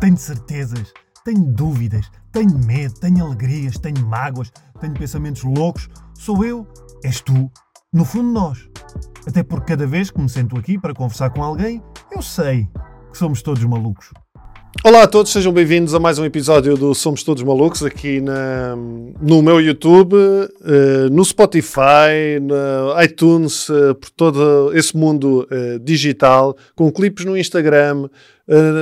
Tenho 0.00 0.16
certezas, 0.16 0.92
tenho 1.24 1.44
dúvidas, 1.44 2.08
tenho 2.30 2.56
medo, 2.56 2.94
tenho 3.00 3.26
alegrias, 3.26 3.76
tenho 3.78 4.06
mágoas, 4.06 4.52
tenho 4.80 4.94
pensamentos 4.94 5.42
loucos. 5.42 5.88
Sou 6.14 6.44
eu, 6.44 6.64
és 7.02 7.20
tu, 7.20 7.50
no 7.92 8.04
fundo 8.04 8.30
nós. 8.30 8.68
Até 9.26 9.42
porque 9.42 9.72
cada 9.72 9.88
vez 9.88 10.08
que 10.08 10.20
me 10.20 10.28
sento 10.28 10.56
aqui 10.56 10.78
para 10.78 10.94
conversar 10.94 11.30
com 11.30 11.42
alguém, 11.42 11.82
eu 12.12 12.22
sei 12.22 12.68
que 13.10 13.18
somos 13.18 13.42
todos 13.42 13.64
malucos. 13.64 14.12
Olá 14.84 15.02
a 15.02 15.08
todos, 15.08 15.32
sejam 15.32 15.52
bem-vindos 15.52 15.92
a 15.92 15.98
mais 15.98 16.20
um 16.20 16.24
episódio 16.24 16.76
do 16.76 16.94
Somos 16.94 17.24
Todos 17.24 17.42
Malucos 17.42 17.82
aqui 17.82 18.20
na, 18.20 18.76
no 19.20 19.42
meu 19.42 19.60
YouTube, 19.60 20.14
uh, 20.14 21.10
no 21.10 21.24
Spotify, 21.24 22.38
no 22.40 23.02
iTunes, 23.02 23.68
uh, 23.68 23.94
por 23.96 24.10
todo 24.10 24.72
esse 24.76 24.96
mundo 24.96 25.48
uh, 25.50 25.78
digital, 25.80 26.56
com 26.76 26.92
clipes 26.92 27.24
no 27.24 27.36
Instagram, 27.36 28.08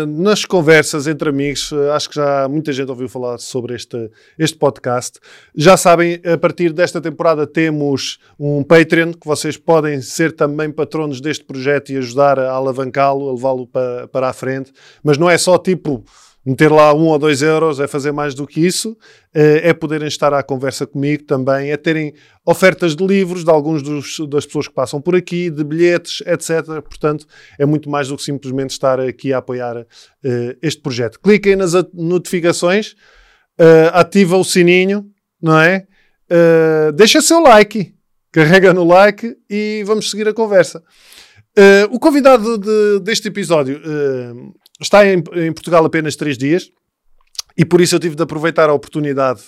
nas 0.06 0.44
conversas 0.44 1.08
entre 1.08 1.28
amigos, 1.28 1.72
uh, 1.72 1.90
acho 1.90 2.08
que 2.08 2.14
já 2.14 2.46
muita 2.48 2.72
gente 2.72 2.88
ouviu 2.88 3.08
falar 3.08 3.38
sobre 3.38 3.74
este, 3.74 4.10
este 4.38 4.56
podcast. 4.56 5.18
Já 5.56 5.76
sabem, 5.76 6.20
a 6.24 6.38
partir 6.38 6.72
desta 6.72 7.00
temporada 7.00 7.46
temos 7.46 8.18
um 8.38 8.62
Patreon 8.62 9.12
que 9.12 9.26
vocês 9.26 9.56
podem 9.56 10.00
ser 10.00 10.32
também 10.32 10.70
patronos 10.70 11.20
deste 11.20 11.44
projeto 11.44 11.90
e 11.90 11.96
ajudar 11.96 12.38
a 12.38 12.52
alavancá-lo, 12.52 13.28
a 13.28 13.32
levá-lo 13.32 13.66
para, 13.66 14.06
para 14.06 14.28
a 14.28 14.32
frente. 14.32 14.72
Mas 15.02 15.18
não 15.18 15.28
é 15.28 15.36
só 15.36 15.58
tipo 15.58 16.04
meter 16.46 16.70
lá 16.70 16.94
um 16.94 17.06
ou 17.06 17.18
dois 17.18 17.42
euros, 17.42 17.80
é 17.80 17.88
fazer 17.88 18.12
mais 18.12 18.32
do 18.32 18.46
que 18.46 18.64
isso, 18.64 18.96
eh, 19.34 19.68
é 19.70 19.74
poderem 19.74 20.06
estar 20.06 20.32
à 20.32 20.44
conversa 20.44 20.86
comigo 20.86 21.24
também, 21.24 21.72
é 21.72 21.76
terem 21.76 22.14
ofertas 22.46 22.94
de 22.94 23.04
livros 23.04 23.42
de 23.42 23.50
alguns 23.50 23.82
dos, 23.82 24.20
das 24.28 24.46
pessoas 24.46 24.68
que 24.68 24.74
passam 24.74 25.00
por 25.00 25.16
aqui, 25.16 25.50
de 25.50 25.64
bilhetes, 25.64 26.22
etc. 26.24 26.80
Portanto, 26.82 27.26
é 27.58 27.66
muito 27.66 27.90
mais 27.90 28.06
do 28.06 28.16
que 28.16 28.22
simplesmente 28.22 28.70
estar 28.70 29.00
aqui 29.00 29.32
a 29.32 29.38
apoiar 29.38 29.76
uh, 29.78 29.86
este 30.62 30.80
projeto. 30.80 31.18
Cliquem 31.18 31.56
nas 31.56 31.72
notificações, 31.92 32.92
uh, 33.60 33.90
ativa 33.92 34.36
o 34.36 34.44
sininho, 34.44 35.04
não 35.42 35.58
é? 35.60 35.84
Uh, 36.30 36.92
deixa 36.92 37.20
seu 37.20 37.40
like, 37.40 37.92
carrega 38.30 38.72
no 38.72 38.84
like 38.84 39.36
e 39.50 39.82
vamos 39.84 40.08
seguir 40.08 40.28
a 40.28 40.32
conversa. 40.32 40.80
O 41.90 41.98
convidado 41.98 42.58
de, 42.58 43.00
deste 43.00 43.28
episódio 43.28 43.80
está 44.80 45.06
em, 45.06 45.22
em, 45.34 45.52
Portugal 45.52 45.84
apenas 45.84 46.16
três 46.16 46.36
dias 46.36 46.70
e 47.56 47.64
por 47.64 47.80
isso 47.80 47.94
eu 47.94 48.00
tive 48.00 48.14
de 48.14 48.22
aproveitar 48.22 48.68
a 48.68 48.74
oportunidade 48.74 49.40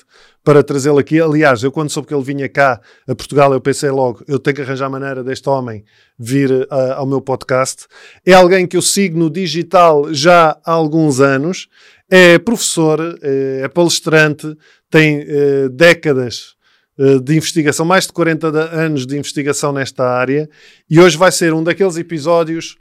para 0.42 0.62
trazê-lo 0.62 0.98
aqui. 0.98 1.20
Aliás, 1.20 1.62
eu 1.62 1.70
quando 1.70 1.90
soube 1.90 2.08
que 2.08 2.14
ele 2.14 2.22
vinha 2.22 2.48
cá 2.48 2.80
a 3.06 3.14
Portugal, 3.14 3.52
eu 3.52 3.60
pensei 3.60 3.90
logo, 3.90 4.24
eu 4.26 4.38
tenho 4.38 4.56
que 4.56 4.62
arranjar 4.62 4.88
maneira 4.88 5.22
deste 5.22 5.48
homem 5.48 5.84
vir 6.18 6.50
uh, 6.50 6.94
ao 6.96 7.06
meu 7.06 7.20
podcast. 7.20 7.86
É 8.24 8.32
alguém 8.32 8.66
que 8.66 8.76
eu 8.76 8.82
sigo 8.82 9.18
no 9.18 9.28
digital 9.28 10.12
já 10.12 10.58
há 10.64 10.72
alguns 10.72 11.20
anos, 11.20 11.68
é 12.10 12.38
professor, 12.38 13.18
é, 13.20 13.60
é 13.64 13.68
palestrante, 13.68 14.56
tem 14.90 15.26
décadas 15.70 16.56
eh, 16.98 17.20
de 17.20 17.36
investigação, 17.36 17.86
mais 17.86 18.08
de 18.08 18.12
40 18.12 18.48
anos 18.74 19.06
de 19.06 19.16
investigação 19.16 19.72
nesta 19.72 20.04
área, 20.04 20.50
e 20.90 20.98
hoje 20.98 21.16
vai 21.16 21.30
ser 21.30 21.54
um 21.54 21.62
daqueles 21.62 21.96
episódios 21.96 22.76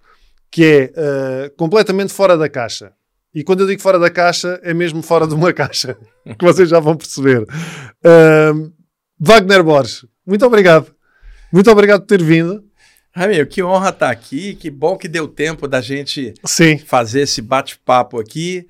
que 0.51 0.63
é 0.63 1.47
uh, 1.47 1.55
completamente 1.55 2.13
fora 2.13 2.37
da 2.37 2.49
caixa. 2.49 2.93
E 3.33 3.43
quando 3.43 3.61
eu 3.61 3.67
digo 3.67 3.81
fora 3.81 3.99
da 3.99 4.09
caixa, 4.09 4.59
é 4.63 4.73
mesmo 4.73 5.01
fora 5.01 5.27
de 5.27 5.33
uma 5.33 5.51
caixa, 5.53 5.97
que 6.37 6.45
vocês 6.45 6.69
já 6.69 6.79
vão 6.79 6.95
perceber. 6.95 7.41
Uh, 7.41 8.71
Wagner 9.19 9.63
Borges, 9.63 10.05
muito 10.25 10.45
obrigado. 10.45 10.93
Muito 11.51 11.69
obrigado 11.71 12.01
por 12.01 12.07
ter 12.07 12.21
vindo. 12.21 12.63
Meu, 13.15 13.47
que 13.47 13.63
honra 13.63 13.89
estar 13.89 14.11
aqui, 14.11 14.53
que 14.53 14.69
bom 14.69 14.95
que 14.95 15.07
deu 15.07 15.27
tempo 15.27 15.67
da 15.67 15.81
gente 15.81 16.35
Sim. 16.45 16.77
fazer 16.77 17.21
esse 17.21 17.41
bate-papo 17.41 18.19
aqui. 18.19 18.67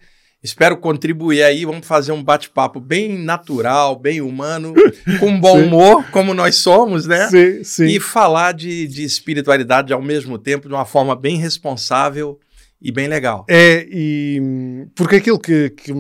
Espero 0.48 0.78
contribuir 0.78 1.44
aí. 1.44 1.66
Vamos 1.66 1.86
fazer 1.86 2.14
um 2.14 2.23
bate-papo 2.23 2.80
bem 2.80 3.17
natural, 3.17 3.98
bem 3.99 4.22
humano, 4.22 4.73
com 5.20 5.38
bom 5.39 5.61
humor, 5.61 6.10
como 6.10 6.33
nós 6.33 6.55
somos, 6.55 7.05
né? 7.05 7.27
Sim, 7.27 7.64
sim. 7.66 7.86
E 7.86 7.99
falar 7.99 8.54
de, 8.54 8.88
de 8.88 9.04
espiritualidade 9.04 9.92
ao 9.92 10.02
mesmo 10.02 10.38
tempo 10.38 10.70
de 10.70 10.73
uma 10.73 10.86
forma 10.86 11.16
bem 11.16 11.36
responsável 11.38 12.39
e 12.82 12.94
bem 12.94 13.08
legal. 13.08 13.45
É, 13.49 13.86
e 13.92 14.88
porque 14.95 15.17
aquilo 15.17 15.39
que, 15.39 15.72
que 15.72 15.92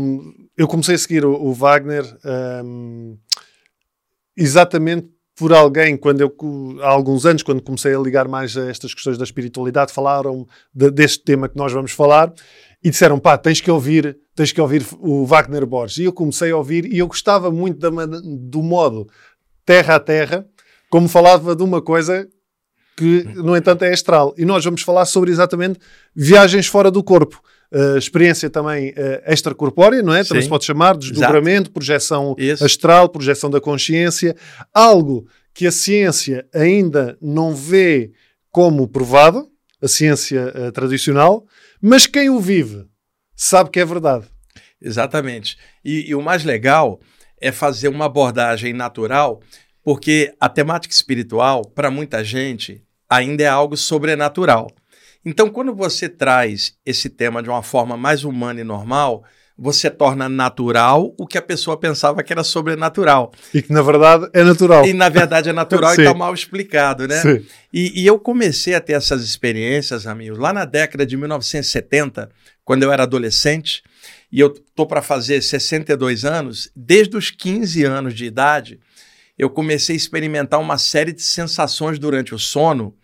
eu 0.55 0.67
comecei 0.67 0.95
a 0.95 0.97
seguir 0.97 1.25
o, 1.25 1.33
o 1.33 1.53
Wagner 1.53 2.05
um, 2.63 3.17
exatamente 4.35 5.09
por 5.35 5.53
alguém, 5.53 5.95
quando 5.95 6.21
eu, 6.21 6.35
há 6.81 6.89
alguns 6.89 7.23
anos, 7.25 7.43
quando 7.43 7.61
comecei 7.61 7.93
a 7.93 7.99
ligar 7.99 8.27
mais 8.27 8.57
a 8.57 8.69
estas 8.71 8.91
questões 8.93 9.19
da 9.19 9.23
espiritualidade, 9.23 9.93
falaram 9.93 10.47
de, 10.73 10.89
deste 10.89 11.23
tema 11.23 11.47
que 11.47 11.55
nós 11.55 11.71
vamos 11.71 11.91
falar 11.91 12.33
e 12.83 12.89
disseram, 12.89 13.19
pá, 13.19 13.37
tens 13.37 13.59
que 13.59 13.71
ouvir, 13.71 14.17
tens 14.35 14.51
que 14.51 14.61
ouvir 14.61 14.85
o 14.99 15.25
Wagner 15.25 15.65
Borges. 15.65 15.97
E 15.97 16.03
eu 16.03 16.13
comecei 16.13 16.51
a 16.51 16.57
ouvir 16.57 16.85
e 16.85 16.99
eu 16.99 17.07
gostava 17.07 17.51
muito 17.51 17.79
da, 17.79 17.89
do 18.23 18.61
modo 18.61 19.07
terra 19.65 19.95
a 19.95 19.99
terra, 19.99 20.45
como 20.89 21.09
falava 21.09 21.55
de 21.55 21.63
uma 21.63 21.81
coisa 21.81 22.27
que, 22.95 23.23
no 23.35 23.55
entanto, 23.55 23.83
é 23.83 23.93
astral. 23.93 24.33
E 24.37 24.45
nós 24.45 24.63
vamos 24.65 24.81
falar 24.81 25.05
sobre 25.05 25.29
exatamente 25.29 25.79
viagens 26.15 26.65
fora 26.65 26.89
do 26.89 27.03
corpo. 27.03 27.41
Uh, 27.71 27.97
experiência 27.97 28.49
também 28.49 28.91
uh, 28.91 29.31
extracorpórea, 29.31 30.01
não 30.01 30.13
é? 30.13 30.23
Também 30.23 30.41
se 30.41 30.49
pode 30.49 30.63
chamar 30.63 30.95
desdobramento, 30.95 31.63
Exato. 31.63 31.71
projeção 31.73 32.35
Isso. 32.37 32.63
astral, 32.63 33.09
projeção 33.09 33.49
da 33.49 33.59
consciência, 33.59 34.35
algo 34.73 35.27
que 35.53 35.67
a 35.67 35.71
ciência 35.71 36.47
ainda 36.55 37.17
não 37.21 37.53
vê 37.53 38.11
como 38.51 38.87
provado, 38.87 39.47
a 39.81 39.87
ciência 39.87 40.53
uh, 40.55 40.71
tradicional, 40.71 41.45
mas 41.81 42.07
quem 42.07 42.29
o 42.29 42.39
vive 42.39 42.85
sabe 43.35 43.69
que 43.69 43.79
é 43.79 43.85
verdade. 43.85 44.27
Exatamente. 44.81 45.57
E, 45.83 46.09
e 46.09 46.15
o 46.15 46.21
mais 46.21 46.43
legal 46.43 46.99
é 47.39 47.51
fazer 47.51 47.87
uma 47.87 48.05
abordagem 48.05 48.73
natural, 48.73 49.41
porque 49.83 50.33
a 50.39 50.49
temática 50.49 50.93
espiritual, 50.93 51.63
para 51.63 51.91
muita 51.91 52.23
gente, 52.23 52.83
ainda 53.09 53.43
é 53.43 53.47
algo 53.47 53.77
sobrenatural. 53.77 54.67
Então, 55.23 55.49
quando 55.49 55.73
você 55.73 56.07
traz 56.07 56.77
esse 56.85 57.09
tema 57.09 57.43
de 57.43 57.49
uma 57.49 57.63
forma 57.63 57.97
mais 57.97 58.23
humana 58.23 58.61
e 58.61 58.63
normal, 58.63 59.23
você 59.57 59.89
torna 59.89 60.29
natural 60.29 61.15
o 61.17 61.25
que 61.25 61.37
a 61.37 61.41
pessoa 61.41 61.77
pensava 61.77 62.21
que 62.21 62.31
era 62.31 62.43
sobrenatural. 62.43 63.31
E 63.53 63.61
que 63.61 63.73
na 63.73 63.81
verdade 63.81 64.29
é 64.33 64.43
natural. 64.43 64.85
E 64.85 64.93
na 64.93 65.09
verdade 65.09 65.49
é 65.49 65.53
natural 65.53 65.95
e 65.97 65.99
está 65.99 66.13
mal 66.13 66.33
explicado, 66.33 67.07
né? 67.07 67.21
Sim. 67.21 67.45
E, 67.73 68.01
e, 68.01 68.05
eu 68.05 68.19
comecei 68.19 68.75
a 68.75 68.79
ter 68.79 68.93
essas 68.93 69.23
experiências, 69.23 70.05
amigos, 70.05 70.37
lá 70.37 70.53
na 70.53 70.63
década 70.63 71.05
de 71.05 71.17
1970, 71.17 72.29
quando 72.63 72.83
eu 72.83 72.91
era 72.91 73.03
adolescente, 73.03 73.83
e 74.31 74.39
eu 74.39 74.49
tô 74.75 74.85
para 74.85 75.01
fazer 75.01 75.41
62 75.41 76.23
anos, 76.23 76.69
desde 76.75 77.17
os 77.17 77.31
15 77.31 77.83
anos 77.83 78.13
de 78.13 78.25
idade, 78.25 78.79
eu 79.37 79.49
comecei 79.49 79.95
a 79.95 79.97
experimentar 79.97 80.59
uma 80.59 80.77
série 80.77 81.13
de 81.13 81.21
sensações 81.21 81.97
durante 81.97 82.33
o 82.33 82.39
sono 82.39 82.95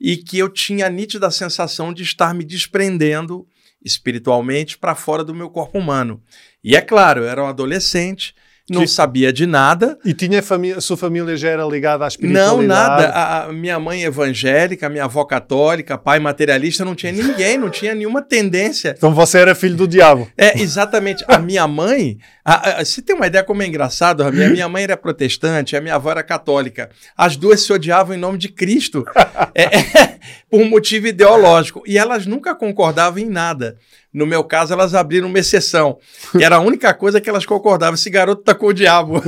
e 0.00 0.16
que 0.16 0.38
eu 0.38 0.48
tinha 0.48 0.86
a 0.86 0.90
nítida 0.90 1.30
sensação 1.30 1.92
de 1.92 2.02
estar 2.02 2.34
me 2.34 2.44
desprendendo 2.44 3.46
espiritualmente 3.84 4.78
para 4.78 4.94
fora 4.94 5.24
do 5.24 5.34
meu 5.34 5.50
corpo 5.50 5.78
humano. 5.78 6.22
E 6.62 6.76
é 6.76 6.80
claro, 6.80 7.22
eu 7.22 7.28
era 7.28 7.42
um 7.42 7.46
adolescente, 7.46 8.34
não 8.70 8.82
que... 8.82 8.86
sabia 8.86 9.32
de 9.32 9.44
nada. 9.44 9.98
E 10.04 10.14
tinha 10.14 10.42
família, 10.42 10.80
sua 10.80 10.96
família 10.96 11.36
já 11.36 11.48
era 11.48 11.64
ligada 11.64 12.04
à 12.04 12.08
espiritualidade? 12.08 12.56
Não, 12.56 12.66
nada. 12.66 13.08
A, 13.08 13.44
a, 13.44 13.52
minha 13.52 13.78
mãe 13.78 14.04
evangélica, 14.04 14.88
minha 14.88 15.04
avó 15.04 15.24
católica, 15.24 15.98
pai 15.98 16.20
materialista, 16.20 16.84
não 16.84 16.94
tinha 16.94 17.12
ninguém, 17.12 17.58
não 17.58 17.70
tinha 17.70 17.94
nenhuma 17.94 18.22
tendência. 18.22 18.94
Então 18.96 19.12
você 19.12 19.38
era 19.38 19.54
filho 19.54 19.76
do 19.76 19.88
diabo. 19.88 20.28
É, 20.38 20.60
exatamente. 20.60 21.24
A 21.26 21.38
minha 21.38 21.66
mãe, 21.66 22.18
a, 22.44 22.80
a, 22.80 22.84
você 22.84 23.02
tem 23.02 23.16
uma 23.16 23.26
ideia 23.26 23.42
como 23.42 23.62
é 23.62 23.66
engraçado, 23.66 24.22
a 24.22 24.30
minha, 24.30 24.48
minha 24.48 24.68
mãe 24.68 24.84
era 24.84 24.96
protestante, 24.96 25.76
a 25.76 25.80
minha 25.80 25.96
avó 25.96 26.10
era 26.10 26.22
católica. 26.22 26.88
As 27.16 27.36
duas 27.36 27.62
se 27.62 27.72
odiavam 27.72 28.14
em 28.14 28.18
nome 28.18 28.38
de 28.38 28.48
Cristo, 28.48 29.04
é, 29.54 29.64
é, 29.64 30.18
por 30.48 30.60
um 30.60 30.68
motivo 30.68 31.08
ideológico. 31.08 31.82
E 31.86 31.98
elas 31.98 32.26
nunca 32.26 32.54
concordavam 32.54 33.18
em 33.18 33.28
nada. 33.28 33.76
No 34.12 34.26
meu 34.26 34.44
caso, 34.44 34.72
elas 34.72 34.94
abriram 34.94 35.28
uma 35.28 35.38
exceção. 35.38 35.98
E 36.38 36.44
era 36.44 36.56
a 36.56 36.60
única 36.60 36.92
coisa 36.92 37.20
que 37.20 37.30
elas 37.30 37.46
concordavam: 37.46 37.94
esse 37.94 38.10
garoto 38.10 38.42
tá 38.42 38.54
com 38.54 38.66
o 38.66 38.72
diabo. 38.72 39.22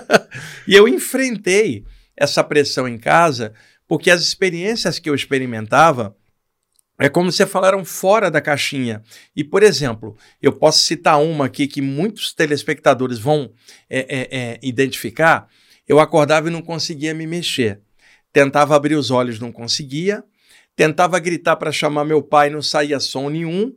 e 0.66 0.74
eu 0.74 0.88
enfrentei 0.88 1.84
essa 2.16 2.42
pressão 2.42 2.88
em 2.88 2.96
casa, 2.96 3.52
porque 3.86 4.10
as 4.10 4.22
experiências 4.22 4.98
que 4.98 5.10
eu 5.10 5.14
experimentava 5.14 6.16
é 6.98 7.08
como 7.08 7.32
você 7.32 7.44
falaram 7.44 7.84
fora 7.84 8.30
da 8.30 8.40
caixinha. 8.40 9.02
E, 9.34 9.42
por 9.42 9.62
exemplo, 9.62 10.16
eu 10.40 10.52
posso 10.52 10.84
citar 10.84 11.20
uma 11.20 11.46
aqui 11.46 11.66
que 11.66 11.82
muitos 11.82 12.32
telespectadores 12.32 13.18
vão 13.18 13.52
é, 13.90 13.98
é, 13.98 14.28
é, 14.30 14.58
identificar. 14.62 15.48
Eu 15.88 15.98
acordava 15.98 16.48
e 16.48 16.52
não 16.52 16.62
conseguia 16.62 17.12
me 17.12 17.26
mexer. 17.26 17.80
Tentava 18.32 18.76
abrir 18.76 18.94
os 18.94 19.10
olhos, 19.10 19.40
não 19.40 19.50
conseguia. 19.50 20.22
Tentava 20.76 21.18
gritar 21.18 21.56
para 21.56 21.72
chamar 21.72 22.04
meu 22.04 22.22
pai, 22.22 22.48
não 22.48 22.62
saía 22.62 23.00
som 23.00 23.28
nenhum 23.28 23.74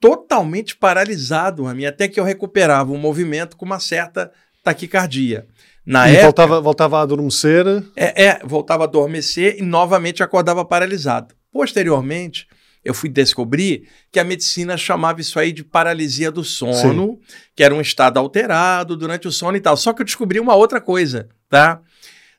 totalmente 0.00 0.76
paralisado 0.76 1.66
a 1.66 1.74
mim, 1.74 1.84
até 1.84 2.08
que 2.08 2.18
eu 2.18 2.24
recuperava 2.24 2.92
o 2.92 2.98
movimento 2.98 3.56
com 3.56 3.64
uma 3.64 3.80
certa 3.80 4.30
taquicardia. 4.62 5.46
Na 5.84 6.08
e 6.08 6.12
época, 6.12 6.24
voltava, 6.24 6.60
voltava 6.60 6.98
a 6.98 7.02
adormecer? 7.02 7.64
É, 7.96 8.24
é, 8.24 8.40
voltava 8.44 8.84
a 8.84 8.86
adormecer 8.86 9.56
e 9.58 9.62
novamente 9.62 10.22
acordava 10.22 10.64
paralisado. 10.64 11.34
Posteriormente, 11.50 12.46
eu 12.84 12.94
fui 12.94 13.08
descobrir 13.08 13.88
que 14.12 14.20
a 14.20 14.24
medicina 14.24 14.76
chamava 14.76 15.20
isso 15.20 15.38
aí 15.38 15.52
de 15.52 15.64
paralisia 15.64 16.30
do 16.30 16.44
sono, 16.44 17.18
Sim. 17.20 17.34
que 17.56 17.64
era 17.64 17.74
um 17.74 17.80
estado 17.80 18.18
alterado 18.18 18.96
durante 18.96 19.26
o 19.26 19.32
sono 19.32 19.56
e 19.56 19.60
tal. 19.60 19.76
Só 19.76 19.92
que 19.92 20.02
eu 20.02 20.06
descobri 20.06 20.38
uma 20.38 20.54
outra 20.54 20.80
coisa, 20.80 21.28
tá? 21.48 21.80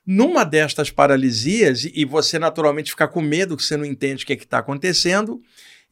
Numa 0.06 0.44
destas 0.44 0.90
paralisias, 0.90 1.84
e 1.84 2.04
você 2.04 2.38
naturalmente 2.38 2.90
fica 2.90 3.06
com 3.06 3.20
medo 3.20 3.56
que 3.56 3.62
você 3.62 3.76
não 3.76 3.84
entende 3.84 4.24
o 4.24 4.26
que 4.26 4.32
é 4.32 4.36
está 4.36 4.58
acontecendo, 4.58 5.40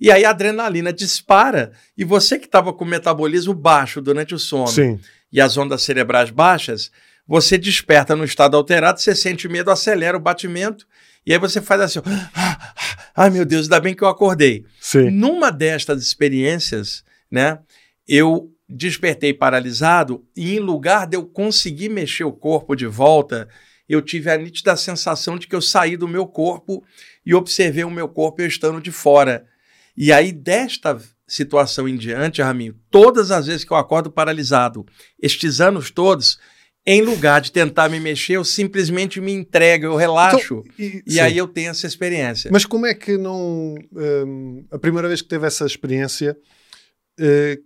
e 0.00 0.10
aí 0.10 0.24
a 0.24 0.30
adrenalina 0.30 0.92
dispara, 0.92 1.72
e 1.96 2.04
você 2.04 2.38
que 2.38 2.46
estava 2.46 2.72
com 2.72 2.84
o 2.84 2.88
metabolismo 2.88 3.54
baixo 3.54 4.00
durante 4.00 4.34
o 4.34 4.38
sono 4.38 4.68
Sim. 4.68 5.00
e 5.32 5.40
as 5.40 5.56
ondas 5.56 5.82
cerebrais 5.82 6.30
baixas, 6.30 6.90
você 7.26 7.58
desperta 7.58 8.16
no 8.16 8.24
estado 8.24 8.56
alterado, 8.56 9.00
você 9.00 9.14
sente 9.14 9.48
medo, 9.48 9.70
acelera 9.70 10.16
o 10.16 10.20
batimento, 10.20 10.86
e 11.26 11.32
aí 11.32 11.38
você 11.38 11.60
faz 11.60 11.80
assim, 11.80 12.00
ah, 12.06 12.30
ah, 12.34 12.74
ai 13.16 13.30
meu 13.30 13.44
Deus, 13.44 13.66
ainda 13.66 13.80
bem 13.80 13.94
que 13.94 14.02
eu 14.02 14.08
acordei. 14.08 14.64
Sim. 14.80 15.10
Numa 15.10 15.50
destas 15.50 16.02
experiências, 16.02 17.04
né, 17.30 17.58
eu 18.06 18.50
despertei 18.68 19.32
paralisado 19.32 20.24
e 20.36 20.56
em 20.56 20.60
lugar 20.60 21.06
de 21.06 21.16
eu 21.16 21.24
conseguir 21.24 21.88
mexer 21.88 22.24
o 22.24 22.32
corpo 22.32 22.74
de 22.74 22.86
volta, 22.86 23.48
eu 23.88 24.02
tive 24.02 24.30
a 24.30 24.36
nítida 24.36 24.76
sensação 24.76 25.38
de 25.38 25.46
que 25.46 25.56
eu 25.56 25.62
saí 25.62 25.96
do 25.96 26.06
meu 26.06 26.26
corpo 26.26 26.84
e 27.24 27.34
observei 27.34 27.84
o 27.84 27.90
meu 27.90 28.08
corpo 28.08 28.42
eu 28.42 28.46
estando 28.46 28.80
de 28.80 28.92
fora. 28.92 29.46
E 30.00 30.12
aí, 30.12 30.30
desta 30.30 30.96
situação 31.26 31.88
em 31.88 31.96
diante, 31.96 32.40
Raminho, 32.40 32.76
todas 32.88 33.32
as 33.32 33.48
vezes 33.48 33.64
que 33.64 33.72
eu 33.72 33.76
acordo 33.76 34.12
paralisado, 34.12 34.86
estes 35.20 35.60
anos 35.60 35.90
todos, 35.90 36.38
em 36.86 37.02
lugar 37.02 37.40
de 37.40 37.50
tentar 37.50 37.88
me 37.88 37.98
mexer, 37.98 38.34
eu 38.34 38.44
simplesmente 38.44 39.20
me 39.20 39.32
entrego, 39.32 39.86
eu 39.86 39.96
relaxo. 39.96 40.62
Então, 40.78 40.78
e, 40.78 41.02
e 41.04 41.20
aí 41.20 41.36
eu 41.36 41.48
tenho 41.48 41.70
essa 41.70 41.84
experiência. 41.84 42.48
Mas 42.52 42.64
como 42.64 42.86
é 42.86 42.94
que 42.94 43.18
não. 43.18 43.74
Um, 43.92 44.64
a 44.70 44.78
primeira 44.78 45.08
vez 45.08 45.20
que 45.20 45.28
teve 45.28 45.48
essa 45.48 45.66
experiência, 45.66 46.38
uh, 47.18 47.62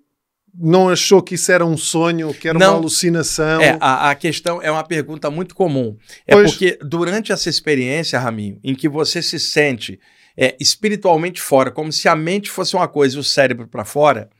não 0.58 0.88
achou 0.88 1.23
que 1.23 1.34
isso 1.34 1.52
era 1.52 1.67
um 1.67 1.76
sonho, 1.76 2.32
que 2.32 2.49
era 2.49 2.58
não, 2.58 2.70
uma 2.70 2.79
alucinação? 2.79 3.61
É, 3.61 3.76
a, 3.79 4.08
a, 4.08 4.14
questão 4.14 4.61
é 4.62 4.70
uma 4.70 4.84
pergunta 4.84 5.31
muito 5.31 5.55
comum. 5.55 5.99
É 6.26 6.32
pois... 6.32 6.50
porque 6.50 6.79
durante 6.82 7.31
essa 7.31 7.50
experiência, 7.50 8.19
Raminho, 8.19 8.58
em 8.64 8.75
que 8.75 8.88
você 8.88 9.20
se 9.20 9.38
sente 9.38 10.00
é, 10.37 10.56
espiritualmente 10.58 11.40
fora, 11.40 11.70
como 11.70 11.93
se 11.93 12.08
a 12.08 12.17
mente 12.17 12.50
fosse 12.50 12.75
uma 12.75 12.88
coisa 12.88 13.17
e 13.17 13.20
o 13.20 13.25
cérebro 13.25 13.67
para 13.67 13.84
fora, 13.84 14.31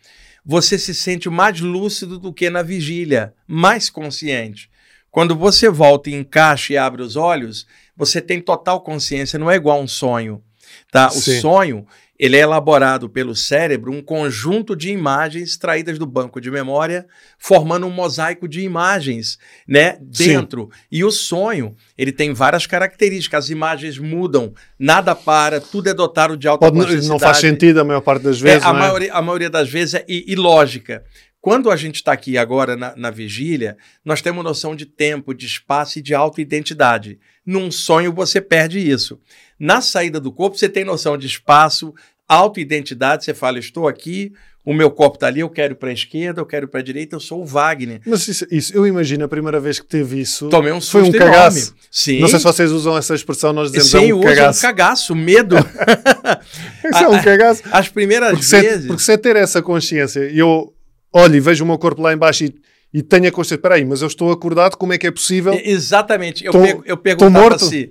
você 0.45 0.79
se 0.79 0.95
sente 0.95 1.31
mais 1.31 1.61
lúcido 1.61 2.19
do 2.19 2.33
que 2.33 2.51
na 2.51 2.63
vigília, 2.63 3.35
mais 3.47 3.89
consciente. 3.89 4.71
Quando 5.11 5.37
você 5.37 5.69
volta 5.69 6.11
e 6.11 6.15
encaixa 6.15 6.73
e 6.73 6.77
abre 6.77 7.03
os 7.03 7.17
olhos, 7.17 7.67
você 7.97 8.21
tem 8.21 8.41
total 8.41 8.81
consciência, 8.81 9.39
não 9.39 9.51
é 9.51 9.57
igual 9.57 9.81
um 9.81 9.87
sonho. 9.87 10.43
Tá? 10.91 11.09
O 11.09 11.21
Sim. 11.21 11.41
sonho 11.41 11.87
ele 12.23 12.37
é 12.37 12.41
elaborado 12.41 13.09
pelo 13.09 13.35
cérebro 13.35 13.91
um 13.91 14.01
conjunto 14.01 14.77
de 14.77 14.91
imagens 14.91 15.51
extraídas 15.51 15.99
do 15.99 16.07
banco 16.07 16.41
de 16.41 16.53
memória, 16.53 17.05
formando 17.37 17.85
um 17.85 17.91
mosaico 17.91 18.47
de 18.47 18.61
imagens, 18.61 19.41
né, 19.67 19.99
dentro. 20.01 20.71
Sim. 20.73 20.79
E 20.93 21.05
o 21.05 21.11
sonho, 21.11 21.75
ele 21.99 22.13
tem 22.13 22.33
várias 22.33 22.65
características. 22.65 23.47
As 23.47 23.51
imagens 23.51 23.99
mudam, 23.99 24.55
nada 24.79 25.17
para, 25.17 25.61
tudo 25.61 25.89
é 25.89 25.95
dotado 25.95 26.37
de 26.37 26.47
alta 26.47 26.71
Pode, 26.71 27.09
Não 27.09 27.19
faz 27.19 27.39
sentido 27.39 27.81
a 27.81 27.85
maior 27.85 28.01
parte 28.01 28.23
das 28.23 28.39
vezes, 28.39 28.63
é, 28.63 28.67
a, 28.69 28.71
é? 28.71 28.73
maioria, 28.73 29.13
a 29.13 29.21
maioria 29.21 29.51
das 29.51 29.69
vezes 29.69 29.95
é 29.95 30.05
ilógica. 30.07 31.03
Quando 31.43 31.73
a 31.73 31.77
gente 31.77 31.97
está 31.97 32.13
aqui 32.13 32.39
agora 32.39 32.77
na, 32.77 32.95
na, 32.95 33.11
vigília, 33.11 33.77
nós 34.05 34.23
temos 34.23 34.45
noção 34.45 34.77
de 34.77 34.87
tempo, 34.87 35.35
de 35.35 35.45
espaço 35.45 35.99
e 35.99 36.03
de 36.03 36.15
autoidentidade. 36.15 37.19
Num 37.45 37.69
sonho 37.69 38.13
você 38.13 38.41
perde 38.41 38.79
isso. 38.79 39.21
Na 39.59 39.81
saída 39.81 40.21
do 40.21 40.31
corpo 40.31 40.57
você 40.57 40.69
tem 40.69 40.85
noção 40.85 41.19
de 41.19 41.27
espaço, 41.27 41.93
autoidentidade, 42.35 43.25
você 43.25 43.35
fala, 43.35 43.59
estou 43.59 43.89
aqui, 43.89 44.33
o 44.65 44.73
meu 44.73 44.91
corpo 44.91 45.17
está 45.17 45.27
ali, 45.27 45.41
eu 45.41 45.51
quero 45.51 45.73
ir 45.73 45.77
para 45.77 45.91
a 45.91 45.93
esquerda, 45.93 46.41
eu 46.41 46.47
quero 46.47 46.67
ir 46.67 46.69
para 46.69 46.81
a 46.81 46.83
direita, 46.83 47.17
eu 47.17 47.21
sou 47.21 47.43
o 47.43 47.45
Wagner. 47.45 48.01
Mas 48.07 48.29
isso, 48.29 48.47
isso, 48.51 48.73
eu 48.77 48.87
imagino 48.87 49.25
a 49.25 49.29
primeira 49.29 49.59
vez 49.59 49.81
que 49.81 49.87
teve 49.87 50.21
isso. 50.21 50.49
Tomei 50.49 50.73
um 50.73 50.81
susto 50.81 50.93
Foi 50.93 51.03
um 51.03 51.07
enorme. 51.07 51.35
cagaço. 51.35 51.75
Sim. 51.91 52.21
Não 52.21 52.29
sei 52.29 52.39
se 52.39 52.45
vocês 52.45 52.71
usam 52.71 52.97
essa 52.97 53.15
expressão, 53.15 53.53
nós 53.53 53.73
dizemos 53.73 53.91
Sim, 53.91 54.11
é 54.11 54.15
um 54.15 54.21
cagaço. 54.21 54.61
Sim, 54.61 54.67
um 54.67 54.69
cagaço, 54.69 55.15
medo. 55.17 55.57
isso 56.95 57.05
é 57.05 57.09
um 57.09 57.23
cagaço. 57.23 57.63
As 57.73 57.89
primeiras 57.89 58.39
porque 58.39 58.61
vezes. 58.61 58.83
Você, 58.83 58.87
porque 58.87 59.03
você 59.03 59.19
ter 59.19 59.37
essa 59.37 59.61
consciência, 59.61 60.21
eu 60.33 60.73
olho 61.13 61.35
e 61.35 61.41
vejo 61.41 61.65
o 61.65 61.67
meu 61.67 61.79
corpo 61.79 62.01
lá 62.01 62.13
embaixo 62.13 62.45
e, 62.45 62.55
e 62.95 63.03
tenho 63.03 63.27
a 63.27 63.33
consciência, 63.33 63.57
espera 63.57 63.75
aí, 63.75 63.85
mas 63.85 64.01
eu 64.01 64.07
estou 64.07 64.31
acordado, 64.31 64.77
como 64.77 64.93
é 64.93 64.99
que 64.99 65.09
é 65.09 65.11
possível? 65.11 65.61
Exatamente. 65.65 66.45
Eu, 66.45 66.53
tô, 66.53 66.63
pego, 66.63 66.83
eu 66.87 66.97
perguntava 66.97 67.57
assim 67.57 67.91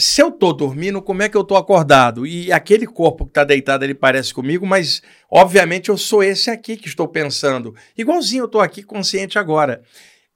se 0.00 0.22
eu 0.22 0.32
tô 0.32 0.52
dormindo, 0.52 1.02
como 1.02 1.22
é 1.22 1.28
que 1.28 1.36
eu 1.36 1.44
tô 1.44 1.56
acordado? 1.56 2.26
E 2.26 2.50
aquele 2.50 2.86
corpo 2.86 3.26
que 3.26 3.32
tá 3.32 3.44
deitado, 3.44 3.84
ele 3.84 3.94
parece 3.94 4.32
comigo, 4.32 4.66
mas 4.66 5.02
obviamente 5.30 5.90
eu 5.90 5.98
sou 5.98 6.22
esse 6.22 6.50
aqui 6.50 6.76
que 6.76 6.88
estou 6.88 7.06
pensando. 7.06 7.74
Igualzinho 7.96 8.44
eu 8.44 8.48
tô 8.48 8.60
aqui 8.60 8.82
consciente 8.82 9.38
agora. 9.38 9.82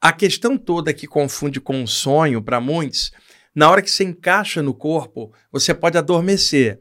A 0.01 0.13
questão 0.13 0.59
toda 0.59 0.93
que 0.93 1.07
confunde 1.07 1.61
com 1.61 1.75
um 1.77 1.87
sonho 1.87 2.43
para 2.43 2.61
muitos, 2.61 3.11
na 3.55 3.71
hora 3.71 3.81
que 3.81 3.91
você 3.91 4.05
encaixa 4.05 4.63
no 4.63 4.75
corpo, 4.75 5.33
você 5.51 5.73
pode 5.73 5.97
adormecer. 5.97 6.79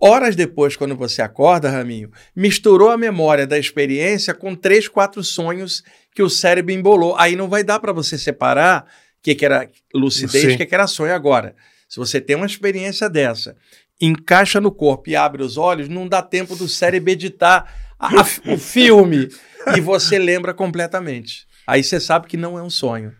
Horas 0.00 0.34
depois, 0.34 0.76
quando 0.76 0.96
você 0.96 1.22
acorda, 1.22 1.70
Raminho, 1.70 2.10
misturou 2.34 2.90
a 2.90 2.96
memória 2.96 3.46
da 3.46 3.58
experiência 3.58 4.34
com 4.34 4.54
três, 4.54 4.88
quatro 4.88 5.22
sonhos 5.22 5.84
que 6.14 6.22
o 6.22 6.28
cérebro 6.28 6.72
embolou. 6.72 7.14
Aí 7.16 7.36
não 7.36 7.48
vai 7.48 7.62
dar 7.62 7.78
para 7.78 7.92
você 7.92 8.18
separar 8.18 8.82
o 8.84 8.88
que, 9.24 9.34
que 9.34 9.44
era 9.46 9.68
lucidez 9.92 10.54
o 10.54 10.56
que, 10.58 10.66
que 10.66 10.74
era 10.74 10.86
sonho 10.86 11.14
agora. 11.14 11.56
Se 11.88 11.96
você 11.96 12.20
tem 12.20 12.36
uma 12.36 12.44
experiência 12.44 13.08
dessa, 13.08 13.56
encaixa 13.98 14.60
no 14.60 14.70
corpo 14.70 15.08
e 15.08 15.16
abre 15.16 15.42
os 15.42 15.56
olhos, 15.56 15.88
não 15.88 16.06
dá 16.06 16.20
tempo 16.20 16.54
do 16.54 16.68
cérebro 16.68 17.10
editar 17.10 17.94
a, 17.98 18.20
a, 18.20 18.26
o 18.52 18.58
filme 18.58 19.30
e 19.74 19.80
você 19.80 20.18
lembra 20.18 20.52
completamente. 20.52 21.46
Aí 21.66 21.82
você 21.82 21.98
sabe 21.98 22.26
que 22.26 22.36
não 22.36 22.58
é 22.58 22.62
um 22.62 22.68
sonho. 22.68 23.14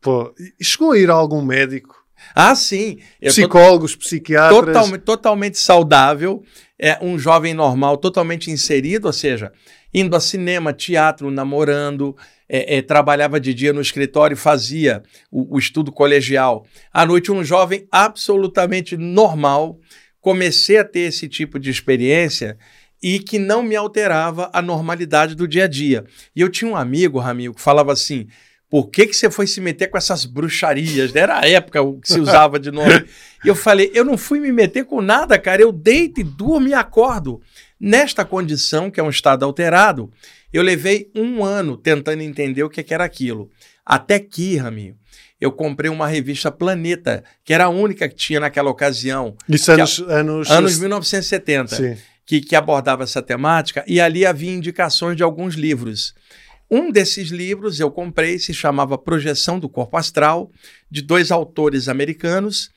Pô, 0.00 0.32
chegou 0.62 0.92
a 0.92 0.98
ir 0.98 1.10
a 1.10 1.14
algum 1.14 1.42
médico? 1.42 1.96
Ah, 2.34 2.54
sim. 2.54 2.98
Psicólogos, 3.20 3.96
psiquiatras. 3.96 4.66
Totalmente, 4.66 5.02
totalmente 5.02 5.58
saudável, 5.58 6.44
é 6.78 6.98
um 7.02 7.18
jovem 7.18 7.52
normal, 7.52 7.96
totalmente 7.96 8.50
inserido, 8.50 9.06
ou 9.06 9.12
seja, 9.12 9.52
indo 9.92 10.14
a 10.14 10.20
cinema, 10.20 10.72
teatro, 10.72 11.30
namorando, 11.30 12.16
é, 12.48 12.78
é, 12.78 12.82
trabalhava 12.82 13.38
de 13.38 13.52
dia 13.52 13.72
no 13.72 13.80
escritório 13.80 14.34
e 14.34 14.38
fazia 14.38 15.02
o, 15.30 15.56
o 15.56 15.58
estudo 15.58 15.92
colegial. 15.92 16.66
À 16.92 17.04
noite, 17.04 17.32
um 17.32 17.44
jovem 17.44 17.86
absolutamente 17.90 18.96
normal. 18.96 19.78
Comecei 20.20 20.78
a 20.78 20.84
ter 20.84 21.00
esse 21.00 21.28
tipo 21.28 21.58
de 21.58 21.70
experiência 21.70 22.58
e 23.02 23.18
que 23.18 23.38
não 23.38 23.62
me 23.62 23.76
alterava 23.76 24.50
a 24.52 24.60
normalidade 24.60 25.34
do 25.34 25.46
dia 25.46 25.64
a 25.64 25.68
dia. 25.68 26.04
E 26.34 26.40
eu 26.40 26.48
tinha 26.48 26.70
um 26.70 26.76
amigo, 26.76 27.18
Ramiro, 27.18 27.54
que 27.54 27.60
falava 27.60 27.92
assim: 27.92 28.26
por 28.70 28.90
que, 28.90 29.06
que 29.06 29.14
você 29.14 29.30
foi 29.30 29.46
se 29.46 29.60
meter 29.60 29.88
com 29.88 29.96
essas 29.96 30.24
bruxarias? 30.24 31.14
Era 31.14 31.40
a 31.40 31.48
época 31.48 31.80
que 32.02 32.12
se 32.12 32.20
usava 32.20 32.58
de 32.58 32.70
nome. 32.70 33.04
e 33.44 33.48
eu 33.48 33.54
falei: 33.54 33.90
eu 33.94 34.04
não 34.04 34.18
fui 34.18 34.40
me 34.40 34.52
meter 34.52 34.84
com 34.84 35.00
nada, 35.00 35.38
cara. 35.38 35.62
Eu 35.62 35.72
deito 35.72 36.20
e 36.20 36.24
durmo 36.24 36.68
e 36.68 36.74
acordo. 36.74 37.40
Nesta 37.80 38.24
condição, 38.24 38.90
que 38.90 38.98
é 38.98 39.02
um 39.02 39.10
estado 39.10 39.44
alterado, 39.44 40.10
eu 40.52 40.62
levei 40.62 41.10
um 41.14 41.44
ano 41.44 41.76
tentando 41.76 42.22
entender 42.22 42.62
o 42.62 42.70
que, 42.70 42.84
era 42.92 43.04
aquilo. 43.04 43.50
Até 43.84 44.18
que, 44.18 44.56
Raminho, 44.56 44.96
eu 45.40 45.52
comprei 45.52 45.90
uma 45.90 46.08
revista 46.08 46.50
Planeta, 46.50 47.22
que 47.44 47.54
era 47.54 47.66
a 47.66 47.68
única 47.68 48.08
que 48.08 48.16
tinha 48.16 48.40
naquela 48.40 48.70
ocasião. 48.70 49.36
Isso 49.48 49.70
anos, 49.70 50.04
a, 50.08 50.14
anos... 50.14 50.50
anos 50.50 50.78
1970, 50.78 51.76
Sim. 51.76 51.96
que, 52.26 52.40
que 52.40 52.56
abordava 52.56 53.04
essa 53.04 53.22
temática, 53.22 53.84
e 53.86 54.00
ali 54.00 54.26
havia 54.26 54.52
indicações 54.52 55.16
de 55.16 55.22
alguns 55.22 55.54
livros. 55.54 56.14
Um 56.70 56.90
desses 56.90 57.30
livros 57.30 57.80
eu 57.80 57.90
comprei, 57.90 58.38
se 58.38 58.52
chamava 58.52 58.98
Projeção 58.98 59.58
do 59.58 59.68
Corpo 59.68 59.96
Astral, 59.96 60.50
de 60.90 61.00
dois 61.00 61.30
autores 61.30 61.88
americanos, 61.88 62.70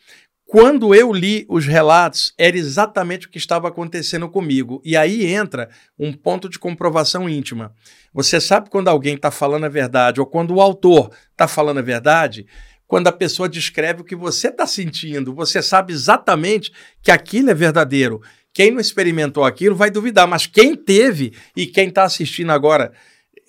quando 0.52 0.94
eu 0.94 1.14
li 1.14 1.46
os 1.48 1.66
relatos, 1.66 2.34
era 2.38 2.58
exatamente 2.58 3.26
o 3.26 3.30
que 3.30 3.38
estava 3.38 3.70
acontecendo 3.70 4.28
comigo. 4.28 4.82
E 4.84 4.98
aí 4.98 5.26
entra 5.26 5.70
um 5.98 6.12
ponto 6.12 6.50
de 6.50 6.60
comprovação 6.60 7.30
íntima. 7.30 7.74
Você 8.14 8.42
sabe 8.42 8.70
quando 8.70 8.90
alguém 8.90 9.16
está 9.16 9.32
falando 9.32 9.64
a 9.64 9.70
verdade, 9.70 10.20
ou 10.20 10.26
quando 10.26 10.54
o 10.54 10.60
autor 10.60 11.10
está 11.32 11.48
falando 11.48 11.78
a 11.78 11.82
verdade, 11.82 12.46
quando 12.86 13.08
a 13.08 13.14
pessoa 13.14 13.48
descreve 13.48 14.02
o 14.02 14.04
que 14.04 14.14
você 14.14 14.50
está 14.50 14.68
sentindo, 14.68 15.34
você 15.34 15.62
sabe 15.62 15.94
exatamente 15.94 16.70
que 17.02 17.12
aquilo 17.12 17.50
é 17.50 17.54
verdadeiro. 17.54 18.22
Quem 18.54 18.72
não 18.72 18.82
experimentou 18.82 19.46
aquilo 19.46 19.74
vai 19.74 19.90
duvidar, 19.90 20.28
mas 20.28 20.48
quem 20.48 20.76
teve 20.76 21.32
e 21.56 21.66
quem 21.66 21.88
está 21.88 22.04
assistindo 22.04 22.52
agora 22.52 22.92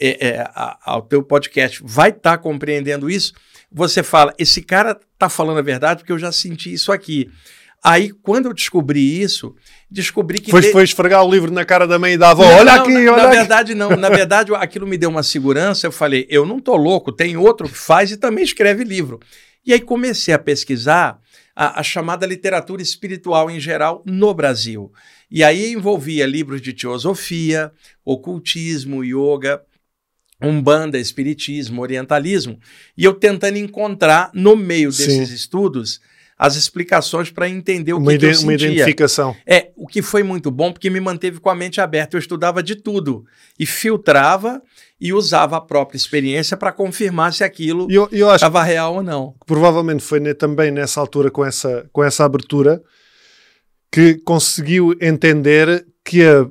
é, 0.00 0.28
é, 0.28 0.50
ao 0.84 1.02
teu 1.02 1.20
podcast 1.24 1.82
vai 1.84 2.10
estar 2.10 2.36
tá 2.36 2.38
compreendendo 2.38 3.10
isso 3.10 3.32
você 3.72 4.02
fala, 4.02 4.34
esse 4.38 4.62
cara 4.62 4.98
tá 5.18 5.28
falando 5.28 5.58
a 5.58 5.62
verdade 5.62 6.00
porque 6.00 6.12
eu 6.12 6.18
já 6.18 6.32
senti 6.32 6.72
isso 6.72 6.92
aqui. 6.92 7.30
Aí, 7.84 8.12
quando 8.22 8.46
eu 8.46 8.54
descobri 8.54 9.20
isso, 9.20 9.56
descobri 9.90 10.40
que. 10.40 10.52
Foi, 10.52 10.60
de... 10.60 10.70
foi 10.70 10.84
esfregar 10.84 11.24
o 11.24 11.30
livro 11.30 11.50
na 11.50 11.64
cara 11.64 11.84
da 11.84 11.98
mãe 11.98 12.12
e 12.12 12.16
da 12.16 12.30
avó. 12.30 12.44
Não, 12.44 12.58
olha 12.58 12.76
não, 12.76 12.82
aqui, 12.82 12.92
na, 12.92 13.12
olha 13.12 13.22
Na 13.22 13.28
aqui. 13.28 13.36
verdade, 13.36 13.74
não. 13.74 13.96
Na 13.96 14.08
verdade, 14.08 14.54
aquilo 14.54 14.86
me 14.86 14.96
deu 14.96 15.10
uma 15.10 15.24
segurança. 15.24 15.86
Eu 15.86 15.92
falei, 15.92 16.24
eu 16.30 16.46
não 16.46 16.60
tô 16.60 16.76
louco, 16.76 17.10
tem 17.10 17.36
outro 17.36 17.68
que 17.68 17.76
faz 17.76 18.12
e 18.12 18.16
também 18.16 18.44
escreve 18.44 18.84
livro. 18.84 19.18
E 19.66 19.72
aí 19.72 19.80
comecei 19.80 20.32
a 20.32 20.38
pesquisar 20.38 21.18
a, 21.56 21.80
a, 21.80 21.82
chamada 21.82 22.24
literatura 22.24 22.82
espiritual 22.82 23.50
em 23.50 23.58
geral 23.58 24.02
no 24.06 24.32
Brasil. 24.32 24.92
E 25.28 25.42
aí 25.42 25.72
envolvia 25.72 26.24
livros 26.26 26.60
de 26.60 26.72
teosofia, 26.72 27.72
ocultismo, 28.04 29.04
yoga, 29.04 29.60
umbanda, 30.42 30.98
espiritismo, 30.98 31.82
orientalismo, 31.82 32.58
e 32.96 33.04
eu 33.04 33.14
tentando 33.14 33.58
encontrar 33.58 34.30
no 34.34 34.56
meio 34.56 34.90
desses 34.90 35.28
Sim. 35.28 35.34
estudos 35.34 36.00
as 36.42 36.56
explicações 36.56 37.30
para 37.30 37.48
entender 37.48 37.92
o 37.92 37.98
uma 37.98 38.10
que, 38.10 38.18
que 38.18 38.26
eu 38.26 38.34
sentia. 38.34 38.46
Uma 38.46 38.54
identificação. 38.54 39.36
É, 39.46 39.70
o 39.76 39.86
que 39.86 40.02
foi 40.02 40.24
muito 40.24 40.50
bom 40.50 40.72
porque 40.72 40.90
me 40.90 40.98
manteve 40.98 41.38
com 41.38 41.48
a 41.48 41.54
mente 41.54 41.80
aberta. 41.80 42.16
Eu 42.16 42.18
estudava 42.18 42.60
de 42.62 42.74
tudo 42.74 43.24
e 43.56 43.64
filtrava 43.64 44.60
e 45.00 45.12
usava 45.12 45.56
a 45.56 45.60
própria 45.60 45.96
experiência 45.96 46.56
para 46.56 46.72
confirmar 46.72 47.32
se 47.32 47.44
aquilo 47.44 47.86
estava 48.34 48.62
real 48.64 48.96
ou 48.96 49.02
não. 49.04 49.36
Provavelmente 49.46 50.02
foi 50.02 50.34
também 50.34 50.72
nessa 50.72 51.00
altura 51.00 51.30
com 51.30 51.44
essa, 51.44 51.88
com 51.92 52.02
essa 52.02 52.24
abertura 52.24 52.82
que 53.92 54.14
conseguiu 54.24 54.96
entender 55.00 55.86
que 56.04 56.24
uh, 56.24 56.50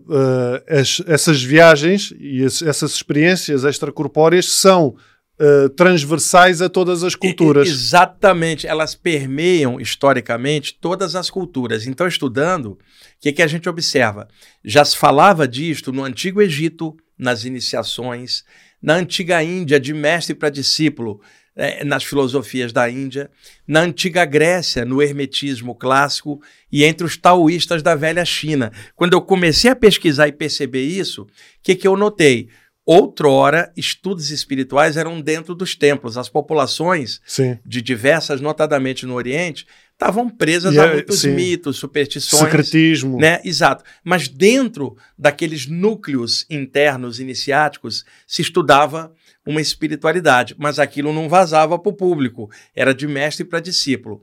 as, 0.68 1.02
essas 1.06 1.44
viagens 1.44 2.14
e 2.20 2.44
as, 2.44 2.62
essas 2.62 2.94
experiências 2.94 3.64
extracorpóreas 3.64 4.46
são 4.46 4.96
uh, 5.40 5.70
transversais 5.70 6.62
a 6.62 6.70
todas 6.70 7.04
as 7.04 7.16
culturas. 7.16 7.68
E, 7.68 7.72
exatamente, 7.72 8.66
elas 8.66 8.96
permeiam 8.96 9.80
historicamente 9.80 10.78
todas 10.80 11.16
as 11.16 11.30
culturas. 11.30 11.86
Então, 11.86 12.08
estudando, 12.08 12.72
o 12.72 12.78
que, 13.20 13.34
que 13.34 13.42
a 13.42 13.48
gente 13.48 13.68
observa? 13.68 14.28
Já 14.64 14.86
se 14.86 14.96
falava 14.96 15.48
disto 15.48 15.92
no 15.92 16.04
Antigo 16.04 16.42
Egito, 16.42 16.96
nas 17.18 17.44
iniciações, 17.44 18.44
na 18.82 18.96
Antiga 18.96 19.44
Índia, 19.44 19.80
de 19.80 19.94
mestre 19.94 20.34
para 20.34 20.50
discípulo, 20.50 21.22
é, 21.56 21.84
nas 21.84 22.04
filosofias 22.04 22.72
da 22.72 22.90
Índia, 22.90 23.30
na 23.68 23.82
antiga 23.82 24.26
Grécia, 24.26 24.86
no 24.86 25.02
hermetismo 25.02 25.76
clássico 25.76 26.42
e 26.72 26.84
entre 26.84 27.06
os 27.06 27.18
taoístas 27.18 27.84
da 27.84 27.96
velha 27.96 28.24
China. 28.24 28.72
Quando 28.96 29.14
eu 29.14 29.22
comecei 29.22 29.70
a 29.70 29.76
pesquisar 29.76 30.28
e 30.28 30.32
perceber 30.32 30.84
isso, 30.84 31.24
o 31.24 31.28
que, 31.62 31.76
que 31.76 31.88
eu 31.88 31.98
notei? 31.98 32.50
Outrora, 32.84 33.72
estudos 33.78 34.32
espirituais 34.32 34.98
eram 34.98 35.22
dentro 35.22 35.54
dos 35.54 35.76
templos. 35.76 36.18
As 36.18 36.28
populações 36.28 37.22
sim. 37.26 37.58
de 37.64 37.82
diversas, 37.82 38.42
notadamente 38.42 39.06
no 39.06 39.14
Oriente, 39.14 39.68
estavam 39.94 40.28
presas 40.28 40.76
a 40.78 40.86
é, 40.86 40.94
muitos 40.94 41.20
sim. 41.20 41.32
mitos, 41.32 41.78
superstições. 41.78 42.42
Secretismo. 42.42 43.20
Né? 43.20 43.40
Exato. 43.46 43.84
Mas 44.04 44.28
dentro 44.28 44.98
daqueles 45.16 45.68
núcleos 45.68 46.44
internos 46.50 47.20
iniciáticos 47.20 48.04
se 48.26 48.42
estudava 48.42 49.14
uma 49.46 49.62
espiritualidade, 49.62 50.56
mas 50.58 50.80
aquilo 50.80 51.14
não 51.14 51.28
vazava 51.28 51.78
para 51.80 51.90
o 51.90 51.96
público, 51.96 52.50
era 52.76 52.94
de 52.94 53.08
mestre 53.08 53.44
para 53.44 53.60
discípulo. 53.60 54.22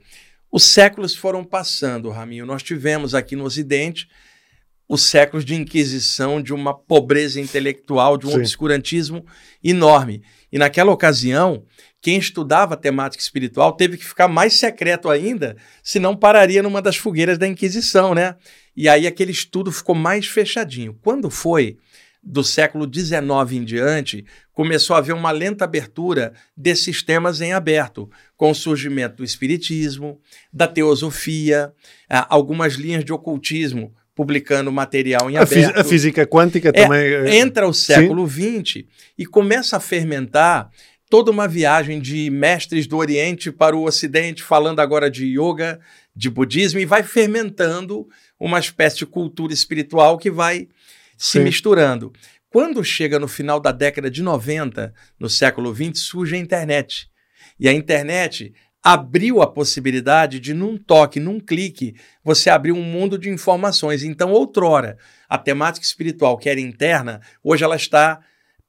Os 0.51 0.63
séculos 0.63 1.15
foram 1.15 1.43
passando, 1.43 2.09
Raminho. 2.09 2.45
Nós 2.45 2.63
tivemos 2.63 3.13
aqui 3.13 3.35
no 3.35 3.43
Ocidente 3.43 4.07
os 4.87 5.03
séculos 5.03 5.45
de 5.45 5.53
inquisição, 5.53 6.41
de 6.41 6.51
uma 6.51 6.73
pobreza 6.73 7.39
intelectual, 7.39 8.17
de 8.17 8.25
um 8.25 8.31
Sim. 8.31 8.37
obscurantismo 8.37 9.23
enorme. 9.63 10.23
E 10.51 10.57
naquela 10.57 10.91
ocasião, 10.91 11.63
quem 12.01 12.17
estudava 12.17 12.75
temática 12.75 13.21
espiritual 13.21 13.73
teve 13.73 13.97
que 13.97 14.05
ficar 14.05 14.27
mais 14.27 14.53
secreto 14.53 15.07
ainda, 15.07 15.55
senão 15.83 16.15
pararia 16.15 16.63
numa 16.63 16.81
das 16.81 16.95
fogueiras 16.95 17.37
da 17.37 17.45
Inquisição, 17.45 18.15
né? 18.15 18.35
E 18.75 18.89
aí 18.89 19.05
aquele 19.05 19.31
estudo 19.31 19.71
ficou 19.71 19.93
mais 19.93 20.25
fechadinho. 20.25 20.97
Quando 21.03 21.29
foi 21.29 21.77
do 22.21 22.43
século 22.43 22.89
XIX 22.91 23.19
em 23.51 23.63
diante, 23.63 24.25
começou 24.51 24.95
a 24.95 24.99
haver 24.99 25.13
uma 25.13 25.31
lenta 25.31 25.63
abertura 25.63 26.33
desses 26.55 27.01
temas 27.01 27.41
em 27.41 27.53
aberto, 27.53 28.09
com 28.35 28.51
o 28.51 28.55
surgimento 28.55 29.17
do 29.17 29.23
espiritismo, 29.23 30.19
da 30.51 30.67
teosofia, 30.67 31.73
algumas 32.29 32.73
linhas 32.73 33.05
de 33.05 33.13
ocultismo 33.13 33.93
publicando 34.13 34.69
material 34.69 35.31
em 35.31 35.37
a 35.37 35.43
aberto. 35.43 35.79
A 35.79 35.83
física 35.83 36.27
quântica 36.27 36.69
é, 36.69 36.71
também. 36.73 36.99
É, 36.99 37.37
entra 37.37 37.65
o 37.65 37.73
século 37.73 38.27
XX 38.27 38.83
e 39.17 39.25
começa 39.25 39.77
a 39.77 39.79
fermentar 39.79 40.69
toda 41.09 41.31
uma 41.31 41.47
viagem 41.47 42.01
de 42.01 42.29
mestres 42.29 42.85
do 42.85 42.97
Oriente 42.97 43.49
para 43.49 43.77
o 43.77 43.85
Ocidente, 43.85 44.43
falando 44.43 44.81
agora 44.81 45.09
de 45.09 45.25
yoga, 45.25 45.79
de 46.13 46.29
budismo, 46.29 46.81
e 46.81 46.85
vai 46.85 47.01
fermentando 47.01 48.09
uma 48.37 48.59
espécie 48.59 48.97
de 48.97 49.05
cultura 49.05 49.53
espiritual 49.53 50.17
que 50.17 50.29
vai 50.29 50.67
se 51.19 51.39
misturando. 51.41 52.13
Quando 52.49 52.83
chega 52.83 53.19
no 53.19 53.27
final 53.27 53.59
da 53.59 53.73
década 53.73 54.09
de 54.09 54.23
90, 54.23 54.93
no 55.19 55.29
século 55.29 55.75
XX, 55.75 55.99
surge 55.99 56.35
a 56.35 56.39
internet. 56.39 57.11
E 57.59 57.67
a 57.67 57.73
internet 57.73 58.53
abriu 58.81 59.41
a 59.41 59.47
possibilidade 59.51 60.39
de, 60.39 60.53
num 60.53 60.77
toque, 60.77 61.19
num 61.19 61.41
clique, 61.41 61.93
você 62.23 62.49
abrir 62.49 62.71
um 62.71 62.81
mundo 62.81 63.19
de 63.19 63.29
informações. 63.29 64.01
Então, 64.01 64.31
outrora, 64.31 64.97
a 65.27 65.37
temática 65.37 65.85
espiritual, 65.85 66.37
que 66.37 66.49
era 66.49 66.59
interna, 66.59 67.19
hoje 67.43 67.65
ela 67.65 67.75
está 67.75 68.21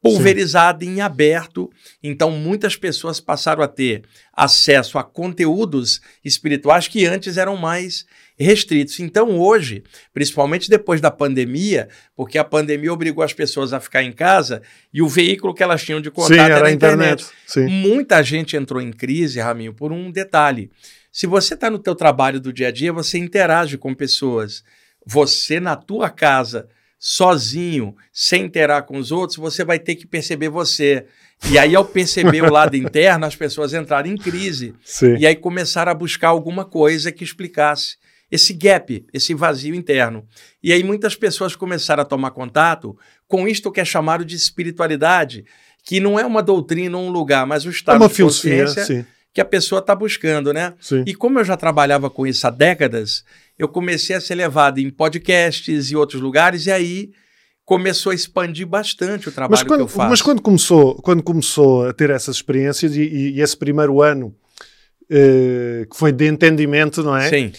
pulverizada 0.02 0.84
Sim. 0.84 0.92
em 0.92 1.00
aberto. 1.00 1.70
Então, 2.02 2.30
muitas 2.30 2.76
pessoas 2.76 3.20
passaram 3.20 3.62
a 3.62 3.68
ter 3.68 4.02
acesso 4.32 4.98
a 4.98 5.04
conteúdos 5.04 6.00
espirituais 6.24 6.88
que 6.88 7.04
antes 7.06 7.36
eram 7.36 7.56
mais 7.56 8.06
restritos. 8.38 8.98
Então, 9.00 9.38
hoje, 9.38 9.82
principalmente 10.14 10.70
depois 10.70 11.00
da 11.00 11.10
pandemia, 11.10 11.88
porque 12.16 12.38
a 12.38 12.44
pandemia 12.44 12.92
obrigou 12.92 13.22
as 13.22 13.34
pessoas 13.34 13.72
a 13.72 13.80
ficar 13.80 14.02
em 14.02 14.12
casa 14.12 14.62
e 14.92 15.02
o 15.02 15.08
veículo 15.08 15.52
que 15.52 15.62
elas 15.62 15.84
tinham 15.84 16.00
de 16.00 16.10
contato 16.10 16.34
Sim, 16.34 16.40
era, 16.40 16.56
era 16.56 16.68
a 16.68 16.72
internet. 16.72 17.26
internet. 17.48 17.70
Muita 17.70 18.22
gente 18.22 18.56
entrou 18.56 18.80
em 18.80 18.90
crise, 18.90 19.40
Raminho, 19.40 19.74
por 19.74 19.92
um 19.92 20.10
detalhe. 20.10 20.70
Se 21.12 21.26
você 21.26 21.54
está 21.54 21.68
no 21.68 21.78
teu 21.78 21.94
trabalho 21.94 22.40
do 22.40 22.52
dia 22.52 22.68
a 22.68 22.70
dia, 22.70 22.92
você 22.92 23.18
interage 23.18 23.76
com 23.76 23.94
pessoas. 23.94 24.64
Você, 25.04 25.60
na 25.60 25.76
tua 25.76 26.08
casa, 26.08 26.68
sozinho, 27.02 27.96
sem 28.12 28.44
interar 28.44 28.82
com 28.82 28.98
os 28.98 29.10
outros, 29.10 29.38
você 29.38 29.64
vai 29.64 29.78
ter 29.78 29.94
que 29.94 30.06
perceber 30.06 30.50
você. 30.50 31.06
E 31.50 31.58
aí, 31.58 31.74
ao 31.74 31.82
perceber 31.82 32.42
o 32.44 32.52
lado 32.52 32.76
interno, 32.76 33.24
as 33.24 33.34
pessoas 33.34 33.72
entraram 33.72 34.10
em 34.10 34.16
crise. 34.18 34.74
Sim. 34.84 35.16
E 35.16 35.26
aí 35.26 35.34
começaram 35.34 35.90
a 35.90 35.94
buscar 35.94 36.28
alguma 36.28 36.62
coisa 36.62 37.10
que 37.10 37.24
explicasse 37.24 37.96
esse 38.30 38.52
gap, 38.52 39.04
esse 39.14 39.32
vazio 39.32 39.74
interno. 39.74 40.28
E 40.62 40.74
aí 40.74 40.84
muitas 40.84 41.16
pessoas 41.16 41.56
começaram 41.56 42.02
a 42.02 42.06
tomar 42.06 42.30
contato 42.32 42.96
com 43.26 43.48
isto 43.48 43.72
que 43.72 43.80
é 43.80 43.84
chamado 43.84 44.24
de 44.24 44.36
espiritualidade, 44.36 45.44
que 45.84 45.98
não 45.98 46.20
é 46.20 46.24
uma 46.24 46.42
doutrina 46.42 46.98
ou 46.98 47.04
um 47.06 47.10
lugar, 47.10 47.46
mas 47.46 47.64
o 47.64 47.70
estado 47.70 47.96
é 47.96 48.06
uma 48.06 48.08
de 48.08 48.22
consciência 48.22 48.84
sim. 48.84 49.06
que 49.32 49.40
a 49.40 49.44
pessoa 49.44 49.80
está 49.80 49.96
buscando, 49.96 50.52
né? 50.52 50.74
Sim. 50.78 51.02
E 51.06 51.14
como 51.14 51.40
eu 51.40 51.44
já 51.44 51.56
trabalhava 51.56 52.10
com 52.10 52.26
isso 52.26 52.46
há 52.46 52.50
décadas, 52.50 53.24
eu 53.60 53.68
comecei 53.68 54.16
a 54.16 54.20
ser 54.22 54.36
levado 54.36 54.78
em 54.78 54.88
podcasts 54.88 55.90
e 55.90 55.94
outros 55.94 56.22
lugares, 56.22 56.64
e 56.64 56.72
aí 56.72 57.10
começou 57.62 58.10
a 58.10 58.14
expandir 58.14 58.66
bastante 58.66 59.28
o 59.28 59.32
trabalho 59.32 59.66
quando, 59.66 59.80
que 59.80 59.84
eu 59.84 59.88
faço. 59.88 60.08
Mas 60.08 60.22
quando 60.22 60.40
começou, 60.40 60.94
quando 61.02 61.22
começou 61.22 61.86
a 61.86 61.92
ter 61.92 62.08
essas 62.08 62.36
experiências 62.36 62.96
e, 62.96 63.02
e 63.02 63.40
esse 63.40 63.54
primeiro 63.54 64.00
ano 64.00 64.34
uh, 65.04 65.86
que 65.90 65.94
foi 65.94 66.10
de 66.10 66.26
entendimento, 66.26 67.02
não 67.02 67.14
é? 67.14 67.28
Sim. 67.28 67.52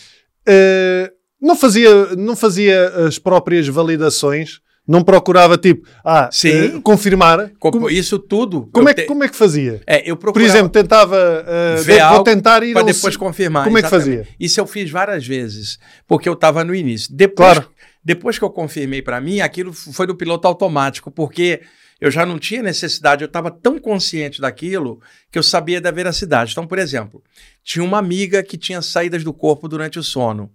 Uh, 0.50 1.14
não, 1.40 1.56
fazia, 1.56 2.16
não 2.16 2.36
fazia 2.36 2.88
as 3.06 3.20
próprias 3.20 3.68
validações, 3.68 4.60
não 4.92 5.04
procurava 5.04 5.58
tipo, 5.58 5.88
ah, 6.04 6.28
Sim. 6.30 6.76
Uh, 6.76 6.82
confirmar. 6.82 7.52
como, 7.58 7.90
isso 7.90 8.20
tudo. 8.20 8.70
Como 8.74 8.90
é, 8.90 8.94
te... 8.94 9.04
como 9.04 9.24
é 9.24 9.30
que 9.30 9.36
fazia? 9.38 9.82
É, 9.88 10.02
eu 10.10 10.18
procurava, 10.18 10.34
Por 10.34 10.42
exemplo, 10.42 10.70
tentava 10.70 11.16
uh, 11.16 11.82
ver 11.82 12.06
vou 12.10 12.24
tentar 12.24 12.62
ir 12.62 12.74
para 12.74 12.84
depois 12.84 13.16
confirmar. 13.16 13.64
Como 13.64 13.78
exatamente. 13.78 14.10
é 14.10 14.12
que 14.12 14.18
fazia? 14.18 14.36
Isso 14.38 14.60
eu 14.60 14.68
fiz 14.68 14.92
várias 14.92 15.26
vezes, 15.26 15.80
porque 16.06 16.28
eu 16.28 16.34
estava 16.34 16.66
no 16.66 16.76
início. 16.76 17.08
Depois, 17.16 17.54
claro. 17.54 17.72
depois 18.04 18.38
que 18.38 18.44
eu 18.44 18.50
confirmei 18.50 19.02
para 19.02 19.22
mim, 19.22 19.40
aquilo 19.40 19.72
foi 19.72 20.06
do 20.06 20.14
piloto 20.14 20.46
automático, 20.46 21.10
porque 21.10 21.62
eu 22.02 22.12
já 22.12 22.26
não 22.26 22.38
tinha 22.38 22.62
necessidade, 22.62 23.24
eu 23.24 23.28
estava 23.28 23.50
tão 23.50 23.80
consciente 23.80 24.42
daquilo 24.42 25.00
que 25.32 25.40
eu 25.40 25.44
sabia 25.44 25.80
da 25.80 25.90
veracidade. 25.90 26.52
Então, 26.52 26.68
por 26.68 26.80
exemplo, 26.80 27.24
tinha 27.64 27.86
uma 27.86 27.98
amiga 27.98 28.44
que 28.44 28.58
tinha 28.58 28.82
saídas 28.82 29.24
do 29.24 29.32
corpo 29.32 29.70
durante 29.70 29.98
o 29.98 30.04
sono. 30.04 30.52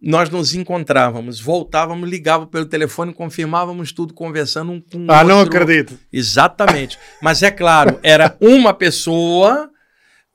Nós 0.00 0.28
nos 0.28 0.54
encontrávamos, 0.54 1.40
voltávamos, 1.40 2.08
ligávamos 2.08 2.50
pelo 2.50 2.66
telefone, 2.66 3.14
confirmávamos 3.14 3.92
tudo, 3.92 4.12
conversando 4.12 4.72
um 4.72 4.80
com 4.80 4.98
o 5.06 5.10
Ah, 5.10 5.14
outro. 5.22 5.28
não 5.28 5.40
acredito. 5.40 5.98
Exatamente. 6.12 6.98
Mas 7.22 7.42
é 7.42 7.50
claro, 7.50 7.98
era 8.02 8.36
uma 8.40 8.74
pessoa 8.74 9.70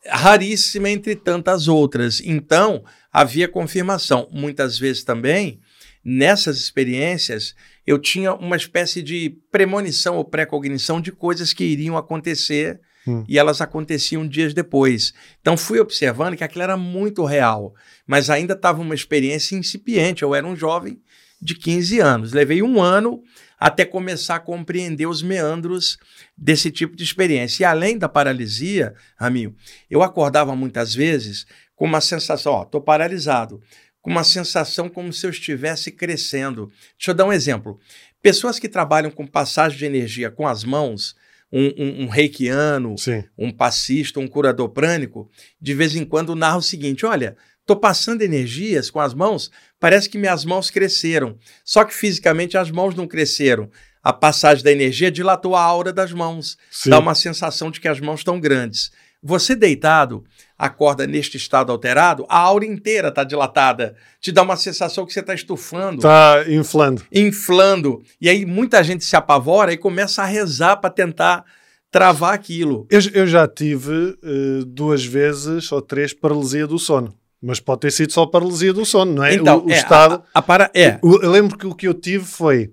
raríssima 0.08 0.90
entre 0.90 1.16
tantas 1.16 1.68
outras. 1.68 2.22
Então, 2.26 2.84
havia 3.14 3.48
confirmação. 3.48 4.28
Muitas 4.32 4.80
vezes 4.80 5.04
também, 5.04 5.60
nessas 6.04 6.58
experiências, 6.58 7.54
eu 7.86 8.00
tinha 8.00 8.34
uma 8.34 8.56
espécie 8.58 9.04
de 9.04 9.38
premonição 9.52 10.16
ou 10.18 10.26
pré-cognição 10.26 11.00
de 11.00 11.12
coisas 11.12 11.54
que 11.54 11.64
iriam 11.64 11.96
acontecer 11.96 12.80
hum. 13.08 13.24
e 13.28 13.38
elas 13.38 13.62
aconteciam 13.62 14.28
dias 14.28 14.54
depois. 14.54 15.14
Então 15.42 15.58
fui 15.58 15.80
observando 15.80 16.36
que 16.36 16.44
aquilo 16.44 16.64
era 16.64 16.78
muito 16.78 17.26
real, 17.26 17.74
mas 18.06 18.30
ainda 18.30 18.54
estava 18.54 18.82
uma 18.82 18.96
experiência 18.96 19.56
incipiente. 19.56 20.24
Eu 20.24 20.36
era 20.36 20.46
um 20.46 20.56
jovem 20.56 21.02
de 21.42 21.56
15 21.56 22.00
anos. 22.00 22.34
Levei 22.34 22.62
um 22.62 22.82
ano 22.82 23.24
até 23.60 23.86
começar 23.86 24.36
a 24.36 24.40
compreender 24.40 25.06
os 25.06 25.22
meandros 25.22 25.98
desse 26.38 26.72
tipo 26.72 26.96
de 26.96 27.04
experiência. 27.04 27.64
E 27.64 27.66
além 27.66 27.98
da 27.98 28.10
paralisia, 28.10 28.94
Raminho, 29.18 29.56
eu 29.90 30.02
acordava 30.02 30.56
muitas 30.56 30.94
vezes 30.94 31.46
com 31.76 31.86
uma 31.86 32.02
sensação, 32.02 32.54
ó, 32.54 32.66
tô 32.66 32.80
paralisado, 32.80 33.62
com 34.02 34.10
uma 34.10 34.24
sensação 34.24 34.90
como 34.90 35.14
se 35.14 35.26
eu 35.26 35.30
estivesse 35.30 35.92
crescendo. 35.92 36.72
Deixa 36.98 37.12
eu 37.12 37.16
dar 37.16 37.26
um 37.26 37.34
exemplo. 37.34 37.80
Pessoas 38.22 38.60
que 38.60 38.70
trabalham 38.70 39.12
com 39.12 39.26
passagem 39.26 39.78
de 39.78 39.86
energia 39.86 40.30
com 40.30 40.48
as 40.48 40.64
mãos, 40.64 41.16
um, 41.52 41.74
um, 41.78 42.04
um 42.04 42.08
reikiano, 42.08 42.98
Sim. 42.98 43.24
um 43.38 43.52
passista, 43.52 44.20
um 44.20 44.28
curador 44.28 44.70
prânico, 44.70 45.30
de 45.60 45.74
vez 45.74 45.96
em 45.96 46.06
quando 46.06 46.36
narra 46.36 46.58
o 46.58 46.62
seguinte: 46.62 47.06
olha, 47.06 47.36
estou 47.60 47.76
passando 47.76 48.22
energias 48.22 48.90
com 48.90 49.00
as 49.00 49.14
mãos, 49.14 49.52
parece 49.80 50.10
que 50.10 50.18
minhas 50.18 50.46
mãos 50.46 50.70
cresceram. 50.70 51.38
Só 51.64 51.84
que 51.84 51.94
fisicamente 51.94 52.58
as 52.58 52.72
mãos 52.72 52.96
não 52.96 53.08
cresceram. 53.08 53.70
A 54.04 54.12
passagem 54.12 54.64
da 54.64 54.72
energia 54.72 55.12
dilatou 55.12 55.56
a 55.56 55.62
aura 55.62 55.94
das 55.94 56.12
mãos, 56.12 56.58
Sim. 56.72 56.90
dá 56.90 57.00
uma 57.00 57.14
sensação 57.14 57.70
de 57.70 57.80
que 57.80 57.88
as 57.88 58.00
mãos 58.00 58.22
estão 58.22 58.40
grandes. 58.40 58.92
Você 59.22 59.56
deitado, 59.56 60.24
acorda 60.66 61.08
neste 61.08 61.38
estado 61.38 61.72
alterado, 61.72 62.26
a 62.30 62.38
aura 62.38 62.66
inteira 62.66 63.08
está 63.08 63.24
dilatada. 63.24 63.96
Te 64.20 64.32
dá 64.32 64.44
uma 64.44 64.56
sensação 64.56 65.06
que 65.06 65.12
você 65.14 65.20
está 65.22 65.34
estufando 65.34 65.98
Está 65.98 66.44
inflando. 66.48 67.04
inflando. 67.12 68.02
E 68.22 68.30
aí 68.30 68.46
muita 68.46 68.84
gente 68.84 69.04
se 69.04 69.16
apavora 69.16 69.74
e 69.74 69.78
começa 69.78 70.22
a 70.22 70.26
rezar 70.26 70.78
para 70.78 70.90
tentar 70.90 71.44
travar 71.90 72.34
aquilo. 72.34 72.86
Eu, 72.90 73.00
eu 73.14 73.28
já 73.28 73.48
tive 73.48 74.18
eh, 74.24 74.64
duas 74.68 75.04
vezes 75.04 75.72
ou 75.72 75.82
três 75.82 76.14
paralisia 76.14 76.68
do 76.68 76.78
sono. 76.78 77.14
Mas 77.42 77.60
pode 77.60 77.82
ter 77.82 77.92
sido 77.92 78.14
só 78.14 78.28
paralisia 78.28 78.72
do 78.72 78.86
sono, 78.86 79.14
não 79.16 79.24
é? 79.24 79.34
Então, 79.34 79.58
o, 79.58 79.66
o 79.66 79.72
é, 79.72 79.76
estado. 79.76 80.22
a, 80.32 80.40
a 80.40 80.42
para, 80.44 80.70
é, 80.76 81.00
O- 81.02 81.20
Eu 81.24 81.32
lembro 81.32 81.58
que 81.58 81.66
o 81.66 81.74
que 81.74 81.88
eu 81.88 81.94
tive 81.96 82.24
foi 82.24 82.70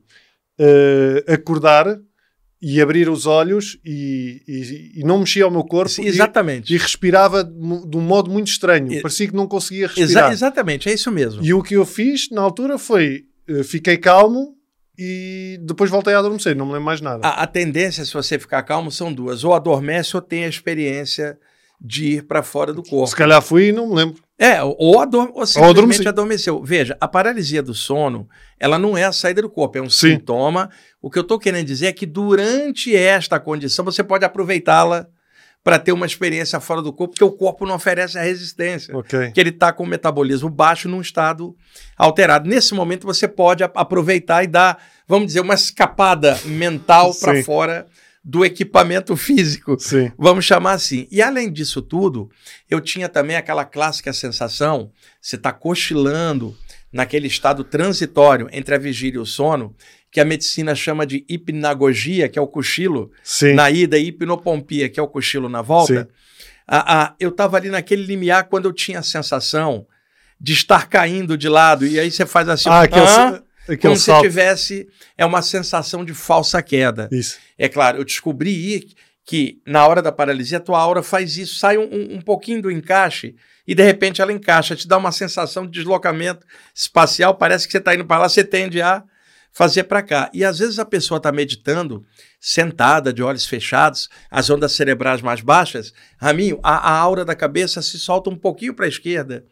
eh, 0.59 1.25
acordar 1.26 1.87
e 2.60 2.80
abrir 2.80 3.08
os 3.08 3.24
olhos 3.26 3.78
e, 3.84 4.42
e- 4.48 5.00
e 5.00 5.04
não 5.04 5.20
mexia 5.20 5.46
o 5.46 5.50
meu 5.50 5.62
corpo 5.64 5.90
sim, 5.90 6.02
e- 6.02 6.08
exatamente. 6.08 6.74
e, 6.74 6.76
respirava 6.76 7.44
de, 7.44 7.96
um 7.96 8.00
modo 8.00 8.30
muito 8.30 8.48
estranho. 8.48 8.92
E- 8.92 9.00
Parecia 9.00 9.28
que 9.28 9.34
não 9.36 9.46
conseguia 9.46 9.84
Exa- 9.86 9.94
respirar. 9.96 10.32
exatamente, 10.32 10.88
é 10.88 10.92
isso 10.94 11.10
mesmo. 11.12 11.44
E 11.44 11.54
o 11.54 11.62
que 11.62 11.74
eu 11.74 11.86
fiz 11.86 12.28
na 12.30 12.40
altura 12.42 12.76
foi 12.78 13.24
eh, 13.48 13.62
fiquei 13.62 13.96
calmo 13.96 14.56
e 14.98 15.58
depois 15.62 15.88
voltei 15.90 16.12
a 16.14 16.18
adormecer, 16.18 16.56
não 16.56 16.66
me 16.66 16.72
lembro 16.72 16.86
mais 16.86 17.00
nada. 17.00 17.26
A, 17.26 17.42
a 17.44 17.46
tendência, 17.46 18.04
se 18.04 18.12
você 18.12 18.38
ficar 18.38 18.62
calmo, 18.64 18.90
são 18.90 19.12
duas: 19.12 19.44
ou 19.44 19.54
adormece 19.54 20.16
ou 20.16 20.20
tem 20.20 20.44
a 20.44 20.48
experiência 20.48 21.38
de 21.80 22.06
ir 22.16 22.22
para 22.24 22.42
fora 22.42 22.72
do 22.72 22.82
corpo. 22.82 23.06
Se 23.06 23.14
calhar 23.14 23.40
fui 23.40 23.68
e 23.68 23.72
não 23.72 23.88
me 23.90 23.94
lembro. 23.94 24.20
É, 24.38 24.62
ou, 24.62 25.00
ador 25.00 25.33
ou 25.35 25.45
simplesmente 25.45 25.78
adormeci. 25.78 26.09
adormeceu. 26.09 26.62
Veja, 26.62 26.97
a 27.00 27.09
paralisia 27.09 27.61
do 27.61 27.75
sono, 27.75 28.28
ela 28.59 28.78
não 28.78 28.97
é 28.97 29.02
a 29.02 29.11
saída 29.11 29.42
do 29.42 29.50
corpo, 29.50 29.78
é 29.78 29.83
um 29.83 29.90
Sim. 29.90 30.12
sintoma. 30.12 30.71
O 31.02 31.11
que 31.11 31.18
eu 31.18 31.23
estou 31.23 31.40
querendo 31.40 31.66
dizer 31.66 31.87
é 31.87 31.92
que 31.92 32.07
durante 32.07 32.95
esta 32.95 33.40
condição 33.40 33.85
você 33.85 34.04
pode 34.04 34.25
aproveitá-la 34.25 35.09
para 35.64 35.76
ter 35.76 35.90
uma 35.90 36.07
experiência 36.07 36.61
fora 36.61 36.80
do 36.80 36.92
corpo, 36.92 37.14
porque 37.14 37.25
o 37.25 37.33
corpo 37.33 37.66
não 37.66 37.75
oferece 37.75 38.16
a 38.16 38.23
resistência. 38.23 38.97
Ok. 38.97 39.33
que 39.33 39.40
ele 39.40 39.50
está 39.50 39.73
com 39.73 39.83
o 39.83 39.87
metabolismo 39.87 40.49
baixo 40.49 40.88
num 40.88 41.00
estado 41.00 41.57
alterado. 41.97 42.49
Nesse 42.49 42.75
momento, 42.75 43.07
você 43.07 43.26
pode 43.26 43.64
aproveitar 43.64 44.45
e 44.45 44.47
dar, 44.47 44.78
vamos 45.07 45.26
dizer, 45.26 45.40
uma 45.40 45.54
escapada 45.54 46.38
mental 46.45 47.12
para 47.12 47.42
fora 47.42 47.87
do 48.28 48.44
equipamento 48.44 49.16
físico. 49.16 49.78
Sim. 49.80 50.12
Vamos 50.18 50.44
chamar 50.44 50.73
assim. 50.73 51.08
E 51.11 51.23
além 51.23 51.50
disso 51.50 51.80
tudo, 51.80 52.30
eu 52.68 52.78
tinha 52.78 53.08
também 53.08 53.37
aquela 53.37 53.64
clássica 53.64 54.12
sensação, 54.12 54.92
você 55.18 55.37
está 55.37 55.50
cochilando 55.50 56.54
naquele 56.92 57.26
estado 57.26 57.64
transitório 57.64 58.47
entre 58.52 58.75
a 58.75 58.78
vigília 58.78 59.16
e 59.16 59.23
o 59.23 59.25
sono, 59.25 59.75
que 60.11 60.20
a 60.20 60.26
medicina 60.26 60.75
chama 60.75 61.06
de 61.06 61.25
hipnagogia, 61.26 62.28
que 62.28 62.38
é 62.38 62.42
o 62.42 62.47
cochilo, 62.47 63.11
Sim. 63.23 63.54
na 63.54 63.70
ida, 63.70 63.99
e 63.99 64.08
hipnopompia, 64.08 64.90
que 64.90 65.00
é 65.00 65.02
o 65.02 65.08
cochilo 65.08 65.49
na 65.49 65.62
volta. 65.62 66.06
Ah, 66.66 66.85
ah, 66.87 67.14
eu 67.18 67.30
estava 67.30 67.56
ali 67.56 67.70
naquele 67.70 68.04
limiar 68.04 68.44
quando 68.44 68.66
eu 68.66 68.75
tinha 68.75 68.99
a 68.99 69.02
sensação 69.02 69.87
de 70.38 70.52
estar 70.52 70.87
caindo 70.87 71.37
de 71.37 71.49
lado, 71.49 71.87
e 71.87 71.99
aí 71.99 72.11
você 72.11 72.26
faz 72.26 72.47
assim, 72.50 72.68
ah, 72.68 72.82
"Hã?" 72.82 73.42
Aquele 73.75 73.78
como 73.80 73.96
se 73.96 74.04
salto. 74.04 74.22
tivesse, 74.22 74.88
é 75.16 75.25
uma 75.25 75.42
sensação 75.42 76.04
de 76.04 76.14
falsa 76.14 76.62
queda. 76.62 77.08
Isso. 77.12 77.38
É 77.56 77.69
claro, 77.69 77.99
eu 77.99 78.04
descobri 78.04 78.88
que 79.25 79.60
na 79.66 79.86
hora 79.86 80.00
da 80.00 80.10
paralisia 80.10 80.56
a 80.58 80.60
tua 80.60 80.78
aura 80.80 81.02
faz 81.02 81.36
isso, 81.36 81.56
sai 81.56 81.76
um, 81.76 81.82
um- 81.84 82.14
um 82.16 82.21
pouquinho 82.21 82.62
do 82.62 82.71
encaixe 82.71 83.34
e 83.66 83.75
de 83.75 83.82
repente 83.82 84.23
ela 84.23 84.32
encaixa, 84.32 84.75
te 84.75 84.88
dá 84.88 84.97
uma 84.97 85.12
sensação 85.12 85.66
de 85.66 85.73
deslocamento 85.73 86.47
espacial, 86.75 87.34
parece 87.34 87.66
que 87.66 87.73
você 87.73 87.78
está 87.78 87.95
indo 87.95 88.06
para 88.06 88.23
lá, 88.23 88.28
você 88.28 88.43
tende 88.43 88.80
a 88.80 89.04
fazer 89.52 89.84
para 89.84 90.02
cá. 90.02 90.30
E 90.32 90.45
às 90.45 90.58
vezes 90.60 90.78
a 90.78 90.84
pessoa 90.84 91.19
está 91.19 91.30
meditando, 91.32 92.04
sentada, 92.40 93.12
de 93.12 93.23
olhos 93.23 93.45
fechados, 93.47 94.08
as 94.30 94.49
ondas 94.49 94.73
cerebrais 94.73 95.21
mais 95.21 95.40
baixas, 95.40 95.93
Raminho, 96.19 96.58
a, 96.62 96.76
a 96.90 96.93
aura 96.99 97.25
da 97.25 97.34
cabeça 97.34 97.82
se 97.82 97.99
solta 97.99 98.30
um 98.30 98.36
pouquinho 98.36 98.73
para 98.75 98.86
a 98.86 98.88
esquerda 98.88 99.45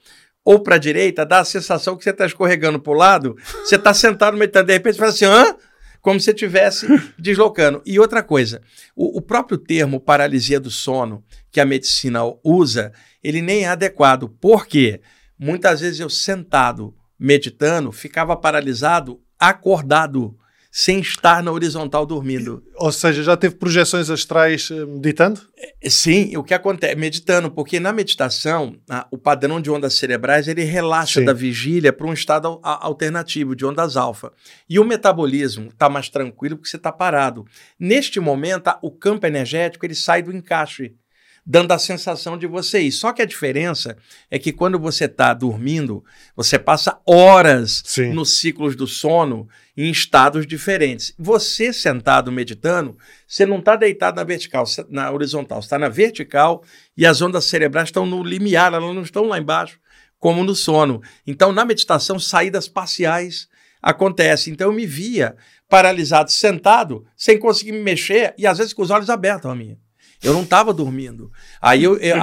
ou 0.47 0.61
para 0.61 0.77
a 0.77 0.79
direita, 0.79 1.27
dá 1.27 1.41
a 1.41 1.45
sensação 1.45 1.97
que 1.97 2.05
você 2.05 2.11
está 2.11 2.25
escorregando 2.25 2.79
para 2.79 2.93
o 2.93 2.97
lado, 2.97 3.37
você 3.65 3.75
está 3.75 3.93
sentado 3.93 4.37
meditando, 4.37 4.69
de 4.69 4.75
repente 4.75 4.95
você 4.95 5.01
faz 5.01 5.15
assim, 5.15 5.25
hã? 5.25 5.57
Como 6.01 6.21
se 6.21 6.31
estivesse 6.31 6.87
deslocando. 7.19 7.83
E 7.85 7.99
outra 7.99 8.23
coisa, 8.23 8.63
o, 8.95 9.19
o 9.19 9.21
próprio 9.21 9.59
termo 9.59 9.99
paralisia 9.99 10.61
do 10.61 10.71
sono 10.71 11.25
que 11.51 11.59
a 11.59 11.67
medicina 11.67 12.21
usa, 12.45 12.93
ele 13.25 13.43
nem 13.43 13.65
é 13.65 13.69
adequado. 13.69 14.29
Por 14.41 14.69
quê? 14.69 15.01
Muitas 15.37 15.81
vezes 15.81 15.99
eu 15.99 16.09
sentado, 16.09 16.95
meditando, 17.19 17.91
ficava 17.91 18.37
paralisado, 18.37 19.21
acordado, 19.37 20.39
sem 20.79 21.01
estar 21.01 21.43
na 21.43 21.51
horizontal 21.51 22.05
dormindo. 22.05 22.63
Ou 22.75 22.93
seja, 22.93 23.23
já 23.23 23.35
teve 23.35 23.55
projeções 23.55 24.11
astrais 24.11 24.71
eh, 24.71 24.85
meditando? 24.85 25.41
Sim, 25.89 26.37
o 26.37 26.45
que 26.45 26.53
acontece? 26.53 26.95
Meditando, 26.97 27.51
porque 27.51 27.81
na 27.81 27.95
meditação, 27.95 28.77
a- 28.91 29.07
o 29.11 29.17
padrão 29.17 29.59
de 29.59 29.71
ondas 29.71 29.95
cerebrais 29.95 30.47
ele 30.49 30.65
relaxa 30.65 31.21
Sim. 31.21 31.25
da 31.25 31.33
vigília 31.33 31.95
para 31.95 32.07
um 32.07 32.13
estado 32.13 32.61
a- 32.63 32.85
alternativo, 32.87 33.57
de 33.57 33.65
ondas 33.65 33.97
alfa. 33.97 34.31
E 34.69 34.79
o 34.79 34.85
metabolismo 34.85 35.69
está 35.69 35.89
mais 35.89 36.11
tranquilo 36.11 36.57
porque 36.57 36.69
você 36.69 36.77
está 36.77 36.93
parado. 36.93 37.47
Neste 37.81 38.21
momento, 38.21 38.69
a- 38.69 38.79
o 38.83 38.91
campo 38.91 39.27
energético 39.27 39.87
ele 39.87 39.95
sai 39.95 40.23
do 40.23 40.31
encaixe, 40.37 40.93
dando 41.47 41.71
a 41.71 41.79
sensação 41.79 42.37
de 42.37 42.47
você 42.47 42.81
ir. 42.81 42.91
Só 42.91 43.13
que 43.13 43.23
a 43.23 43.27
diferença 43.27 43.97
é 44.29 44.37
que 44.39 44.53
quando 44.53 44.81
você 44.81 45.05
está 45.05 45.33
dormindo, 45.33 46.05
você 46.35 46.59
passa 46.59 46.99
horas 47.07 47.83
Sim. 47.87 48.13
nos 48.13 48.41
ciclos 48.41 48.75
do 48.75 48.87
sono 48.87 49.49
em 49.77 49.89
estados 49.89 50.45
diferentes. 50.45 51.15
Você 51.17 51.73
sentado 51.73 52.33
meditando, 52.33 52.99
você 53.29 53.47
não 53.47 53.61
está 53.61 53.77
deitado 53.77 54.17
na 54.17 54.25
vertical, 54.25 54.65
na 54.89 55.13
horizontal, 55.13 55.63
você 55.63 55.67
está 55.67 55.79
na 55.79 55.89
vertical 55.89 56.65
e 56.97 57.07
as 57.07 57.23
ondas 57.23 57.45
cerebrais 57.45 57.89
estão 57.89 58.05
no 58.05 58.25
limiar, 58.25 58.75
elas 58.75 58.95
não 58.95 59.03
estão 59.03 59.27
lá 59.27 59.39
embaixo, 59.39 59.79
como 60.19 60.43
no 60.43 60.55
sono. 60.55 61.01
Então, 61.25 61.53
na 61.53 61.65
meditação, 61.65 62.19
saídas 62.19 62.67
parciais 62.67 63.49
acontecem. 63.81 64.53
Então, 64.53 64.69
eu 64.69 64.73
me 64.73 64.87
via 64.87 65.37
paralisado, 65.69 66.33
sentado, 66.33 67.07
sem 67.17 67.39
conseguir 67.39 67.73
me 67.73 67.83
mexer 67.83 68.35
e 68.37 68.47
às 68.47 68.59
vezes 68.59 68.73
com 68.73 68.83
os 68.83 68.91
olhos 68.91 69.11
abertos, 69.11 69.49
a 69.49 69.55
minha. 69.55 69.79
Eu 70.23 70.33
não 70.33 70.43
estava 70.43 70.73
dormindo. 70.73 71.31
Aí 71.61 71.85
eu, 71.85 71.97
eu, 71.99 72.17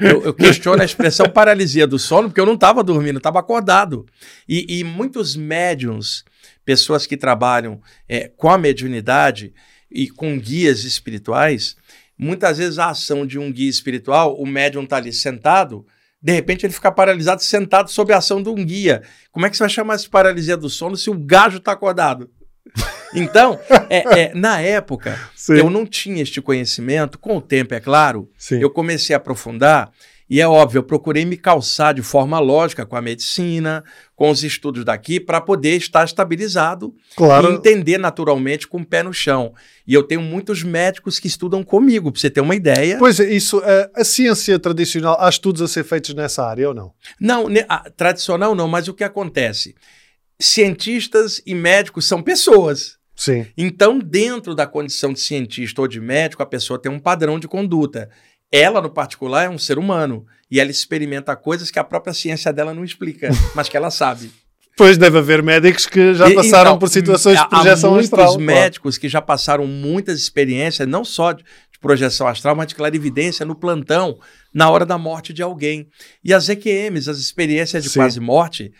eu- 0.00 0.22
eu 0.24 0.34
questiono 0.34 0.82
a 0.82 0.84
expressão 0.84 1.28
paralisia 1.28 1.86
do 1.86 1.98
sono, 1.98 2.28
porque 2.28 2.40
eu 2.40 2.46
não 2.46 2.54
estava 2.54 2.82
dormindo, 2.82 3.18
estava 3.18 3.38
acordado. 3.40 4.04
E, 4.48 4.78
e 4.80 4.84
muitos 4.84 5.36
médiums, 5.36 6.24
pessoas 6.64 7.06
que 7.06 7.16
trabalham 7.16 7.80
é, 8.08 8.28
com 8.36 8.50
a 8.50 8.58
mediunidade 8.58 9.52
e 9.90 10.08
com 10.08 10.38
guias 10.38 10.84
espirituais, 10.84 11.76
muitas 12.18 12.58
vezes 12.58 12.78
a 12.78 12.90
ação 12.90 13.24
de 13.26 13.38
um 13.38 13.52
guia 13.52 13.70
espiritual, 13.70 14.34
o 14.36 14.46
médium 14.46 14.82
está 14.82 14.96
ali 14.96 15.12
sentado, 15.12 15.86
de 16.20 16.32
repente 16.32 16.66
ele 16.66 16.72
fica 16.72 16.90
paralisado 16.90 17.42
sentado 17.42 17.88
sob 17.90 18.12
a 18.12 18.18
ação 18.18 18.42
de 18.42 18.48
um 18.48 18.54
guia. 18.64 19.02
Como 19.30 19.46
é 19.46 19.50
que 19.50 19.56
você 19.56 19.62
vai 19.62 19.70
chamar 19.70 19.94
essa 19.94 20.08
paralisia 20.08 20.56
do 20.56 20.68
sono 20.68 20.96
se 20.96 21.08
o 21.08 21.14
gajo 21.18 21.58
está 21.58 21.72
acordado? 21.72 22.28
Então, 23.14 23.58
é- 23.88 24.20
é, 24.20 24.34
na 24.34 24.60
época, 24.60 25.18
Sim. 25.34 25.54
eu 25.54 25.70
não 25.70 25.86
tinha 25.86 26.22
este 26.22 26.42
conhecimento, 26.42 27.18
com 27.18 27.36
o 27.36 27.40
tempo, 27.40 27.72
é 27.72 27.80
claro, 27.80 28.28
Sim. 28.36 28.60
eu 28.60 28.68
comecei 28.68 29.14
a 29.14 29.16
aprofundar 29.16 29.90
e 30.28 30.40
é 30.40 30.46
óbvio, 30.46 30.80
eu 30.80 30.82
procurei 30.82 31.24
me 31.24 31.36
calçar 31.36 31.94
de 31.94 32.02
forma 32.02 32.38
lógica 32.40 32.84
com 32.84 32.96
a 32.96 33.00
medicina, 33.00 33.82
com 34.16 34.28
os 34.28 34.42
estudos 34.42 34.84
daqui, 34.84 35.20
para 35.20 35.40
poder 35.40 35.76
estar 35.76 36.04
estabilizado 36.04 36.92
e 37.12 37.14
Claro. 37.16 37.52
entender 37.54 37.96
naturalmente 37.96 38.66
com 38.66 38.78
o 38.78 38.84
pé 38.84 39.04
no 39.04 39.14
chão. 39.14 39.54
E 39.86 39.94
eu 39.94 40.02
tenho 40.02 40.20
muitos 40.20 40.62
médicos 40.64 41.20
que 41.20 41.28
estudam 41.28 41.62
comigo, 41.62 42.10
para 42.10 42.20
você 42.20 42.28
ter 42.28 42.40
uma 42.40 42.56
ideia. 42.56 42.98
Pois 42.98 43.20
é, 43.20 43.30
isso, 43.32 43.62
eh, 43.64 43.88
a 43.94 44.04
ciência 44.04 44.58
tradicional, 44.58 45.16
há 45.20 45.28
estudos 45.28 45.62
a 45.62 45.68
ser 45.68 45.84
feitos 45.84 46.12
nessa 46.12 46.44
área 46.44 46.68
ou 46.68 46.74
não? 46.74 46.92
Não, 47.20 47.48
ne- 47.48 47.64
a- 47.68 47.88
tradicional 47.96 48.52
não, 48.54 48.66
mas 48.66 48.88
o 48.88 48.94
que 48.94 49.04
acontece? 49.04 49.76
Cientistas 50.38 51.40
e 51.46 51.54
médicos 51.54 52.06
são 52.06 52.22
pessoas. 52.22 52.96
Sim. 53.14 53.46
Então, 53.56 53.98
dentro 53.98 54.54
da 54.54 54.66
condição 54.66 55.12
de 55.12 55.20
cientista 55.20 55.80
ou 55.80 55.88
de 55.88 56.00
médico, 56.00 56.42
a 56.42 56.46
pessoa 56.46 56.78
tem 56.80 56.92
um 56.92 56.98
padrão 56.98 57.38
de 57.38 57.48
conduta. 57.48 58.10
Ela, 58.52 58.80
no 58.82 58.90
particular, 58.90 59.44
é 59.46 59.48
um 59.50 59.58
ser 59.58 59.78
humano. 59.78 60.26
E 60.50 60.60
ela 60.60 60.70
experimenta 60.70 61.34
coisas 61.34 61.70
que 61.70 61.78
a 61.78 61.84
própria 61.84 62.12
ciência 62.14 62.52
dela 62.52 62.74
não 62.74 62.84
explica, 62.84 63.30
mas 63.56 63.68
que 63.68 63.76
ela 63.76 63.90
sabe. 63.90 64.30
Pois 64.76 64.98
deve 64.98 65.16
haver 65.16 65.42
médicos 65.42 65.86
que 65.86 66.12
já 66.12 66.28
E- 66.28 66.34
passaram 66.34 66.72
então, 66.72 66.78
por 66.78 66.90
situações 66.90 67.40
de 67.40 67.48
projeção 67.48 67.90
há 67.90 67.92
muitos 67.94 68.12
astral. 68.12 68.26
claro. 68.34 68.42
médicos 68.44 68.98
que 68.98 69.08
já 69.08 69.22
passaram 69.22 69.66
muitas 69.66 70.18
experiências, 70.20 70.86
não 70.86 71.02
só 71.02 71.32
de, 71.32 71.42
de 71.76 71.80
projeção 71.80 72.26
astral, 72.26 72.56
mas 72.56 72.68
de 72.68 72.74
clarividência 72.74 73.44
no 73.44 73.54
plantão, 73.54 74.18
na 74.52 74.70
hora 74.70 74.86
da 74.86 74.96
morte 74.96 75.32
de 75.32 75.42
alguém. 75.42 75.88
E 76.24 76.32
as 76.32 76.48
EQMs, 76.48 77.08
as 77.10 77.18
experiências 77.18 77.82
de 77.84 77.90
Sim. 77.90 78.00
quase 78.00 78.18
morte, 78.18 78.72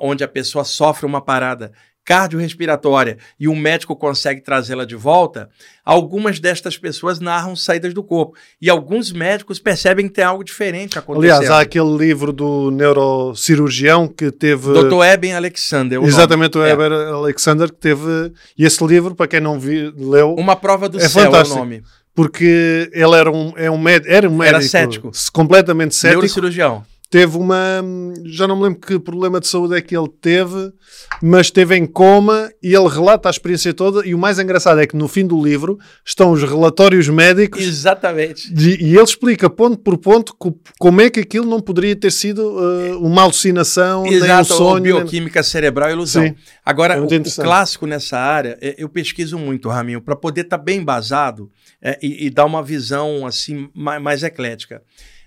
onde 0.00 0.24
a 0.24 0.28
pessoa 0.28 0.64
sofre 0.64 1.06
uma 1.06 1.20
parada 1.20 1.72
cardiorrespiratória 2.02 3.18
e 3.38 3.46
o 3.46 3.54
médico 3.54 3.94
consegue 3.94 4.40
trazê-la 4.40 4.84
de 4.84 4.96
volta, 4.96 5.48
algumas 5.84 6.40
destas 6.40 6.76
pessoas 6.76 7.20
narram 7.20 7.54
saídas 7.54 7.94
do 7.94 8.02
corpo. 8.02 8.36
E 8.60 8.68
alguns 8.68 9.12
médicos 9.12 9.60
percebem 9.60 10.08
que 10.08 10.14
tem 10.14 10.24
algo 10.24 10.42
diferente 10.42 10.98
acontecendo. 10.98 11.32
Aliás, 11.34 11.50
há 11.50 11.60
aquele 11.60 11.96
livro 11.96 12.32
do 12.32 12.70
neurocirurgião 12.72 14.08
que 14.08 14.32
teve. 14.32 14.72
Dr. 14.72 15.04
Eben 15.04 15.34
Alexander. 15.34 16.00
o 16.00 16.06
Exatamente, 16.06 16.56
o 16.56 16.60
nome. 16.60 16.70
É. 16.70 16.72
Heber 16.72 16.92
Alexander, 16.92 17.68
que 17.68 17.78
teve. 17.78 18.32
E 18.58 18.64
esse 18.64 18.84
livro, 18.84 19.14
para 19.14 19.28
quem 19.28 19.38
não 19.40 19.60
vi, 19.60 19.92
leu, 19.96 20.34
Uma 20.34 20.56
prova 20.56 20.88
do 20.88 20.98
É 20.98 21.08
céu 21.08 21.24
fantástico. 21.24 21.58
é 21.58 21.62
o 21.62 21.64
nome. 21.64 21.82
Porque 22.14 22.90
ele 22.92 23.14
era 23.14 23.30
um, 23.30 23.52
é 23.56 23.70
um 23.70 23.78
médico, 23.78 24.12
era 24.12 24.28
um 24.28 24.42
Era 24.42 24.58
médico 24.58 24.70
cético. 24.70 25.10
completamente 25.32 25.94
cético. 25.94 26.20
Neurocirurgião. 26.20 26.84
Teve 27.10 27.36
uma. 27.36 27.82
Já 28.26 28.46
não 28.46 28.54
me 28.56 28.62
lembro 28.62 28.78
que 28.78 28.96
problema 28.96 29.40
de 29.40 29.48
saúde 29.48 29.74
é 29.74 29.80
que 29.80 29.96
ele 29.96 30.08
teve, 30.20 30.72
mas 31.20 31.48
esteve 31.48 31.74
em 31.76 31.84
coma 31.84 32.48
e 32.62 32.72
ele 32.72 32.86
relata 32.88 33.28
a 33.28 33.32
experiência 33.32 33.74
toda. 33.74 34.06
E 34.06 34.14
o 34.14 34.18
mais 34.18 34.38
engraçado 34.38 34.78
é 34.80 34.86
que 34.86 34.94
no 34.96 35.08
fim 35.08 35.26
do 35.26 35.42
livro 35.42 35.76
estão 36.06 36.30
os 36.30 36.40
relatórios 36.44 37.08
médicos 37.08 37.60
Exatamente. 37.62 38.54
de- 38.54 38.76
e 38.80 38.94
ele 38.94 39.02
explica 39.02 39.50
ponto 39.50 39.78
por 39.78 39.98
ponto 39.98 40.36
co- 40.38 40.56
como 40.78 41.00
é 41.00 41.10
que 41.10 41.18
aquilo 41.18 41.46
não 41.50 41.60
poderia 41.60 41.96
ter 41.96 42.12
sido 42.12 42.42
uh, 42.46 43.04
uma 43.04 43.22
alucinação, 43.22 44.04
nem 44.04 44.12
um 44.12 44.24
Exato, 44.24 44.54
sonho. 44.54 44.74
nem- 44.80 44.92
bioquímica 44.94 45.42
cerebral 45.42 45.90
e 45.90 45.92
ilusão. 45.94 46.22
Sim. 46.22 46.36
Agora, 46.64 46.94
É 46.94 47.00
o, 47.00 47.06
o 47.06 47.34
clássico 47.42 47.86
nessa 47.86 48.18
área, 48.18 48.56
é, 48.60 48.76
eu 48.78 48.88
pesquiso 48.88 49.36
muito, 49.36 49.68
Raminho, 49.68 50.00
para 50.00 50.14
poder 50.14 50.42
estar 50.42 50.58
bem 50.58 50.78
embasado 50.78 51.50
é, 51.82 51.98
e, 52.00 52.26
e 52.26 52.30
dar 52.30 52.44
uma 52.44 52.62
visão 52.62 53.26
assim 53.26 53.68
mais, 53.74 54.00
mais 54.00 54.22
eclética. 54.22 54.80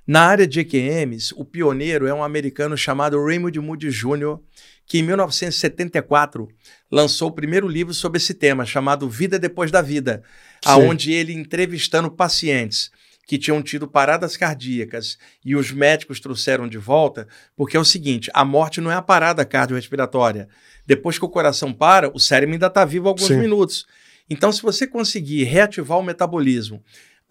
Na 0.06 0.24
área 0.28 0.46
de 0.46 0.60
EQMs, 0.60 1.34
o 1.38 1.46
pioneiro 1.46 2.06
é 2.06 2.14
um 2.14 2.24
americano 2.24 2.76
chamado 2.76 3.24
Raymond 3.24 3.58
Moody 3.60 3.90
Jr., 3.90 4.38
que 4.86 5.00
em 5.00 5.04
1974 5.04 6.50
lançou 6.92 7.30
o 7.30 7.32
primeiro 7.32 7.70
livro 7.70 7.94
sobre 7.94 8.18
esse 8.18 8.34
tema, 8.34 8.66
chamado 8.66 9.10
Vida 9.10 9.40
Depois 9.40 9.72
da 9.72 9.82
Vida, 9.82 10.22
Sim. 10.62 10.72
aonde 10.72 11.14
ele 11.14 11.32
entrevistando 11.32 12.12
pacientes 12.12 12.92
que 13.26 13.38
tinham 13.38 13.62
tido 13.62 13.88
paradas 13.88 14.36
cardíacas 14.36 15.18
e 15.46 15.56
os 15.56 15.72
médicos 15.72 16.20
trouxeram 16.20 16.68
de 16.68 16.78
volta, 16.78 17.26
porque 17.56 17.78
é 17.78 17.80
o 17.80 17.86
seguinte, 17.86 18.30
a 18.34 18.44
morte 18.44 18.82
não 18.82 18.92
é 18.92 18.96
a 18.96 19.02
parada 19.02 19.46
cardiorrespiratória. 19.46 20.50
Depois 20.86 21.18
que 21.18 21.24
o 21.24 21.30
coração 21.30 21.72
para, 21.72 22.12
o 22.14 22.20
cérebro 22.20 22.54
ainda 22.54 22.68
está 22.68 22.84
vivo 22.84 23.08
alguns 23.08 23.28
Sim. 23.28 23.38
minutos. 23.38 23.86
Então, 24.30 24.52
se 24.52 24.62
você 24.62 24.86
conseguir 24.86 25.46
reativar 25.46 25.98
o 25.98 26.04
metabolismo 26.04 26.84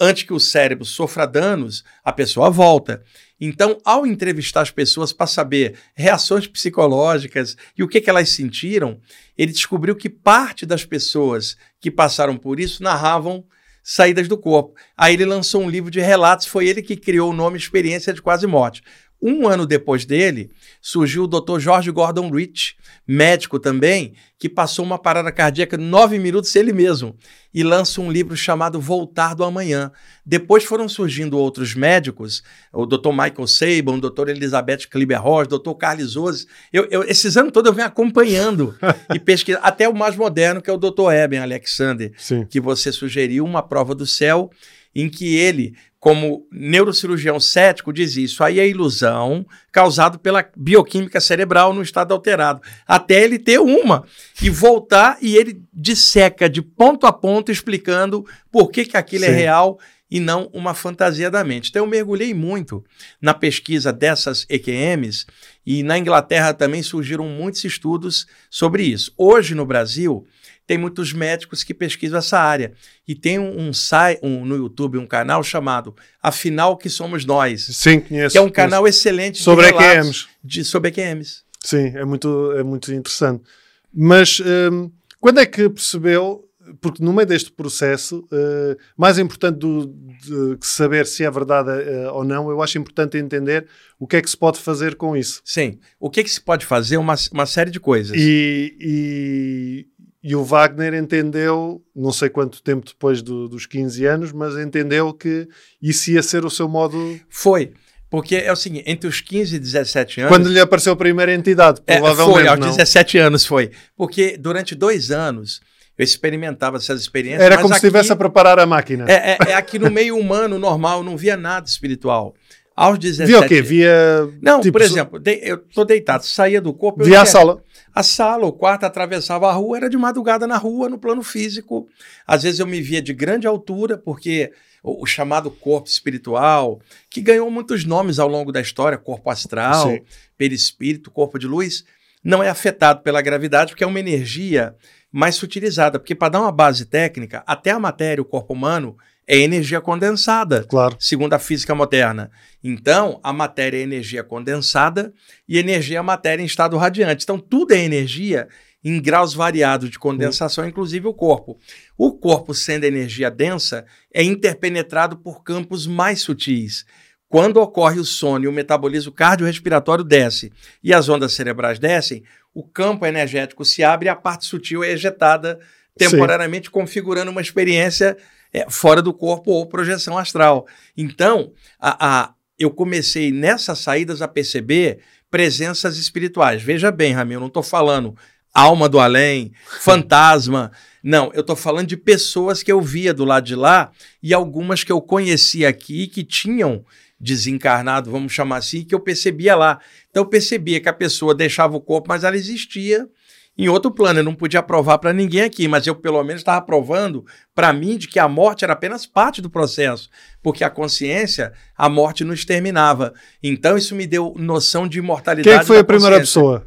antes 0.03 0.25
que 0.25 0.33
o 0.33 0.41
cérebro 0.41 0.85
sofra 0.85 1.27
danos, 1.27 1.85
a 2.03 2.13
pessoa 2.13 2.51
volta. 2.51 3.05
Então, 3.41 3.79
ao 3.85 4.05
entrevistar 4.05 4.63
as 4.63 4.71
pessoas 4.71 5.13
para 5.13 5.29
saber 5.29 5.77
reações 5.95 6.49
psicológicas 6.49 7.57
e 7.79 7.85
o 7.85 7.89
que, 7.89 8.01
que 8.01 8.11
elas 8.11 8.31
sentiram, 8.31 9.01
ele 9.39 9.53
descobriu 9.53 9.95
que 9.95 10.09
parte 10.09 10.67
das 10.67 10.85
pessoas 10.85 11.57
que 11.81 11.89
passaram 11.89 12.37
por 12.37 12.59
isso 12.59 12.83
narravam 12.83 13.45
saídas 13.81 14.27
do 14.27 14.37
corpo. 14.37 14.75
Aí 14.97 15.15
ele 15.15 15.25
lançou 15.25 15.63
um 15.63 15.71
livro 15.71 15.91
de 15.91 16.01
relatos, 16.01 16.49
foi 16.49 16.67
ele 16.67 16.83
que 16.83 16.97
criou 16.97 17.31
o 17.31 17.35
nome 17.35 17.57
Experiência 17.57 18.13
de 18.13 18.21
Quase 18.21 18.47
Morte. 18.47 18.83
Um 19.23 19.47
ano 19.47 19.65
depois 19.65 20.05
dele, 20.05 20.51
surgiu 20.81 21.23
o 21.23 21.29
Dr. 21.29 21.61
George 21.61 21.93
Gordon 21.93 22.29
Rich, 22.29 22.75
médico 23.07 23.61
também, 23.61 24.15
que 24.37 24.49
passou 24.49 24.85
uma 24.85 24.99
parada 24.99 25.31
cardíaca 25.31 25.77
nove 25.77 26.19
minutos 26.19 26.57
ele 26.57 26.73
mesmo, 26.73 27.17
e 27.55 27.63
lança 27.63 28.01
um 28.01 28.11
livro 28.11 28.37
chamado 28.37 28.81
Voltar 28.81 29.35
do 29.35 29.45
Amanhã. 29.45 29.93
Depois 30.27 30.65
foram 30.65 30.89
surgindo 30.89 31.39
outros 31.39 31.73
médicos, 31.73 32.43
o 32.73 32.85
Dr. 32.85 33.11
Michael 33.11 33.47
Sabin, 33.47 33.93
o 33.93 34.01
Dr. 34.01 34.31
Elizabeth 34.31 34.89
Kliber-Ross, 34.91 35.47
o 35.47 35.59
Dr. 35.59 35.75
Carlos 35.75 36.17
Ozes. 36.17 36.49
Eu, 36.73 36.89
eu, 36.91 37.05
esses 37.05 37.37
anos 37.37 37.53
todos 37.53 37.69
eu 37.69 37.75
venho 37.75 37.87
acompanhando 37.87 38.77
e 39.15 39.21
pesquisando, 39.21 39.65
até 39.65 39.89
o 39.89 39.95
mais 39.95 40.17
moderno, 40.17 40.61
que 40.61 40.69
é 40.69 40.73
o 40.73 40.79
Dr. 40.79 41.13
Eben 41.13 41.39
Alexander, 41.39 42.13
Sim. 42.19 42.45
que 42.45 42.59
você 42.59 42.91
sugeriu 42.91 43.45
uma 43.45 43.63
prova 43.63 43.95
do 43.95 44.07
céu 44.07 44.51
em 44.95 45.09
que 45.09 45.37
ele, 45.37 45.75
como 45.99 46.47
neurocirurgião 46.51 47.39
cético, 47.39 47.93
diz 47.93 48.17
isso 48.17 48.43
aí 48.43 48.59
é 48.59 48.69
ilusão 48.69 49.47
causado 49.71 50.19
pela 50.19 50.45
bioquímica 50.57 51.21
cerebral 51.21 51.73
no 51.73 51.83
estado 51.83 52.13
alterado, 52.13 52.61
até 52.87 53.23
ele 53.23 53.39
ter 53.39 53.61
uma 53.61 54.05
e 54.43 54.51
voltar 54.51 55.19
e 55.23 55.37
ele 55.37 55.63
disseca 55.73 56.49
de 56.49 56.61
ponto 56.61 57.07
a 57.07 57.13
ponto 57.13 57.53
explicando 57.53 58.25
por 58.51 58.71
que, 58.71 58.85
que 58.85 58.97
aquilo 58.97 59.25
é 59.25 59.29
Sim. 59.29 59.35
real 59.35 59.79
e 60.13 60.21
não 60.21 60.51
uma 60.53 60.75
fantasia 60.75 61.31
da 61.31 61.43
mente. 61.43 61.71
Então 61.71 61.85
eu 61.85 61.91
mergulhei 61.91 62.35
muito 62.35 62.85
na 63.19 63.33
pesquisa 63.33 63.91
dessas 63.91 64.45
EQMs 64.47 65.25
e 65.65 65.83
na 65.83 65.97
Inglaterra 65.97 66.53
também 66.53 66.83
surgiram 66.83 67.25
muitos 67.25 67.65
estudos 67.65 68.27
sobre 68.51 68.83
isso. 68.83 69.15
Hoje 69.17 69.55
no 69.55 69.65
Brasil 69.65 70.27
tem 70.73 70.79
muitos 70.79 71.13
médicos 71.13 71.63
que 71.63 71.75
pesquisam 71.75 72.19
essa 72.19 72.39
área. 72.39 72.73
E 73.07 73.15
tem 73.15 73.39
um, 73.39 73.69
um 73.69 73.75
site 73.75 74.21
um, 74.23 74.43
no 74.43 74.57
YouTube, 74.57 74.97
um 74.97 75.07
canal 75.07 75.45
chamado 75.45 75.95
Afinal 76.23 76.79
que 76.79 76.89
Somos 76.89 77.27
Nós, 77.27 77.67
Sim, 77.77 78.01
conheço. 78.01 78.33
que 78.33 78.39
é 78.39 78.41
um 78.41 78.45
conheço. 78.45 78.55
canal 78.55 78.89
excelente 78.89 79.35
de 79.35 79.43
Sobre 79.43 79.67
EQMs. 79.67 80.29
De, 80.43 80.65
sobre 80.65 80.89
EQMs. 80.89 81.43
Sim, 81.63 81.93
é 81.95 82.07
muito, 82.07 82.53
é 82.53 82.63
muito 82.63 82.91
interessante. 82.91 83.45
Mas 83.93 84.41
hum, 84.41 84.91
quando 85.21 85.41
é 85.41 85.47
que 85.47 85.69
percebeu? 85.69 86.49
Porque 86.81 87.05
no 87.05 87.13
meio 87.13 87.27
deste 87.27 87.53
processo, 87.53 88.27
eh, 88.33 88.77
mais 88.97 89.19
importante 89.19 89.59
do, 89.59 89.87
de 89.87 90.57
saber 90.63 91.07
se 91.07 91.25
é 91.25 91.31
verdade 91.31 91.71
eh, 91.71 92.09
ou 92.13 92.25
não, 92.25 92.49
eu 92.51 92.63
acho 92.63 92.79
importante 92.79 93.19
entender 93.19 93.67
o 93.99 94.07
que 94.07 94.17
é 94.17 94.23
que 94.23 94.31
se 94.31 94.37
pode 94.37 94.59
fazer 94.59 94.95
com 94.95 95.17
isso. 95.17 95.43
Sim. 95.45 95.81
O 96.01 96.09
que, 96.09 96.23
que 96.23 96.31
se 96.31 96.41
pode 96.41 96.65
fazer? 96.65 96.97
Uma, 96.97 97.15
uma 97.33 97.47
série 97.47 97.71
de 97.71 97.81
coisas. 97.81 98.17
E, 98.17 98.77
e, 98.81 99.87
e 100.23 100.37
o 100.37 100.45
Wagner 100.45 100.95
entendeu, 100.95 101.83
não 101.95 102.13
sei 102.13 102.29
quanto 102.29 102.63
tempo 102.63 102.87
depois 102.87 103.21
do- 103.23 103.49
dos 103.49 103.67
15 103.67 104.05
anos, 104.07 104.33
mas 104.33 104.57
entendeu 104.57 105.13
que 105.13 105.49
isso 105.81 106.11
ia 106.11 106.23
ser 106.23 106.45
o 106.45 106.51
seu 106.51 106.69
modo. 106.69 107.19
Foi. 107.29 107.73
Porque 108.09 108.37
é 108.37 108.53
o 108.53 108.57
seguinte, 108.57 108.85
entre 108.87 109.09
os 109.09 109.21
15 109.23 109.57
e 109.57 109.59
17 109.59 110.21
anos... 110.21 110.31
Quando 110.37 110.49
lhe 110.51 110.61
apareceu 110.61 110.93
a 110.93 110.97
primeira 110.97 111.33
entidade, 111.35 111.81
É, 111.87 111.97
provavelmente. 111.97 112.35
foi, 112.41 112.47
aos 112.47 112.59
não. 112.61 112.69
17 112.71 113.19
anos 113.19 113.47
foi. 113.47 113.71
Porque 113.97 114.37
durante 114.39 114.75
dois 114.75 115.11
anos 115.11 115.61
eu 115.97 116.05
experimentava 116.05 116.77
essas 116.77 117.01
experiências. 117.01 117.43
Era 117.43 117.57
como 117.57 117.69
se 117.69 117.75
aqui- 117.79 117.87
estivesse 117.87 118.13
a 118.13 118.17
preparar 118.17 118.59
a 118.59 118.67
máquina. 118.67 119.07
É, 119.11 119.33
é, 119.33 119.39
é 119.49 119.55
aqui 119.55 119.79
no 119.79 119.91
meio 119.91 120.17
humano 120.19 120.59
normal, 120.59 121.03
não 121.03 121.17
via 121.17 121.37
nada 121.39 121.67
espiritual. 121.67 122.35
Aos 122.75 122.99
17 122.99 123.27
Via 123.31 123.41
o 123.41 123.49
quê? 123.49 123.61
Via. 123.63 124.29
Não, 124.41 124.61
tipo, 124.61 124.73
por 124.73 124.83
exemplo, 124.83 125.19
de- 125.19 125.41
eu 125.43 125.59
tô 125.59 125.85
deitado, 125.85 126.25
saía 126.25 126.61
do 126.61 126.73
corpo. 126.73 127.05
Via 127.05 127.21
a 127.23 127.27
sala. 127.27 127.63
A 127.95 128.03
sala, 128.03 128.47
o 128.47 128.53
quarto, 128.53 128.85
atravessava 128.85 129.49
a 129.49 129.53
rua, 129.53 129.77
era 129.77 129.91
de 129.91 129.97
madrugada 129.99 130.47
na 130.47 130.57
rua, 130.57 130.89
no 130.89 130.99
plano 130.99 131.23
físico. 131.23 131.87
Às 132.27 132.43
vezes 132.43 132.61
eu 132.61 132.67
me 132.67 132.81
via 132.81 133.03
de 133.03 133.13
grande 133.13 133.47
altura, 133.47 133.99
porque 133.99 134.51
o, 134.83 135.03
o 135.03 135.07
chamado 135.07 135.51
corpo 135.51 135.89
espiritual, 135.89 136.81
que 137.11 137.21
ganhou 137.21 137.51
muitos 137.51 137.85
nomes 137.85 138.19
ao 138.19 138.29
longo 138.29 138.51
da 138.51 138.61
história, 138.63 138.97
corpo 138.97 139.29
astral, 139.29 139.91
Sim. 139.91 140.01
perispírito, 140.39 141.11
corpo 141.11 141.39
de 141.39 141.47
luz, 141.47 141.85
não 142.25 142.43
é 142.43 142.49
afetado 142.49 143.03
pela 143.03 143.21
gravidade, 143.21 143.73
porque 143.73 143.85
é 143.85 143.87
uma 143.87 144.01
energia 144.01 144.75
mais 145.13 145.35
sutilizada. 145.35 145.99
Porque 145.99 146.15
para 146.15 146.31
dar 146.31 146.41
uma 146.41 146.53
base 146.53 146.87
técnica, 146.87 147.43
até 147.47 147.71
a 147.71 147.79
matéria, 147.79 148.23
o 148.23 148.25
corpo 148.25 148.55
humano, 148.55 148.97
é 149.27 149.39
energia 149.39 149.81
condensada 149.81 150.65
Claro. 150.65 150.97
segundo 150.99 151.33
a 151.35 151.39
física 151.39 151.75
moderna. 151.75 152.31
Então, 152.63 153.21
a 153.23 153.33
matéria 153.33 153.79
é 153.79 153.81
energia 153.81 154.23
condensada 154.23 155.13
e 155.49 155.59
energia 155.59 155.99
é 155.99 156.03
matéria 156.03 156.43
em 156.43 156.47
estado 156.47 156.77
radiante. 156.77 157.25
Então, 157.25 157.39
tudo 157.39 157.73
é 157.73 157.79
energia 157.79 158.49
em 158.85 159.01
graus 159.01 159.33
variados 159.33 159.91
de 159.91 159.99
condensação, 159.99 160.67
inclusive 160.67 161.07
o 161.07 161.15
corpo. 161.15 161.59
O 161.97 162.13
corpo, 162.13 162.53
sendo 162.53 162.85
energia 162.85 163.31
densa, 163.31 163.85
é 164.13 164.23
interpenetrado 164.23 165.17
por 165.17 165.43
campos 165.43 165.87
mais 165.87 166.21
sutis. 166.21 166.85
Quando 167.29 167.59
ocorre 167.59 167.99
o 167.99 168.05
sono 168.05 168.45
e 168.45 168.49
o 168.49 168.53
metabolismo 168.53 169.13
cardiorrespiratório 169.13 170.05
desce 170.05 170.53
e 170.83 170.93
as 170.93 171.09
ondas 171.09 171.33
cerebrais 171.33 171.79
descem, 171.79 172.23
o 172.53 172.63
campo 172.63 173.07
energético 173.07 173.65
se 173.65 173.83
abre 173.83 174.07
e 174.07 174.11
a 174.11 174.17
parte 174.17 174.45
sutil 174.45 174.85
é 174.85 174.91
ejetada 174.91 175.59
temporariamente, 175.97 176.71
configurando 176.71 177.31
uma 177.31 177.41
experiência 177.41 178.17
é, 178.53 178.67
fora 178.71 179.01
do 179.03 179.13
corpo 179.15 179.51
ou 179.51 179.67
projeção 179.67 180.19
astral. 180.19 180.67
Então, 180.97 181.53
a, 181.81 182.23
a- 182.25 182.35
eu 182.59 182.71
comecei 182.71 183.33
nessas 183.33 183.79
saídas 183.79 184.23
a 184.23 184.29
perceber 184.29 185.01
presenças 185.31 185.97
espirituais. 185.97 186.63
Veja 186.63 186.91
bem, 186.93 187.13
Ramiro, 187.13 187.37
eu 187.39 187.41
não 187.41 187.47
estou 187.49 187.63
falando 187.63 188.15
alma 188.55 188.89
do 188.89 189.01
além, 189.01 189.53
fantasma. 189.81 190.71
Não, 191.03 191.33
eu 191.33 191.41
estou 191.41 191.57
falando 191.57 191.89
de 191.89 191.97
pessoas 191.97 192.63
que 192.63 192.71
eu 192.71 192.81
via 192.81 193.13
do 193.15 193.25
lado 193.25 193.45
de 193.47 193.57
lá 193.57 193.91
e 194.23 194.33
algumas 194.35 194.85
que 194.85 194.93
eu 194.93 195.01
conhecia 195.01 195.69
aqui 195.69 196.07
que 196.07 196.23
tinham 196.23 196.85
desencarnado, 197.19 198.11
vamos 198.11 198.33
chamar 198.33 198.57
assim, 198.59 198.85
que 198.85 198.95
eu 198.95 199.01
percebia 199.01 199.55
lá. 199.57 199.81
Então 200.11 200.23
eu 200.23 200.29
percebia 200.29 200.81
que 200.81 200.89
a 200.89 200.93
pessoa 200.93 201.35
deixava 201.35 201.77
o 201.77 201.81
corpo, 201.81 202.09
mas 202.09 202.25
ela 202.25 202.37
existia 202.37 203.09
em 203.57 203.69
outro 203.69 203.91
plano. 203.91 204.21
Eu 204.21 204.25
não 204.25 204.35
podia 204.35 204.63
provar 204.63 204.99
para 204.99 205.13
ninguém 205.13 205.43
aqui, 205.43 205.69
mas 205.69 205.87
eu 205.87 205.95
pelo 205.95 206.23
menos 206.23 206.41
estava 206.41 206.61
provando 206.65 207.25
para 207.55 207.73
mim 207.73 207.97
de 207.97 208.09
que 208.09 208.19
a 208.19 208.29
morte 208.29 208.65
era 208.65 208.73
apenas 208.73 209.07
parte 209.07 209.41
do 209.41 209.51
processo, 209.51 210.09
porque 210.43 210.65
a 210.65 210.71
consciência, 210.71 211.53
a 211.77 211.89
morte 211.89 212.25
não 212.25 212.35
exterminava. 212.35 213.13
Então 213.43 213.77
isso 213.77 213.95
me 213.95 214.07
deu 214.07 214.35
noção 214.37 214.89
de 214.89 214.99
imortalidade. 214.99 215.57
Quem 215.57 215.63
é 215.63 215.65
foi 215.65 215.79
a 215.79 215.85
primeira 215.85 216.19
pessoa? 216.19 216.67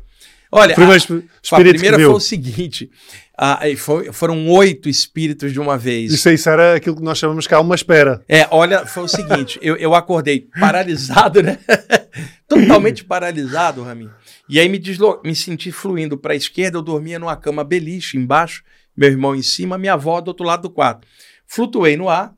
Olha, 0.52 0.70
a, 0.72 1.58
a, 1.58 1.60
primeira 1.60 1.98
foi 1.98 2.08
o 2.08 2.20
seguinte: 2.20 2.90
ah, 3.38 3.60
foi, 3.78 4.14
foram 4.14 4.48
oito 4.50 4.88
espíritos 4.88 5.52
de 5.52 5.60
uma 5.60 5.78
vez. 5.78 6.14
Isso, 6.14 6.30
isso 6.30 6.50
era 6.50 6.76
aquilo 6.76 6.96
que 6.96 7.02
nós 7.02 7.18
chamamos 7.18 7.46
cá 7.46 7.60
uma 7.60 7.76
espera. 7.76 8.24
É, 8.28 8.48
olha, 8.52 8.86
foi 8.86 9.04
o 9.04 9.08
seguinte: 9.08 9.60
eu, 9.62 9.76
eu 9.76 9.94
acordei 9.94 10.48
paralisado, 10.58 11.44
né? 11.44 11.58
Totalmente 12.48 13.04
paralisado, 13.04 13.84
Ramin. 13.84 14.10
E 14.48 14.60
aí 14.60 14.70
me, 14.70 14.78
deslo 14.78 15.22
me 15.24 15.36
senti 15.36 15.72
fluindo 15.72 16.18
para 16.18 16.34
a 16.34 16.36
esquerda, 16.36 16.78
eu 16.78 16.82
dormia 16.82 17.18
numa 17.18 17.36
cama 17.36 17.64
beliche 17.64 18.18
embaixo, 18.18 18.64
meu 18.96 19.10
irmão 19.10 19.36
em 19.36 19.42
cima, 19.42 19.78
minha 19.78 19.94
avó 19.94 20.22
do 20.22 20.30
outro 20.30 20.46
lado 20.46 20.64
do 20.64 20.70
quarto. 20.70 21.08
Flutuei 21.48 21.98
no 21.98 22.10
ar, 22.10 22.34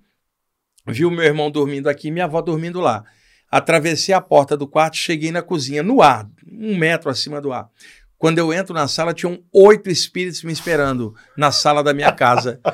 vi 0.87 1.05
o 1.05 1.11
meu 1.11 1.25
irmão 1.25 1.51
dormindo 1.51 1.89
aqui, 1.89 2.09
minha 2.09 2.25
avó 2.25 2.41
dormindo 2.41 2.79
lá. 2.79 3.03
Atravessei 3.49 4.13
a 4.13 4.21
porta 4.21 4.57
do 4.57 4.67
quarto, 4.67 4.97
cheguei 4.97 5.31
na 5.31 5.41
cozinha, 5.41 5.83
no 5.83 6.01
ar, 6.01 6.29
um 6.49 6.77
metro 6.77 7.09
acima 7.09 7.39
do 7.39 7.51
ar. 7.51 7.69
Quando 8.17 8.39
eu 8.39 8.51
entro 8.51 8.73
na 8.73 8.87
sala, 8.87 9.13
tinham 9.13 9.43
oito 9.53 9.89
espíritos 9.89 10.43
me 10.43 10.51
esperando 10.51 11.13
na 11.37 11.51
sala 11.51 11.83
da 11.83 11.93
minha 11.93 12.11
casa. 12.11 12.59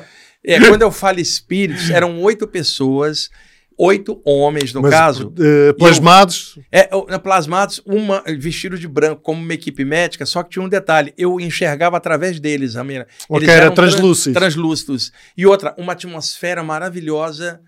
É, 0.46 0.60
quando 0.60 0.82
eu 0.82 0.92
falo 0.92 1.20
espíritos, 1.20 1.88
eram 1.88 2.20
oito 2.20 2.46
pessoas, 2.46 3.30
oito 3.78 4.20
homens, 4.24 4.72
no 4.72 4.82
Mas, 4.82 4.90
caso. 4.90 5.28
Uh, 5.28 5.74
plasmados? 5.74 6.58
Eu, 6.90 7.06
é, 7.08 7.18
plasmados, 7.18 7.80
uma 7.84 8.22
vestido 8.38 8.78
de 8.78 8.88
branco, 8.88 9.22
como 9.22 9.42
uma 9.42 9.54
equipe 9.54 9.84
médica, 9.84 10.24
só 10.26 10.42
que 10.42 10.50
tinha 10.50 10.64
um 10.64 10.68
detalhe: 10.68 11.12
eu 11.16 11.40
enxergava 11.40 11.96
através 11.96 12.40
deles, 12.40 12.74
Ramira. 12.74 13.06
Ok, 13.28 13.48
era 13.48 13.70
translúcidos. 13.70 14.38
Translúcidos. 14.38 15.12
E 15.36 15.46
outra, 15.46 15.74
uma 15.78 15.92
atmosfera 15.92 16.62
maravilhosa, 16.62 17.60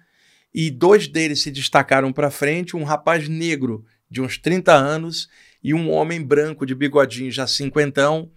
e 0.55 0.71
dois 0.71 1.09
deles 1.09 1.43
se 1.43 1.51
destacaram 1.51 2.13
para 2.13 2.31
frente: 2.31 2.77
um 2.77 2.85
rapaz 2.85 3.29
negro 3.29 3.85
de 4.11 4.21
uns 4.21 4.39
30 4.39 4.73
anos 4.73 5.29
e 5.63 5.75
um 5.75 5.91
homem 5.91 6.23
branco 6.23 6.65
de 6.65 6.75
bigodinho, 6.75 7.31
já 7.31 7.47
cinquentão, 7.47 8.31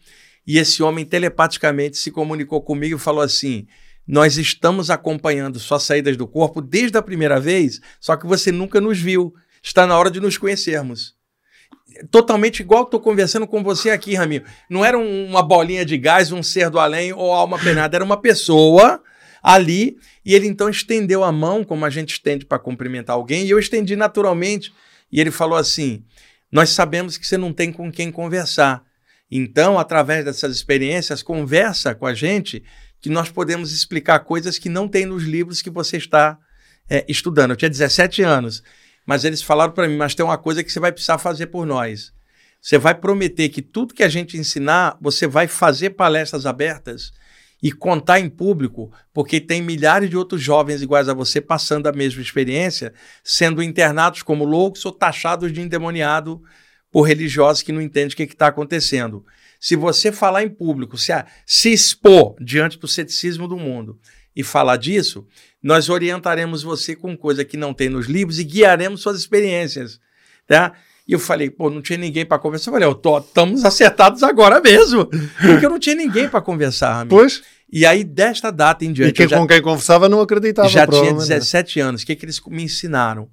e 0.45 0.57
esse 0.57 0.81
homem 0.81 1.05
telepaticamente 1.05 1.97
se 1.97 2.09
comunicou 2.09 2.61
comigo 2.61 2.95
e 2.95 2.99
falou 2.99 3.21
assim: 3.21 3.67
Nós 4.11 4.39
estamos 4.39 4.89
acompanhando 4.89 5.59
suas 5.59 5.83
saídas 5.83 6.17
do 6.17 6.27
corpo 6.27 6.63
desde 6.63 6.97
a 6.97 7.01
primeira 7.01 7.39
vez, 7.39 7.79
só 7.99 8.15
que 8.15 8.25
você 8.25 8.51
nunca 8.51 8.81
nos 8.81 8.99
viu. 8.99 9.31
Está 9.61 9.85
na 9.85 9.95
hora 9.95 10.09
de 10.09 10.19
nos 10.19 10.35
conhecermos. 10.35 11.13
Totalmente 12.09 12.61
igual 12.61 12.85
estou 12.85 12.99
conversando 12.99 13.45
com 13.45 13.61
você 13.61 13.91
aqui, 13.91 14.15
Raminho. 14.15 14.41
Não 14.67 14.83
era 14.83 14.97
uma 14.97 15.43
bolinha 15.43 15.85
de 15.85 15.95
gás, 15.95 16.31
um 16.31 16.41
ser 16.41 16.71
do 16.71 16.79
além 16.79 17.13
ou 17.13 17.31
alma 17.31 17.59
penada, 17.59 17.97
era 17.97 18.03
uma 18.03 18.19
pessoa 18.19 18.99
ali 19.43 19.95
e 20.25 20.33
ele 20.33 20.47
então 20.47 20.71
estendeu 20.71 21.23
a 21.23 21.31
mão, 21.31 21.63
como 21.63 21.85
a 21.85 21.89
gente 21.91 22.13
estende 22.13 22.47
para 22.47 22.57
cumprimentar 22.57 23.15
alguém, 23.15 23.45
e 23.45 23.51
eu 23.51 23.59
estendi 23.59 23.95
naturalmente. 23.95 24.73
E 25.11 25.21
ele 25.21 25.29
falou 25.29 25.55
assim: 25.55 26.03
nós 26.51 26.71
sabemos 26.71 27.15
que 27.15 27.27
você 27.27 27.37
não 27.37 27.53
tem 27.53 27.71
com 27.71 27.91
quem 27.91 28.11
conversar. 28.11 28.83
Então, 29.31 29.77
através 29.77 30.25
dessas 30.25 30.55
experiências, 30.55 31.21
conversa 31.21 31.93
com 31.93 32.07
a 32.07 32.15
gente 32.15 32.63
que 33.01 33.09
nós 33.09 33.29
podemos 33.29 33.71
explicar 33.71 34.19
coisas 34.19 34.57
que 34.57 34.69
não 34.69 34.87
tem 34.87 35.05
nos 35.05 35.23
livros 35.23 35.61
que 35.61 35.69
você 35.69 35.97
está 35.97 36.37
é, 36.89 37.05
estudando. 37.07 37.51
Eu 37.51 37.55
tinha 37.55 37.69
17 37.69 38.21
anos, 38.23 38.63
mas 39.05 39.23
eles 39.23 39.41
falaram 39.41 39.73
para 39.73 39.87
mim: 39.87 39.97
mas 39.97 40.15
tem 40.15 40.25
uma 40.25 40.37
coisa 40.37 40.63
que 40.63 40.71
você 40.71 40.79
vai 40.79 40.91
precisar 40.91 41.17
fazer 41.17 41.47
por 41.47 41.65
nós. 41.65 42.13
Você 42.61 42.77
vai 42.77 42.93
prometer 42.93 43.49
que 43.49 43.61
tudo 43.61 43.93
que 43.93 44.03
a 44.03 44.09
gente 44.09 44.37
ensinar, 44.37 44.97
você 44.99 45.25
vai 45.25 45.47
fazer 45.47 45.91
palestras 45.91 46.45
abertas 46.45 47.13
e 47.61 47.71
contar 47.71 48.19
em 48.19 48.29
público, 48.29 48.91
porque 49.13 49.39
tem 49.39 49.61
milhares 49.61 50.09
de 50.09 50.17
outros 50.17 50.41
jovens 50.41 50.81
iguais 50.81 51.09
a 51.09 51.13
você 51.13 51.41
passando 51.41 51.87
a 51.87 51.91
mesma 51.91 52.21
experiência, 52.21 52.93
sendo 53.23 53.61
internados 53.61 54.23
como 54.23 54.45
loucos 54.45 54.85
ou 54.85 54.91
taxados 54.91 55.51
de 55.51 55.61
endemoniado 55.61 56.41
por 56.91 57.03
religiosos 57.03 57.61
que 57.61 57.71
não 57.71 57.81
entendem 57.81 58.13
o 58.13 58.15
que 58.15 58.23
está 58.23 58.47
acontecendo. 58.47 59.25
Se 59.59 59.75
você 59.75 60.11
falar 60.11 60.43
em 60.43 60.49
público, 60.49 60.97
se, 60.97 61.11
se 61.45 61.71
expor 61.73 62.35
diante 62.39 62.79
do 62.79 62.87
ceticismo 62.87 63.47
do 63.47 63.57
mundo 63.57 63.99
e 64.35 64.43
falar 64.43 64.77
disso, 64.77 65.27
nós 65.61 65.89
orientaremos 65.89 66.63
você 66.63 66.95
com 66.95 67.17
coisa 67.17 67.43
que 67.43 67.57
não 67.57 67.73
tem 67.73 67.89
nos 67.89 68.07
livros 68.07 68.39
e 68.39 68.43
guiaremos 68.43 69.01
suas 69.01 69.19
experiências. 69.19 69.99
Tá? 70.47 70.73
E 71.05 71.11
eu 71.11 71.19
falei, 71.19 71.49
pô, 71.49 71.69
não 71.69 71.81
tinha 71.81 71.97
ninguém 71.97 72.25
para 72.25 72.39
conversar. 72.39 72.69
Eu 72.69 72.73
falei, 72.73 72.87
eu 72.87 73.19
estamos 73.19 73.65
acertados 73.65 74.23
agora 74.23 74.61
mesmo. 74.61 75.07
Porque 75.41 75.65
eu 75.65 75.69
não 75.69 75.79
tinha 75.79 75.95
ninguém 75.95 76.29
para 76.29 76.39
conversar, 76.39 77.01
amigo. 77.01 77.15
Pois. 77.15 77.41
E 77.71 77.85
aí, 77.85 78.03
desta 78.03 78.51
data 78.51 78.85
em 78.85 78.93
diante. 78.93 79.09
E 79.09 79.13
quem, 79.13 79.27
já, 79.27 79.37
com 79.37 79.47
quem 79.47 79.61
conversava 79.61 80.07
não 80.07 80.21
acreditava. 80.21 80.69
Já 80.69 80.87
tinha 80.87 81.13
17 81.13 81.79
anos. 81.79 82.03
O 82.03 82.05
que, 82.05 82.15
que 82.15 82.25
eles 82.25 82.39
me 82.47 82.63
ensinaram? 82.63 83.27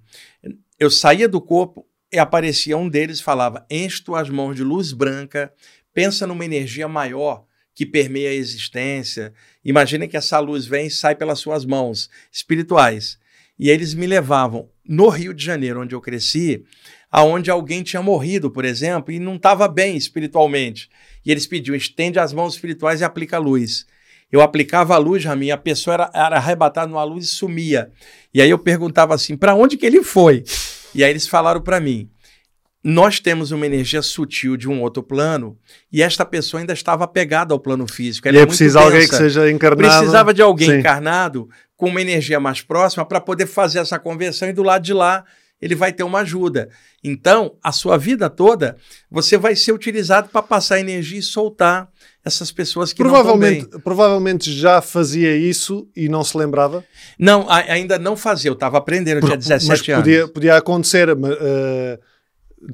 Eu 0.78 0.90
saía 0.90 1.28
do 1.28 1.40
corpo 1.40 1.86
e 2.12 2.18
aparecia 2.18 2.76
um 2.76 2.88
deles 2.88 3.20
falava: 3.20 3.66
enche 3.70 4.02
tuas 4.02 4.28
mãos 4.30 4.54
de 4.54 4.62
luz 4.62 4.92
branca, 4.92 5.52
pensa 5.96 6.26
numa 6.26 6.44
energia 6.44 6.86
maior 6.86 7.46
que 7.74 7.86
permeia 7.86 8.28
a 8.28 8.34
existência. 8.34 9.32
Imagina 9.64 10.06
que 10.06 10.14
essa 10.14 10.38
luz 10.38 10.66
vem 10.66 10.88
e 10.88 10.90
sai 10.90 11.14
pelas 11.14 11.38
suas 11.38 11.64
mãos 11.64 12.10
espirituais. 12.30 13.18
E 13.58 13.70
eles 13.70 13.94
me 13.94 14.06
levavam 14.06 14.68
no 14.86 15.08
Rio 15.08 15.32
de 15.32 15.42
Janeiro, 15.42 15.80
onde 15.80 15.94
eu 15.94 16.00
cresci, 16.02 16.62
aonde 17.10 17.50
alguém 17.50 17.82
tinha 17.82 18.02
morrido, 18.02 18.50
por 18.50 18.66
exemplo, 18.66 19.10
e 19.10 19.18
não 19.18 19.36
estava 19.36 19.66
bem 19.68 19.96
espiritualmente. 19.96 20.90
E 21.24 21.32
eles 21.32 21.46
pediam, 21.46 21.74
estende 21.74 22.18
as 22.18 22.30
mãos 22.30 22.52
espirituais 22.52 23.00
e 23.00 23.04
aplica 23.04 23.36
a 23.38 23.40
luz. 23.40 23.86
Eu 24.30 24.42
aplicava 24.42 24.94
a 24.94 24.98
luz, 24.98 25.24
Ramin, 25.24 25.50
a 25.50 25.56
pessoa 25.56 25.94
era, 25.94 26.10
era 26.12 26.36
arrebatada 26.36 26.88
numa 26.88 27.04
luz 27.04 27.24
e 27.24 27.28
sumia. 27.28 27.90
E 28.34 28.42
aí 28.42 28.50
eu 28.50 28.58
perguntava 28.58 29.14
assim, 29.14 29.34
para 29.34 29.54
onde 29.54 29.78
que 29.78 29.86
ele 29.86 30.02
foi? 30.02 30.44
E 30.94 31.02
aí 31.02 31.08
eles 31.08 31.26
falaram 31.26 31.62
para 31.62 31.80
mim, 31.80 32.10
nós 32.88 33.18
temos 33.18 33.50
uma 33.50 33.66
energia 33.66 34.00
sutil 34.00 34.56
de 34.56 34.68
um 34.68 34.80
outro 34.80 35.02
plano 35.02 35.58
e 35.92 36.04
esta 36.04 36.24
pessoa 36.24 36.60
ainda 36.60 36.72
estava 36.72 37.02
apegada 37.02 37.52
ao 37.52 37.58
plano 37.58 37.84
físico. 37.88 38.28
Ela 38.28 38.36
e 38.36 38.40
é 38.40 38.46
precisa 38.46 38.78
alguém 38.78 39.08
que 39.08 39.16
seja 39.16 39.50
encarnado. 39.50 39.98
Precisava 39.98 40.32
de 40.32 40.40
alguém 40.40 40.70
Sim. 40.70 40.78
encarnado 40.78 41.48
com 41.76 41.88
uma 41.88 42.00
energia 42.00 42.38
mais 42.38 42.62
próxima 42.62 43.04
para 43.04 43.20
poder 43.20 43.46
fazer 43.46 43.80
essa 43.80 43.98
conversão 43.98 44.48
e 44.48 44.52
do 44.52 44.62
lado 44.62 44.84
de 44.84 44.92
lá 44.92 45.24
ele 45.60 45.74
vai 45.74 45.92
ter 45.92 46.04
uma 46.04 46.20
ajuda. 46.20 46.68
Então, 47.02 47.56
a 47.60 47.72
sua 47.72 47.98
vida 47.98 48.30
toda, 48.30 48.76
você 49.10 49.36
vai 49.36 49.56
ser 49.56 49.72
utilizado 49.72 50.28
para 50.28 50.42
passar 50.42 50.78
energia 50.78 51.18
e 51.18 51.22
soltar 51.22 51.88
essas 52.24 52.52
pessoas 52.52 52.92
que 52.92 53.02
provavelmente, 53.02 53.62
não 53.62 53.70
bem. 53.70 53.80
Provavelmente 53.80 54.52
já 54.52 54.80
fazia 54.80 55.36
isso 55.36 55.88
e 55.96 56.08
não 56.08 56.22
se 56.22 56.38
lembrava? 56.38 56.84
Não, 57.18 57.46
ainda 57.50 57.98
não 57.98 58.16
fazia. 58.16 58.48
Eu 58.48 58.54
estava 58.54 58.78
aprendendo, 58.78 59.18
eu 59.18 59.24
tinha 59.24 59.36
17 59.36 59.68
mas 59.68 59.88
anos. 59.88 60.04
Podia, 60.04 60.28
podia 60.28 60.56
acontecer, 60.56 61.10
uh, 61.10 61.16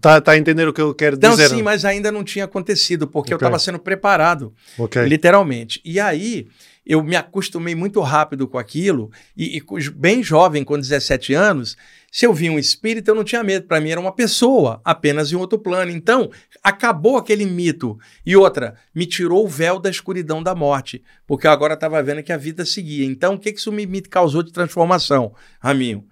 tá 0.01 0.23
a 0.27 0.38
entender 0.38 0.66
o 0.68 0.73
que 0.73 0.81
eu 0.81 0.95
quero 0.95 1.18
não, 1.21 1.31
dizer? 1.31 1.51
Sim, 1.51 1.62
mas 1.62 1.85
ainda 1.85 2.12
não 2.12 2.25
tinha 2.25 2.45
acontecido, 2.45 3.07
porque 3.07 3.33
okay. 3.33 3.35
eu 3.35 3.49
estava 3.49 3.59
sendo 3.59 3.79
preparado, 3.79 4.53
okay. 4.79 5.05
literalmente. 5.05 5.81
E 5.85 5.99
aí, 5.99 6.49
eu 6.85 7.03
me 7.03 7.14
acostumei 7.14 7.75
muito 7.75 8.01
rápido 8.01 8.49
com 8.49 8.59
aquilo, 8.59 9.11
e, 9.37 9.59
e 9.59 9.90
bem 9.90 10.23
jovem, 10.23 10.64
com 10.64 10.79
17 10.79 11.33
anos, 11.35 11.77
se 12.11 12.27
eu 12.27 12.35
via 12.35 12.53
um 12.53 12.59
espírito, 12.59 13.09
eu 13.09 13.14
não 13.14 13.25
tinha 13.25 13.42
medo. 13.42 13.66
Para 13.66 13.81
mim, 13.81 13.90
era 13.90 14.01
uma 14.01 14.12
pessoa, 14.12 14.81
apenas 14.85 15.33
em 15.33 15.37
outro 15.37 15.59
plano. 15.59 15.90
Então, 15.90 16.31
acabou 16.62 17.16
aquele 17.16 17.47
mito. 17.47 17.99
E 18.27 18.37
outra, 18.37 18.75
me 18.95 19.07
tirou 19.07 19.45
o 19.45 19.49
véu 19.49 19.79
da 19.79 19.88
escuridão 19.88 20.42
da 20.42 20.55
morte, 20.55 21.03
porque 21.27 21.47
eu 21.47 21.51
agora 21.51 21.73
estava 21.75 22.03
vendo 22.03 22.23
que 22.23 22.33
a 22.33 22.37
vida 22.37 22.66
seguia. 22.66 23.07
Então, 23.07 23.35
o 23.35 23.38
que, 23.38 23.53
que 23.53 23.59
isso 23.59 23.73
me, 23.73 23.87
me 23.87 24.03
causou 24.03 24.42
de 24.42 24.53
transformação, 24.53 25.35
Raminho? 25.59 26.05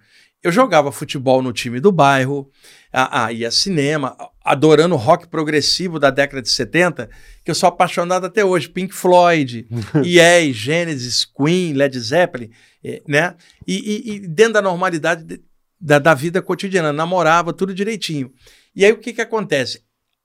Eu 0.43 0.51
jogava 0.51 0.91
futebol 0.91 1.41
no 1.41 1.53
time 1.53 1.79
do 1.79 1.91
bairro, 1.91 2.49
a, 2.91 3.25
a, 3.25 3.31
ia 3.31 3.51
cinema, 3.51 4.17
adorando 4.43 4.95
rock 4.95 5.27
progressivo 5.27 5.99
da 5.99 6.09
década 6.09 6.41
de 6.41 6.49
70, 6.49 7.09
que 7.43 7.51
eu 7.51 7.55
sou 7.55 7.69
apaixonado 7.69 8.25
até 8.25 8.43
hoje. 8.43 8.67
Pink 8.67 8.93
Floyd, 8.93 9.67
Yes, 10.03 10.55
Genesis, 10.57 11.25
Queen, 11.25 11.73
Led 11.73 11.97
Zeppelin, 11.99 12.49
eh, 12.83 13.03
né? 13.07 13.35
E, 13.67 13.75
e, 13.75 14.15
e, 14.15 14.19
dentro 14.27 14.53
da 14.53 14.61
normalidade 14.63 15.41
da, 15.79 15.99
da 15.99 16.13
vida 16.15 16.41
cotidiana, 16.41 16.91
namorava 16.91 17.53
tudo 17.53 17.73
direitinho. 17.73 18.31
E 18.75 18.83
aí 18.83 18.91
o 18.91 18.97
que, 18.97 19.13
que 19.13 19.21
acontece? 19.21 19.83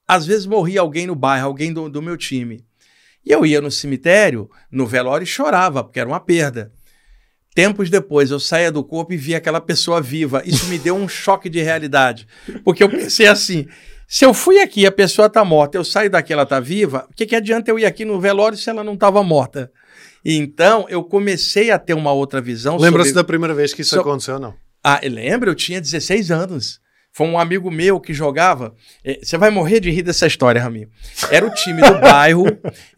Às 0.08 0.24
vezes 0.24 0.46
morria 0.46 0.80
alguém 0.80 1.06
no 1.06 1.14
bairro, 1.14 1.46
alguém 1.46 1.72
do, 1.72 1.90
do 1.90 2.00
meu 2.00 2.16
time. 2.16 2.64
E 3.24 3.32
eu 3.32 3.44
ia 3.44 3.60
no 3.60 3.70
cemitério, 3.70 4.48
no 4.70 4.86
velório, 4.86 5.24
e 5.24 5.26
chorava, 5.26 5.82
porque 5.84 6.00
era 6.00 6.08
uma 6.08 6.20
perda. 6.20 6.72
Tempos 7.56 7.88
depois, 7.88 8.30
eu 8.30 8.38
saía 8.38 8.70
do 8.70 8.84
corpo 8.84 9.14
e 9.14 9.16
via 9.16 9.38
aquela 9.38 9.62
pessoa 9.62 9.98
viva. 9.98 10.42
Isso 10.44 10.66
me 10.66 10.78
deu 10.78 10.94
um 10.94 11.08
choque 11.08 11.48
de 11.48 11.62
realidade. 11.62 12.28
Porque 12.62 12.84
eu 12.84 12.88
pensei 12.90 13.26
assim: 13.26 13.66
se 14.06 14.26
eu 14.26 14.34
fui 14.34 14.60
aqui 14.60 14.82
e 14.82 14.86
a 14.86 14.92
pessoa 14.92 15.24
está 15.24 15.42
morta, 15.42 15.78
eu 15.78 15.82
saio 15.82 16.10
daqui 16.10 16.34
ela 16.34 16.42
está 16.42 16.60
viva, 16.60 17.08
o 17.10 17.14
que, 17.14 17.24
que 17.24 17.34
adianta 17.34 17.70
eu 17.70 17.78
ir 17.78 17.86
aqui 17.86 18.04
no 18.04 18.20
velório 18.20 18.58
se 18.58 18.68
ela 18.68 18.84
não 18.84 18.92
estava 18.92 19.22
morta? 19.22 19.72
Então, 20.22 20.84
eu 20.90 21.02
comecei 21.02 21.70
a 21.70 21.78
ter 21.78 21.94
uma 21.94 22.12
outra 22.12 22.42
visão. 22.42 22.76
Lembra-se 22.76 23.08
sobre... 23.08 23.22
da 23.22 23.26
primeira 23.26 23.54
vez 23.54 23.72
que 23.72 23.80
isso 23.80 23.94
so... 23.94 24.00
aconteceu, 24.02 24.38
não? 24.38 24.52
Ah, 24.84 25.00
lembra? 25.02 25.48
Eu 25.48 25.54
tinha 25.54 25.80
16 25.80 26.30
anos. 26.30 26.78
Foi 27.10 27.26
um 27.26 27.38
amigo 27.38 27.70
meu 27.70 27.98
que 27.98 28.12
jogava. 28.12 28.74
é, 29.02 29.20
Você 29.22 29.38
vai 29.38 29.48
morrer 29.48 29.80
de 29.80 29.90
rir 29.90 30.02
dessa 30.02 30.26
história, 30.26 30.62
Rami. 30.62 30.86
Era 31.30 31.46
o 31.46 31.50
time 31.50 31.80
do 31.80 31.94
bairro, 31.98 32.44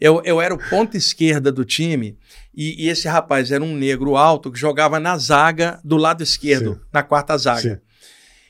eu, 0.01 0.21
eu 0.25 0.41
era 0.41 0.53
o 0.53 0.57
ponta 0.69 0.97
esquerda 0.97 1.49
do 1.49 1.63
time, 1.63 2.17
e, 2.61 2.85
e 2.85 2.89
esse 2.89 3.07
rapaz 3.07 3.51
era 3.51 3.63
um 3.63 3.73
negro 3.73 4.17
alto 4.17 4.51
que 4.51 4.59
jogava 4.59 4.99
na 4.99 5.17
zaga 5.17 5.79
do 5.81 5.95
lado 5.95 6.21
esquerdo, 6.21 6.73
Sim. 6.73 6.81
na 6.91 7.01
quarta 7.01 7.37
zaga. 7.37 7.61
Sim, 7.61 7.77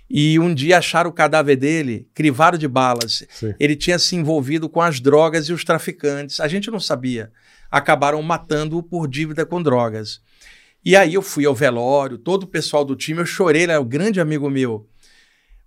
E 0.09 0.39
um 0.39 0.51
dia 0.51 0.79
acharam 0.79 1.11
o 1.11 1.13
cadáver 1.13 1.55
dele, 1.55 2.09
crivado 2.15 2.57
de 2.57 2.67
balas. 2.67 3.23
sim. 3.29 3.53
Ele 3.59 3.75
tinha 3.75 3.99
se 3.99 4.15
envolvido 4.15 4.67
com 4.67 4.81
as 4.81 4.99
drogas 4.99 5.47
e 5.47 5.53
os 5.53 5.63
traficantes. 5.63 6.39
A 6.39 6.47
gente 6.47 6.71
não 6.71 6.79
sabia. 6.79 7.31
Acabaram 7.69 8.19
matando-o 8.23 8.81
por 8.81 9.07
dívida 9.07 9.45
com 9.45 9.61
drogas. 9.61 10.21
E 10.83 10.95
aí 10.95 11.13
eu 11.13 11.21
fui 11.21 11.45
ao 11.45 11.53
velório, 11.53 12.17
todo 12.17 12.43
o 12.43 12.47
pessoal 12.47 12.83
do 12.83 12.95
time, 12.95 13.19
eu 13.19 13.27
chorei, 13.27 13.61
ele 13.63 13.73
é 13.73 13.79
um 13.79 13.85
grande 13.85 14.19
amigo 14.19 14.49
meu. 14.49 14.89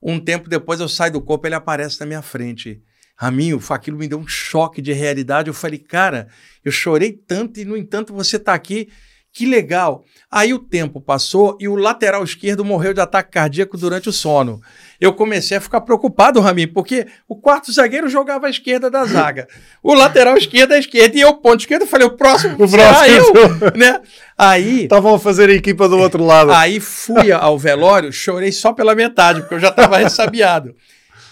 Um 0.03 0.19
tempo 0.19 0.49
depois 0.49 0.81
eu 0.81 0.89
saio 0.89 1.13
do 1.13 1.21
corpo, 1.21 1.47
ele 1.47 1.55
aparece 1.55 2.01
na 2.01 2.07
minha 2.07 2.23
frente. 2.23 2.83
Raminho, 3.23 3.63
aquilo 3.71 3.97
me 3.97 4.09
deu 4.09 4.19
um 4.19 4.27
choque 4.27 4.83
de 4.83 4.93
realidade. 4.93 5.49
Eu 5.49 5.55
falei, 5.55 5.79
cara, 5.79 6.27
eu 6.65 6.73
chorei 6.73 7.13
tanto 7.13 7.61
e, 7.61 7.65
no 7.65 7.77
entanto, 7.77 8.13
você 8.13 8.35
está 8.35 8.53
aqui. 8.53 8.89
Que 9.33 9.47
legal. 9.47 10.05
Aí 10.29 10.53
o 10.53 10.59
tempo 10.59 11.01
passou 11.01 11.57
e 11.61 11.69
o 11.69 11.77
lateral 11.77 12.25
esquerdo 12.25 12.65
morreu 12.65 12.93
de 12.93 13.01
ataque 13.01 13.31
cardíaco 13.31 13.79
durante 13.79 14.09
o 14.09 14.13
sono. 14.13 14.61
Eu 15.01 15.13
comecei 15.15 15.57
a 15.57 15.61
ficar 15.61 15.83
preocupado, 15.83 16.41
Raminho, 16.41 16.73
porque 16.73 17.07
o 17.29 17.37
quarto 17.37 17.73
zagueiro 17.73 18.09
jogava 18.09 18.49
à 18.49 18.51
esquerda 18.51 18.91
da 18.91 19.05
zaga, 19.05 19.47
o 19.83 19.95
lateral 19.95 20.37
esquerdo 20.37 20.73
à 20.73 20.79
esquerda 20.79 21.17
e 21.17 21.21
eu, 21.21 21.35
ponto 21.37 21.61
esquerdo, 21.61 21.83
eu 21.83 21.87
falei, 21.87 22.09
o 22.09 22.17
próximo, 22.17 22.55
O 22.55 22.69
próximo. 22.69 23.37
eu, 23.37 23.73
né? 23.79 24.01
Aí, 24.37 24.83
Estavam 24.83 25.15
a 25.15 25.19
fazer 25.19 25.49
a 25.49 25.55
equipa 25.55 25.89
do 25.89 25.97
outro 25.97 26.25
lado. 26.25 26.51
Aí 26.53 26.81
fui 26.81 27.31
ao 27.33 27.57
velório, 27.57 28.13
chorei 28.13 28.51
só 28.51 28.73
pela 28.73 28.97
metade, 28.97 29.43
porque 29.43 29.55
eu 29.55 29.61
já 29.61 29.69
estava 29.69 29.97
ressabiado. 29.97 30.75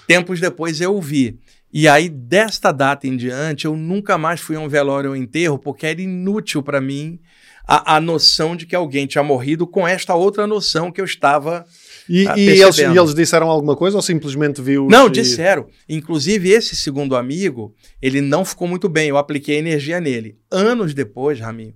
Tempos 0.07 0.40
depois 0.40 0.81
eu 0.81 0.96
o 0.96 1.00
vi. 1.03 1.38
E 1.72 1.87
aí, 1.87 2.09
desta 2.09 2.72
data 2.72 3.06
em 3.06 3.16
diante, 3.16 3.64
eu 3.64 3.76
nunca 3.76 4.18
mais 4.18 4.40
fui 4.40 4.56
a 4.56 4.61
um 4.61 4.68
velório 4.68 5.11
ou 5.11 5.16
enterro, 5.16 5.59
porque 5.59 5.87
era 5.87 6.02
inútil 6.02 6.62
para 6.62 6.80
mim 6.80 7.20
a, 7.66 7.96
a 7.96 8.00
noção 8.00 8.56
de 8.56 8.66
que 8.66 8.74
alguém 8.74 9.06
tinha 9.06 9.22
morrido 9.22 9.64
com 9.64 9.87
esta 9.87 10.12
outra 10.14 10.44
noção 10.46 10.90
que 10.90 11.00
eu 11.00 11.04
estava. 11.04 11.64
E, 12.09 12.24
Tá 12.24 12.37
e 12.37 12.48
eles, 12.48 12.78
e 12.78 12.83
eles 12.83 13.14
disseram 13.14 13.48
alguma 13.48 13.76
coisa 13.76 13.96
ou 13.96 14.02
simplesmente 14.02 14.61
viu? 14.61 14.88
Não, 14.90 15.09
disseram. 15.09 15.68
Inclusive, 15.88 16.50
esse 16.50 16.74
segundo 16.74 17.14
amigo, 17.14 17.72
ele 18.02 18.20
não 18.20 18.44
ficou 18.44 18.66
muito 18.66 18.88
bem. 18.88 19.09
Eu 19.09 19.16
apliquei 19.16 19.56
energia 19.56 20.00
nele. 20.00 20.37
Anos 20.50 20.92
depois, 20.92 21.38
Raminho, 21.38 21.74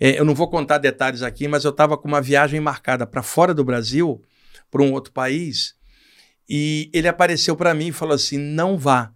é, 0.00 0.18
eu 0.18 0.24
não 0.24 0.34
vou 0.34 0.48
contar 0.48 0.78
detalhes 0.78 1.22
aqui, 1.22 1.46
mas 1.46 1.64
eu 1.64 1.70
estava 1.70 1.96
com 1.96 2.08
uma 2.08 2.20
viagem 2.20 2.60
marcada 2.60 3.06
para 3.06 3.22
fora 3.22 3.54
do 3.54 3.64
Brasil, 3.64 4.20
para 4.70 4.82
um 4.82 4.92
outro 4.92 5.12
país, 5.12 5.74
e 6.48 6.90
ele 6.92 7.06
apareceu 7.06 7.54
para 7.54 7.74
mim 7.74 7.88
e 7.88 7.92
falou 7.92 8.14
assim: 8.14 8.38
não 8.38 8.76
vá. 8.76 9.12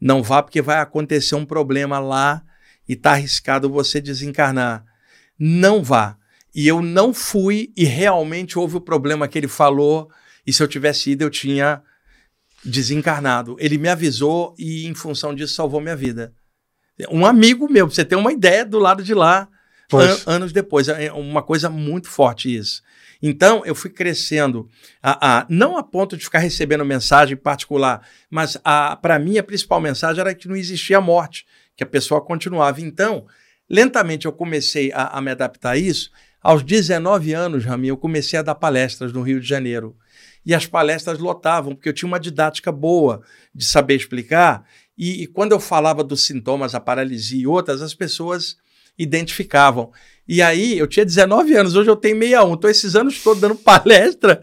Não 0.00 0.22
vá, 0.22 0.42
porque 0.42 0.62
vai 0.62 0.78
acontecer 0.78 1.34
um 1.34 1.44
problema 1.44 1.98
lá 1.98 2.42
e 2.88 2.92
está 2.92 3.12
arriscado 3.12 3.68
você 3.68 4.00
desencarnar. 4.00 4.84
Não 5.38 5.82
vá. 5.82 6.16
E 6.54 6.66
eu 6.66 6.80
não 6.80 7.12
fui, 7.12 7.72
e 7.76 7.84
realmente 7.84 8.58
houve 8.58 8.76
o 8.76 8.80
problema 8.80 9.28
que 9.28 9.38
ele 9.38 9.48
falou, 9.48 10.10
e 10.46 10.52
se 10.52 10.62
eu 10.62 10.68
tivesse 10.68 11.10
ido, 11.10 11.22
eu 11.22 11.30
tinha 11.30 11.82
desencarnado. 12.64 13.56
Ele 13.58 13.78
me 13.78 13.88
avisou 13.88 14.54
e, 14.58 14.86
em 14.86 14.94
função 14.94 15.34
disso, 15.34 15.54
salvou 15.54 15.80
minha 15.80 15.96
vida. 15.96 16.32
Um 17.10 17.24
amigo 17.24 17.70
meu, 17.70 17.86
pra 17.86 17.94
você 17.94 18.04
ter 18.04 18.16
uma 18.16 18.32
ideia 18.32 18.64
do 18.64 18.78
lado 18.78 19.02
de 19.04 19.14
lá, 19.14 19.48
an- 20.26 20.34
anos 20.34 20.52
depois. 20.52 20.88
É 20.88 21.12
uma 21.12 21.42
coisa 21.42 21.70
muito 21.70 22.08
forte 22.08 22.54
isso. 22.54 22.82
Então, 23.22 23.64
eu 23.66 23.74
fui 23.74 23.90
crescendo, 23.90 24.68
a, 25.02 25.40
a- 25.40 25.46
não 25.48 25.76
a 25.76 25.82
ponto 25.82 26.16
de 26.16 26.24
ficar 26.24 26.38
recebendo 26.38 26.84
mensagem 26.84 27.36
particular, 27.36 28.06
mas 28.30 28.56
para 29.02 29.18
mim 29.18 29.38
a 29.38 29.42
principal 29.42 29.80
mensagem 29.80 30.20
era 30.20 30.34
que 30.34 30.46
não 30.48 30.54
existia 30.56 31.00
morte, 31.00 31.44
que 31.76 31.82
a 31.82 31.86
pessoa 31.86 32.20
continuava. 32.20 32.80
Então, 32.80 33.26
lentamente 33.68 34.26
eu 34.26 34.32
comecei 34.32 34.92
a, 34.92 35.08
a 35.18 35.20
me 35.20 35.30
adaptar 35.30 35.70
a 35.70 35.76
isso. 35.76 36.10
Aos 36.40 36.62
19 36.62 37.32
anos, 37.32 37.64
Rami, 37.64 37.88
eu 37.88 37.96
comecei 37.96 38.38
a 38.38 38.42
dar 38.42 38.54
palestras 38.54 39.12
no 39.12 39.22
Rio 39.22 39.40
de 39.40 39.48
Janeiro. 39.48 39.96
E 40.46 40.54
as 40.54 40.66
palestras 40.66 41.18
lotavam, 41.18 41.74
porque 41.74 41.88
eu 41.88 41.92
tinha 41.92 42.06
uma 42.06 42.20
didática 42.20 42.70
boa 42.70 43.22
de 43.52 43.64
saber 43.64 43.96
explicar. 43.96 44.64
E, 44.96 45.24
e 45.24 45.26
quando 45.26 45.52
eu 45.52 45.60
falava 45.60 46.02
dos 46.04 46.24
sintomas, 46.24 46.74
a 46.74 46.80
paralisia 46.80 47.42
e 47.42 47.46
outras, 47.46 47.82
as 47.82 47.92
pessoas 47.94 48.56
identificavam. 48.98 49.92
E 50.26 50.42
aí, 50.42 50.78
eu 50.78 50.86
tinha 50.86 51.06
19 51.06 51.54
anos, 51.54 51.76
hoje 51.76 51.88
eu 51.88 51.96
tenho 51.96 52.18
61. 52.18 52.54
Estou 52.54 52.70
esses 52.70 52.96
anos 52.96 53.22
todos 53.22 53.40
dando 53.40 53.54
palestra 53.62 54.42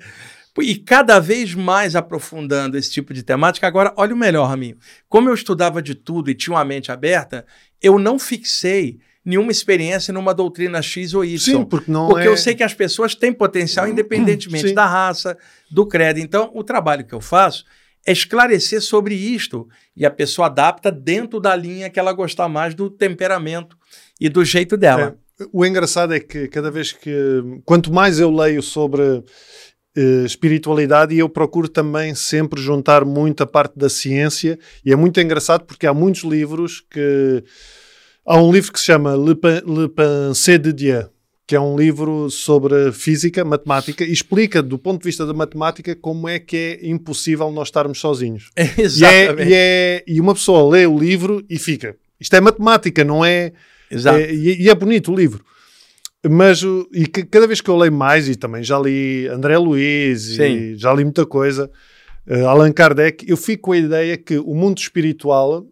e 0.61 0.75
cada 0.75 1.19
vez 1.19 1.53
mais 1.53 1.95
aprofundando 1.95 2.77
esse 2.77 2.91
tipo 2.91 3.13
de 3.13 3.23
temática. 3.23 3.67
Agora, 3.67 3.93
olha 3.97 4.13
o 4.13 4.17
melhor, 4.17 4.47
Raminho. 4.47 4.77
Como 5.09 5.29
eu 5.29 5.33
estudava 5.33 5.81
de 5.81 5.93
tudo 5.93 6.29
e 6.29 6.35
tinha 6.35 6.55
uma 6.55 6.63
mente 6.63 6.91
aberta, 6.91 7.45
eu 7.81 7.99
não 7.99 8.17
fixei 8.17 8.99
nenhuma 9.23 9.51
experiência 9.51 10.13
numa 10.13 10.33
doutrina 10.33 10.81
X 10.81 11.13
ou 11.13 11.25
Y. 11.25 11.37
Sim, 11.39 11.65
porque 11.65 11.91
não 11.91 12.07
Porque 12.07 12.27
é... 12.27 12.29
eu 12.29 12.37
sei 12.37 12.53
que 12.53 12.63
as 12.63 12.73
pessoas 12.73 13.15
têm 13.15 13.33
potencial 13.33 13.87
independentemente 13.87 14.69
Sim. 14.69 14.73
da 14.73 14.85
raça, 14.85 15.37
do 15.69 15.85
credo. 15.85 16.19
Então, 16.19 16.51
o 16.53 16.63
trabalho 16.63 17.05
que 17.05 17.13
eu 17.13 17.21
faço 17.21 17.65
é 18.05 18.11
esclarecer 18.11 18.81
sobre 18.81 19.15
isto 19.15 19.67
e 19.95 20.05
a 20.05 20.11
pessoa 20.11 20.45
adapta 20.45 20.91
dentro 20.91 21.39
da 21.39 21.55
linha 21.55 21.89
que 21.89 21.99
ela 21.99 22.13
gostar 22.13 22.47
mais 22.47 22.75
do 22.75 22.89
temperamento 22.89 23.75
e 24.19 24.29
do 24.29 24.43
jeito 24.45 24.75
dela. 24.77 25.17
O 25.51 25.65
engraçado 25.65 26.13
é 26.13 26.19
que 26.19 26.47
cada 26.47 26.71
vez 26.71 26.91
que. 26.93 27.11
Quanto 27.65 27.91
mais 27.91 28.19
eu 28.19 28.31
leio 28.33 28.61
sobre 28.63 29.03
eh, 29.97 30.23
espiritualidade, 30.25 31.17
eu 31.17 31.27
procuro 31.27 31.67
também 31.67 32.15
sempre 32.15 32.61
juntar 32.61 33.03
muito 33.03 33.43
a 33.43 33.45
parte 33.47 33.77
da 33.77 33.89
ciência, 33.89 34.57
e 34.85 34.93
é 34.93 34.95
muito 34.95 35.19
engraçado 35.19 35.65
porque 35.65 35.85
há 35.87 35.93
muitos 35.93 36.23
livros 36.23 36.81
que. 36.89 37.43
Há 38.25 38.41
um 38.41 38.51
livro 38.51 38.71
que 38.73 38.79
se 38.79 38.85
chama 38.85 39.15
Le, 39.15 39.35
Pen- 39.35 39.61
Le 39.67 39.87
Pensée 39.89 40.57
de 40.57 40.73
Dieu, 40.73 41.09
que 41.45 41.55
é 41.55 41.59
um 41.59 41.75
livro 41.77 42.27
sobre 42.31 42.91
física, 42.91 43.45
matemática, 43.45 44.03
e 44.03 44.11
explica, 44.11 44.63
do 44.63 44.79
ponto 44.79 45.01
de 45.01 45.05
vista 45.05 45.25
da 45.27 45.33
matemática, 45.33 45.95
como 45.95 46.27
é 46.27 46.39
que 46.39 46.79
é 46.81 46.87
impossível 46.87 47.51
nós 47.51 47.67
estarmos 47.67 47.99
sozinhos. 47.99 48.49
E, 48.57 48.61
é- 48.61 48.81
Exatamente. 48.81 49.49
e, 49.49 49.53
é- 49.53 50.03
e 50.07 50.19
uma 50.21 50.33
pessoa 50.33 50.71
lê 50.71 50.87
o 50.87 50.97
livro 50.97 51.45
e 51.49 51.59
fica. 51.59 51.95
Isto 52.19 52.35
é 52.37 52.41
matemática, 52.41 53.03
não 53.03 53.23
é. 53.23 53.51
Exato. 53.89 54.17
é- 54.19 54.33
e, 54.33 54.63
e 54.63 54.69
é 54.69 54.75
bonito 54.75 55.11
o 55.11 55.15
livro. 55.15 55.43
Mas 56.27 56.61
e 56.91 57.05
que- 57.05 57.23
cada 57.25 57.45
vez 57.45 57.61
que 57.61 57.69
eu 57.69 57.77
leio 57.77 57.91
mais, 57.93 58.27
e 58.27 58.35
também 58.35 58.63
já 58.63 58.79
li 58.79 59.27
André 59.27 59.57
Luiz, 59.57 60.37
e 60.47 60.75
já 60.75 60.91
li 60.93 61.03
muita 61.03 61.25
coisa, 61.25 61.69
eh, 62.27 62.41
Allan 62.41 62.71
Kardec, 62.71 63.23
eu 63.29 63.37
fico 63.37 63.63
com 63.63 63.71
a 63.73 63.77
ideia 63.77 64.17
que 64.17 64.37
o 64.39 64.55
mundo 64.55 64.77
espiritual 64.79 65.65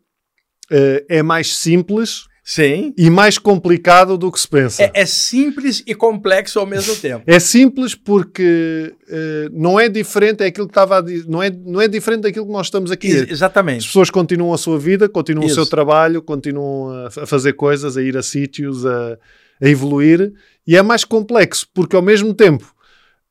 eh, 0.72 1.06
é 1.10 1.24
mais 1.24 1.56
simples 1.56 2.26
Sim. 2.46 2.94
e 2.98 3.10
mais 3.10 3.38
complicado 3.38 4.18
do 4.18 4.30
que 4.30 4.38
se 4.40 4.48
pensa. 4.48 4.84
É, 4.84 4.92
é 4.94 5.06
simples 5.06 5.82
e 5.88 5.96
complexo 5.96 6.60
ao 6.60 6.66
mesmo 6.66 6.94
tempo. 6.98 7.24
É 7.26 7.40
simples 7.40 7.96
porque 7.96 8.94
eh, 9.08 9.48
não 9.54 9.80
é 9.80 9.88
diferente, 9.88 10.44
é 10.44 10.48
aquilo 10.48 10.68
que 10.68 10.72
estava 10.72 10.98
a 10.98 11.02
dizer, 11.02 11.26
não 11.28 11.42
é, 11.42 11.50
não 11.50 11.80
é 11.80 11.88
diferente 11.88 12.24
daquilo 12.24 12.46
que 12.46 12.52
nós 12.52 12.68
estamos 12.68 12.92
aqui. 12.92 13.08
Ex- 13.08 13.22
As 13.24 13.30
exatamente. 13.32 13.86
pessoas 13.86 14.10
continuam 14.10 14.54
a 14.54 14.58
sua 14.58 14.78
vida, 14.78 15.08
continuam 15.08 15.46
Isso. 15.48 15.62
o 15.62 15.64
seu 15.64 15.70
trabalho, 15.70 16.22
continuam 16.22 16.90
a, 16.90 17.08
a 17.08 17.26
fazer 17.26 17.54
coisas, 17.54 17.96
a 17.96 18.02
ir 18.02 18.18
a 18.18 18.22
sítios, 18.24 18.86
a, 18.86 19.18
a 19.62 19.70
evoluir, 19.70 20.34
e 20.68 20.76
é 20.76 20.82
mais 20.82 21.06
complexo, 21.06 21.66
porque 21.74 21.96
ao 21.96 22.02
mesmo 22.02 22.34
tempo 22.34 22.74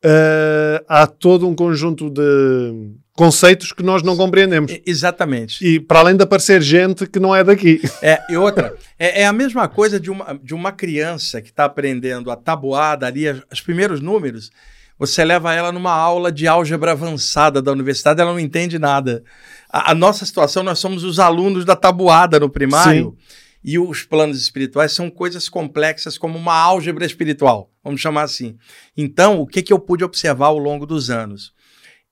eh, 0.02 0.82
há 0.88 1.06
todo 1.06 1.46
um 1.46 1.54
conjunto 1.54 2.08
de 2.08 2.92
conceitos 3.14 3.72
que 3.72 3.82
nós 3.82 4.02
não 4.02 4.16
compreendemos. 4.16 4.72
Exatamente. 4.86 5.64
E 5.66 5.78
para 5.80 6.00
além 6.00 6.16
de 6.16 6.22
aparecer 6.22 6.62
gente 6.62 7.06
que 7.06 7.20
não 7.20 7.34
é 7.34 7.44
daqui. 7.44 7.80
É, 8.00 8.20
e 8.30 8.36
outra, 8.36 8.74
é, 8.98 9.22
é 9.22 9.26
a 9.26 9.32
mesma 9.32 9.68
coisa 9.68 10.00
de 10.00 10.10
uma, 10.10 10.38
de 10.42 10.54
uma 10.54 10.72
criança 10.72 11.42
que 11.42 11.50
está 11.50 11.64
aprendendo 11.66 12.30
a 12.30 12.36
tabuada 12.36 13.06
ali, 13.06 13.28
as- 13.28 13.42
os 13.52 13.60
primeiros 13.60 14.00
números. 14.00 14.50
Você 14.98 15.24
leva 15.24 15.52
ela 15.52 15.72
numa 15.72 15.92
aula 15.92 16.30
de 16.30 16.46
álgebra 16.46 16.92
avançada 16.92 17.60
da 17.60 17.72
universidade, 17.72 18.20
ela 18.20 18.32
não 18.32 18.38
entende 18.38 18.78
nada. 18.78 19.22
A, 19.70 19.90
a 19.90 19.94
nossa 19.94 20.24
situação, 20.24 20.62
nós 20.62 20.78
somos 20.78 21.02
os 21.04 21.18
alunos 21.18 21.64
da 21.64 21.74
tabuada 21.76 22.38
no 22.40 22.48
primário. 22.48 23.16
E 23.64 23.78
os 23.78 24.02
planos 24.02 24.40
espirituais 24.40 24.90
são 24.90 25.08
coisas 25.08 25.48
complexas 25.48 26.18
como 26.18 26.36
uma 26.36 26.52
álgebra 26.54 27.04
espiritual, 27.06 27.70
vamos 27.84 28.00
chamar 28.00 28.22
assim. 28.22 28.56
Então, 28.96 29.38
o 29.40 29.46
que, 29.46 29.62
que 29.62 29.72
eu 29.72 29.78
pude 29.78 30.02
observar 30.02 30.46
ao 30.46 30.58
longo 30.58 30.84
dos 30.84 31.10
anos? 31.10 31.52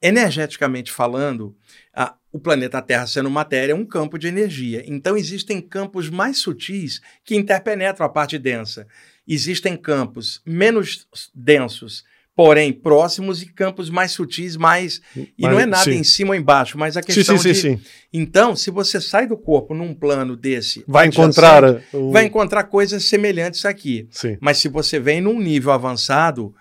Energeticamente 0.03 0.91
falando, 0.91 1.55
a- 1.95 2.15
o 2.33 2.39
planeta 2.39 2.81
Terra 2.81 3.07
sendo 3.07 3.31
matéria 3.31 3.73
é 3.73 3.77
um 3.77 3.85
campo 3.85 4.19
de 4.19 4.29
energia. 4.29 4.83
Então, 4.87 5.17
existem 5.17 5.61
campos 5.61 6.09
mais 6.09 6.39
sutis 6.39 7.01
que 7.25 7.37
interpenetram 7.37 8.07
a 8.07 8.09
parte 8.09 8.39
densa. 8.39 8.87
Existem 9.29 9.77
campos 9.77 10.41
menos 10.47 11.07
densos, 11.35 12.03
porém 12.35 12.73
próximos, 12.73 13.43
e 13.43 13.47
campos 13.47 13.91
mais 13.91 14.13
sutis, 14.13 14.57
mais. 14.57 15.03
E 15.15 15.29
Mas- 15.39 15.53
não 15.53 15.61
é 15.61 15.67
nada 15.67 15.85
sim. 15.85 15.99
em 15.99 16.05
cima 16.05 16.31
ou 16.31 16.35
embaixo, 16.37 16.79
mas 16.79 16.97
a 16.97 17.03
questão 17.03 17.37
sim, 17.37 17.43
sim, 17.43 17.53
de. 17.53 17.79
sim. 17.79 17.81
Então, 18.13 18.57
se 18.57 18.71
você 18.71 19.01
sai 19.01 19.27
do 19.27 19.37
corpo 19.37 19.75
num 19.75 19.93
plano 19.93 20.35
desse. 20.37 20.83
Vai 20.89 21.09
encontrar. 21.09 21.63
o- 21.93 22.11
Vai 22.11 22.25
encontrar 22.25 22.65
coisas 22.65 23.05
semelhantes 23.05 23.65
aqui. 23.67 24.09
Sim. 24.11 24.39
Mas 24.41 24.57
se 24.59 24.69
você 24.69 24.99
vem 24.99 25.21
num 25.21 25.39
nível 25.39 25.73
avançado, 25.73 26.55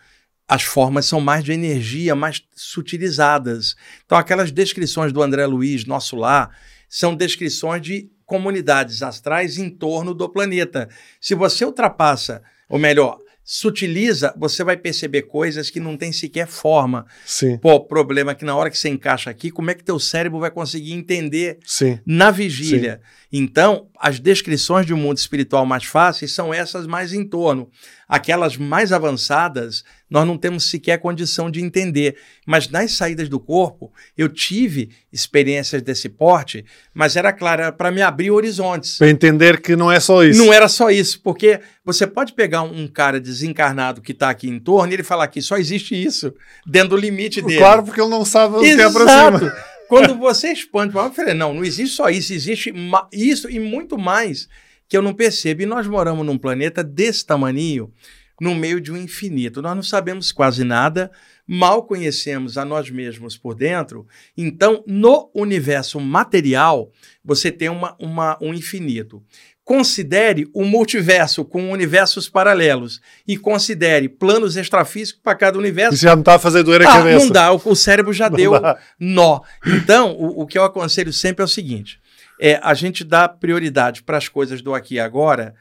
as 0.50 0.64
formas 0.64 1.06
são 1.06 1.22
mais 1.22 1.44
de 1.44 1.52
energia, 1.52 2.16
mais 2.16 2.42
sutilizadas. 2.56 3.76
Então, 4.04 4.18
aquelas 4.18 4.52
descrições 4.52 5.14
do 5.14 5.22
André 5.22 5.46
Luiz, 5.46 5.86
nosso 5.86 6.16
lar, 6.16 6.50
são 6.90 7.14
descrições 7.16 7.84
de 7.84 8.10
comunidades 8.26 9.04
astrais 9.04 9.60
em 9.60 9.70
torno 9.70 10.12
do 10.12 10.28
planeta. 10.28 10.90
Se 11.22 11.36
você 11.36 11.64
ultrapassa, 11.64 12.42
ou 12.68 12.80
melhor, 12.80 13.20
sutiliza, 13.44 14.32
você 14.38 14.64
vai 14.64 14.78
perceber 14.78 15.24
coisas 15.24 15.72
que 15.72 15.80
não 15.80 15.98
tem 15.98 16.12
sequer 16.12 16.48
forma. 16.48 17.06
Sim. 17.26 17.58
Pô, 17.58 17.74
o 17.74 17.80
problema 17.80 18.32
é 18.32 18.36
que 18.36 18.46
na 18.46 18.56
hora 18.56 18.70
que 18.70 18.78
você 18.78 18.90
encaixa 18.90 19.32
aqui, 19.32 19.50
como 19.50 19.72
é 19.72 19.76
que 19.76 19.84
teu 19.84 20.00
cérebro 20.00 20.40
vai 20.40 20.52
conseguir 20.52 20.94
entender 20.94 21.58
Sim. 21.66 22.00
na 22.06 22.30
vigília? 22.30 23.02
Então, 23.32 23.88
as 24.00 24.20
descrições 24.20 24.86
de 24.86 24.94
um 24.94 24.98
mundo 24.98 25.18
espiritual 25.18 25.66
mais 25.66 25.84
fáceis 25.84 26.32
são 26.32 26.54
essas 26.54 26.86
mais 26.86 27.12
em 27.12 27.24
torno. 27.24 27.72
Aquelas 28.10 28.58
mais 28.58 28.92
avançadas, 28.92 29.84
nós 30.10 30.26
não 30.26 30.36
temos 30.36 30.68
sequer 30.68 30.98
condição 30.98 31.52
de 31.52 31.62
entender. 31.62 32.18
Mas 32.44 32.68
nas 32.68 32.94
saídas 32.94 33.30
do 33.30 33.40
corpo, 33.40 33.94
eu 34.18 34.28
tive 34.28 34.90
experiências 35.14 35.84
desse 35.84 36.10
porte, 36.10 36.66
mas 36.92 37.16
era 37.16 37.32
claro, 37.32 37.72
para 37.74 37.92
me 37.92 38.02
abrir 38.02 38.32
horizontes. 38.32 38.98
Para 38.98 39.12
entender 39.12 39.62
que 39.62 39.76
não 39.76 39.92
é 39.92 40.00
só 40.00 40.24
isso. 40.24 40.44
Não 40.44 40.52
era 40.52 40.68
só 40.68 40.90
isso, 40.90 41.22
porque 41.22 41.60
você 41.86 42.08
pode 42.08 42.34
pegar 42.34 42.64
um 42.64 42.88
cara 42.88 43.20
desencarnado 43.20 44.02
que 44.02 44.12
está 44.12 44.32
aqui 44.32 44.50
em 44.50 44.60
torno 44.60 44.92
e 44.92 44.96
ele 44.96 45.04
falar 45.04 45.28
que 45.28 45.40
só 45.40 45.58
existe 45.58 45.94
isso, 45.94 46.34
dentro 46.66 46.90
do 46.90 46.98
limite 46.98 47.44
dele. 47.44 47.60
Claro, 47.60 47.84
porque 47.84 48.02
ele 48.02 48.10
não 48.10 48.26
sabe 48.26 48.56
o 48.56 48.60
que 48.62 48.70
é 48.70 48.90
para 48.92 49.40
cima. 49.40 49.56
Quando 49.88 50.16
você 50.18 50.52
expande 50.52 50.96
eu 50.96 51.12
falei, 51.12 51.34
não, 51.34 51.54
não 51.54 51.64
existe 51.64 51.96
só 51.96 52.10
isso, 52.10 52.34
existe 52.34 52.74
isso 53.12 53.50
e 53.50 53.60
muito 53.60 53.98
mais 53.98 54.48
que 54.90 54.98
eu 54.98 55.02
não 55.02 55.14
percebo. 55.14 55.62
E 55.62 55.66
nós 55.66 55.88
moramos 55.88 56.26
num 56.26 56.38
planeta 56.38 56.84
desse 56.84 57.26
tamaninho, 57.26 57.94
no 58.42 58.56
meio 58.56 58.82
de 58.82 58.92
um 58.92 58.98
infinito. 58.98 59.62
Nós 59.62 59.76
não 59.76 59.84
sabemos 59.84 60.32
quase 60.32 60.64
nada, 60.64 61.12
mal 61.46 61.84
conhecemos 61.84 62.58
a 62.58 62.66
nós 62.66 62.90
mesmos 62.90 63.38
por 63.38 63.54
dentro. 63.54 64.08
Então, 64.36 64.84
no 64.88 65.30
universo 65.36 66.00
material, 66.00 66.92
você 67.24 67.52
tem 67.52 67.70
uma, 67.70 67.96
uma, 68.00 68.38
um 68.42 68.54
infinito. 68.54 69.22
Considere 69.64 70.50
o 70.52 70.66
multiverso 70.66 71.46
com 71.46 71.70
universos 71.72 72.28
paralelos 72.28 73.00
e 73.28 73.38
considere 73.38 74.10
planos 74.10 74.58
extrafísicos 74.58 75.22
para 75.22 75.38
cada 75.38 75.60
universo. 75.60 75.94
Isso 75.94 76.04
já 76.06 76.16
me 76.16 76.24
está 76.24 76.40
fazer 76.40 76.64
doer 76.64 76.82
a 76.82 76.90
Ah, 76.90 76.98
cabeça. 76.98 77.26
não 77.26 77.32
dá, 77.32 77.54
o, 77.54 77.62
o 77.64 77.76
cérebro 77.76 78.12
já 78.12 78.30
Não 78.32 78.36
deu 78.38 78.60
dá. 78.60 78.80
nó. 79.00 79.42
Então, 79.68 80.14
o, 80.18 80.42
o 80.42 80.48
que 80.48 80.58
eu 80.58 80.64
aconselho 80.64 81.14
sempre 81.14 81.44
é 81.44 81.46
o 81.46 81.48
seguinte: 81.48 82.00
é 82.40 82.60
a 82.64 82.74
gente 82.74 83.04
dá 83.04 83.28
prioridade 83.28 84.02
para 84.04 84.18
as 84.18 84.28
coisas 84.28 84.62
do 84.62 84.74
aqui 84.74 84.96
e 84.96 85.00
agora, 85.00 85.54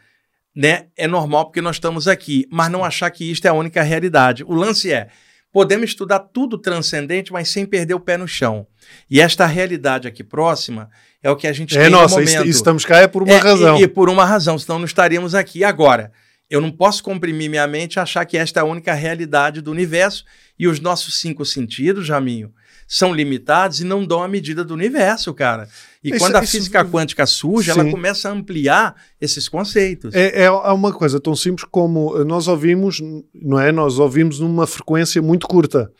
né? 0.55 0.87
É 0.97 1.07
normal 1.07 1.47
porque 1.47 1.61
nós 1.61 1.77
estamos 1.77 2.07
aqui, 2.09 2.47
mas 2.51 2.71
não 2.71 2.85
achar 2.85 3.11
que 3.11 3.31
isto 3.31 3.45
é 3.47 3.49
a 3.49 3.55
única 3.55 3.83
realidade. 3.83 4.45
O 4.45 4.55
lance 4.55 4.93
é. 4.93 5.09
Podemos 5.51 5.91
estudar 5.91 6.19
tudo 6.19 6.59
transcendente, 6.59 7.33
mas 7.33 7.49
sem 7.49 7.65
perder 7.65 7.95
o 7.95 8.01
pé 8.01 8.19
no 8.19 8.29
chão. 8.29 8.67
E 9.11 9.19
esta 9.19 9.47
realidade 9.47 10.07
aqui 10.07 10.23
próxima 10.23 10.91
é 11.23 11.31
o 11.31 11.37
que 11.37 11.47
a 11.47 11.53
gente 11.53 11.77
É 11.77 11.83
tem 11.83 11.91
nossa, 11.91 12.21
no 12.21 12.27
momento. 12.27 12.47
isso 12.47 12.59
estamos 12.59 12.85
cá 12.85 12.99
é 12.99 13.09
por 13.09 13.23
uma 13.23 13.33
É, 13.33 13.39
razão. 13.39 13.79
E, 13.79 13.85
e 13.85 13.89
por 13.89 14.11
uma 14.11 14.27
razão, 14.27 14.59
senão 14.59 14.79
não 14.79 14.85
estaríamos 14.85 15.35
aqui 15.35 15.65
agora. 15.65 16.13
Eu 16.51 16.61
não 16.61 16.71
posso 16.71 17.03
comprimir 17.03 17.49
minha 17.49 17.67
mente 17.67 17.95
e 17.95 17.99
achar 17.99 18.25
que 18.27 18.37
esta 18.37 18.61
é 18.61 18.63
a 18.63 18.67
única 18.67 18.93
realidade 18.93 19.63
do 19.63 19.71
universo 19.71 20.25
e 20.59 20.69
os 20.69 20.81
nossos 20.81 21.19
cinco 21.19 21.45
sentidos, 21.47 22.07
Jaminho, 22.07 22.53
são 22.89 23.13
limitados 23.13 23.81
e 23.83 23.85
não 23.85 24.05
dão 24.05 24.23
a 24.23 24.27
medida 24.29 24.65
do 24.65 24.73
universo, 24.73 25.35
cara. 25.35 25.69
E 26.03 26.09
Isso- 26.09 26.19
quando 26.19 26.37
a 26.37 26.43
isso- 26.43 26.53
física 26.53 26.83
quântica 26.87 27.27
surge, 27.27 27.71
ela 27.71 27.85
Sim. 27.85 27.91
começa 27.91 28.29
a 28.29 28.33
ampliar 28.33 28.97
esses 29.21 29.47
conceitos. 29.49 30.15
É, 30.15 30.41
é, 30.41 30.45
é 30.45 30.51
uma 30.51 30.93
coisa 30.93 31.21
tão 31.21 31.37
simples 31.37 31.69
como 31.71 32.25
nós 32.25 32.49
ouvimos, 32.49 32.99
não 33.35 33.61
é? 33.61 33.71
Nós 33.71 33.99
ouvimos 33.99 34.41
numa 34.41 34.67
frequência 34.67 35.21
muito 35.21 35.47
curta. 35.47 35.93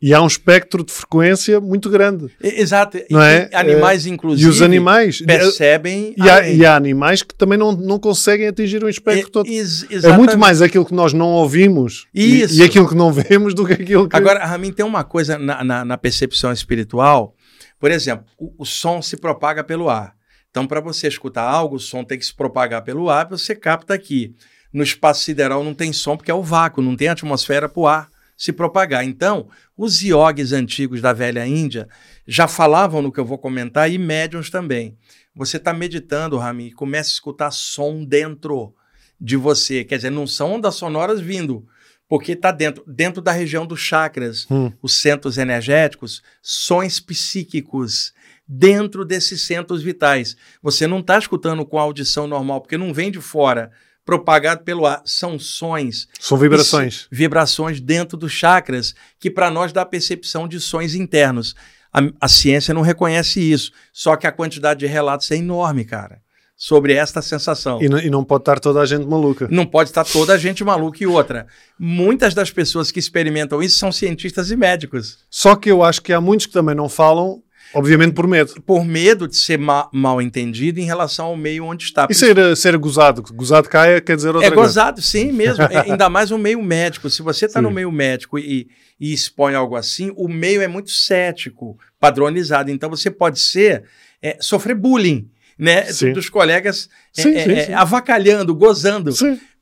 E 0.00 0.12
há 0.12 0.20
um 0.20 0.26
espectro 0.26 0.84
de 0.84 0.92
frequência 0.92 1.58
muito 1.58 1.88
grande. 1.88 2.26
E- 2.42 2.60
Exato. 2.60 2.98
Não 3.10 3.20
E- 3.22 3.24
é? 3.34 3.48
e 3.50 3.54
animais, 3.56 4.04
E 4.04 4.10
inclusive, 4.10 4.48
os 4.48 4.60
animais. 4.60 5.22
percebem. 5.22 6.14
E 6.18 6.28
há, 6.28 6.48
e 6.48 6.66
há 6.66 6.76
animais 6.76 7.22
que 7.22 7.34
também 7.34 7.56
não, 7.58 7.72
não 7.72 7.98
conseguem 7.98 8.46
atingir 8.46 8.84
um 8.84 8.88
espectro 8.88 9.28
E- 9.28 9.32
todo. 9.32 9.46
ex- 9.48 9.82
É 9.84 9.86
muito 9.86 9.94
exatamente. 9.94 10.36
mais 10.36 10.60
aquilo 10.60 10.84
que 10.84 10.92
nós 10.94 11.12
não 11.14 11.28
ouvimos 11.28 12.06
e-. 12.14 12.44
E, 12.44 12.62
aquilo 12.62 12.86
que 12.88 12.94
não 12.94 13.10
vemos 13.10 13.54
do 13.54 13.64
que 13.66 13.72
aquilo 13.72 14.06
que. 14.08 14.14
Agora, 14.16 14.44
Ramin, 14.44 14.70
tem 14.72 14.84
uma 14.84 15.02
coisa 15.02 15.38
na, 15.38 15.64
na- 15.64 15.84
na 15.84 15.96
percepção 15.96 16.52
espiritual. 16.52 17.34
Por 17.80 17.90
exemplo, 17.90 18.26
o, 18.38 18.52
o 18.58 18.64
som 18.66 19.00
se 19.00 19.16
propaga 19.16 19.64
pelo 19.64 19.88
ar. 19.88 20.14
Então, 20.50 20.66
para 20.66 20.80
você 20.80 21.08
escutar 21.08 21.42
algo, 21.42 21.76
o 21.76 21.80
som 21.80 22.04
tem 22.04 22.18
que 22.18 22.24
se 22.26 22.34
propagar 22.34 22.82
pelo 22.82 23.08
ar, 23.10 23.28
você 23.28 23.54
capta 23.54 23.94
aqui. 23.94 24.34
No 24.72 24.82
espaço 24.82 25.22
sideral 25.22 25.64
não 25.64 25.72
tem 25.74 25.90
som 25.92 26.16
porque 26.18 26.30
é 26.30 26.34
o 26.34 26.42
vácuo, 26.42 26.82
não 26.82 26.96
tem 26.96 27.08
atmosfera 27.08 27.66
para 27.68 27.80
o 27.80 27.86
ar 27.86 28.08
se 28.36 28.52
propagar. 28.52 29.04
Então, 29.04 29.48
os 29.76 30.02
iogues 30.02 30.52
antigos 30.52 31.00
da 31.00 31.12
velha 31.12 31.46
Índia 31.46 31.88
já 32.26 32.46
falavam 32.46 33.00
no 33.00 33.10
que 33.10 33.18
eu 33.18 33.24
vou 33.24 33.38
comentar 33.38 33.90
e 33.90 33.98
médiums 33.98 34.50
também. 34.50 34.96
Você 35.34 35.56
está 35.56 35.72
meditando, 35.72 36.36
Ramin, 36.38 36.66
e 36.66 36.72
começa 36.72 37.10
a 37.10 37.12
escutar 37.12 37.50
som 37.50 38.04
dentro 38.04 38.74
de 39.20 39.36
você. 39.36 39.84
Quer 39.84 39.96
dizer, 39.96 40.10
não 40.10 40.26
são 40.26 40.54
ondas 40.54 40.74
sonoras 40.74 41.20
vindo, 41.20 41.66
porque 42.08 42.32
está 42.32 42.52
dentro, 42.52 42.84
dentro 42.86 43.20
da 43.22 43.32
região 43.32 43.66
dos 43.66 43.80
chakras, 43.80 44.46
Hum. 44.50 44.72
os 44.82 44.94
centros 45.00 45.38
energéticos, 45.38 46.22
sons 46.42 47.00
psíquicos 47.00 48.12
dentro 48.46 49.04
desses 49.04 49.42
centros 49.42 49.82
vitais. 49.82 50.36
Você 50.62 50.86
não 50.86 51.00
está 51.00 51.18
escutando 51.18 51.64
com 51.66 51.78
a 51.78 51.82
audição 51.82 52.26
normal, 52.26 52.60
porque 52.60 52.76
não 52.78 52.94
vem 52.94 53.10
de 53.10 53.20
fora, 53.20 53.72
propagado 54.06 54.62
pelo 54.64 54.86
ar. 54.86 55.02
São 55.04 55.38
sons, 55.38 56.08
São 56.18 56.38
vibrações. 56.38 57.06
vibrações 57.10 57.80
dentro 57.80 58.16
dos 58.16 58.32
chakras, 58.32 58.94
que 59.20 59.30
para 59.30 59.50
nós 59.50 59.72
dá 59.72 59.82
a 59.82 59.86
percepção 59.86 60.48
de 60.48 60.58
sons 60.60 60.94
internos. 60.94 61.54
A, 61.92 62.00
a 62.20 62.28
ciência 62.28 62.72
não 62.72 62.82
reconhece 62.82 63.40
isso, 63.40 63.72
só 63.92 64.16
que 64.16 64.26
a 64.26 64.32
quantidade 64.32 64.80
de 64.80 64.86
relatos 64.86 65.30
é 65.30 65.36
enorme, 65.36 65.84
cara, 65.84 66.20
sobre 66.56 66.92
esta 66.92 67.20
sensação. 67.20 67.82
E, 67.82 67.88
não- 67.88 67.98
e 67.98 68.08
não 68.08 68.22
pode 68.24 68.42
estar 68.42 68.60
toda 68.60 68.80
a 68.80 68.86
gente 68.86 69.06
maluca. 69.06 69.48
Não 69.50 69.66
pode 69.66 69.90
estar 69.90 70.04
toda 70.04 70.32
a 70.34 70.38
gente 70.38 70.62
maluca 70.62 71.02
e 71.02 71.06
outra. 71.06 71.46
Muitas 71.78 72.32
das 72.32 72.50
pessoas 72.50 72.90
que 72.90 72.98
experimentam 73.00 73.62
isso 73.62 73.78
são 73.78 73.90
cientistas 73.90 74.50
e 74.50 74.56
médicos. 74.56 75.18
Só 75.30 75.56
que 75.56 75.70
eu 75.70 75.82
acho 75.82 76.00
que 76.02 76.12
há 76.12 76.20
muitos 76.20 76.46
que 76.46 76.52
também 76.52 76.74
não 76.74 76.88
falam, 76.88 77.42
obviamente 77.76 78.14
por 78.14 78.26
medo. 78.26 78.60
Por 78.62 78.84
medo 78.84 79.28
de 79.28 79.36
ser 79.36 79.58
ma- 79.58 79.88
mal 79.92 80.20
entendido 80.22 80.80
em 80.80 80.84
relação 80.84 81.26
ao 81.26 81.36
meio 81.36 81.64
onde 81.64 81.84
está. 81.84 82.06
E 82.10 82.14
ser, 82.14 82.36
eh, 82.38 82.54
ser 82.56 82.76
gozado. 82.78 83.22
Gozado 83.32 83.68
caia 83.68 84.00
quer 84.00 84.16
dizer 84.16 84.28
outra 84.28 84.46
É 84.46 84.50
coisa. 84.50 84.62
gozado, 84.68 85.02
sim 85.02 85.32
mesmo. 85.32 85.62
É, 85.70 85.90
ainda 85.90 86.08
mais 86.08 86.30
o 86.30 86.38
meio 86.38 86.62
médico. 86.62 87.10
Se 87.10 87.22
você 87.22 87.46
está 87.46 87.60
no 87.60 87.70
meio 87.70 87.90
médico 87.92 88.38
e, 88.38 88.68
e 88.98 89.12
expõe 89.12 89.54
algo 89.54 89.76
assim, 89.76 90.12
o 90.16 90.28
meio 90.28 90.62
é 90.62 90.68
muito 90.68 90.90
cético, 90.90 91.78
padronizado. 92.00 92.70
Então 92.70 92.88
você 92.90 93.10
pode 93.10 93.38
ser 93.38 93.84
é, 94.22 94.36
sofrer 94.40 94.74
bullying, 94.74 95.28
né? 95.58 95.84
Sim. 95.84 96.12
Dos 96.12 96.28
colegas 96.28 96.88
é, 97.16 97.22
Sim, 97.22 97.34
é, 97.34 97.44
sim, 97.64 97.72
é, 97.72 97.74
avacalhando, 97.74 98.54
gozando 98.54 99.12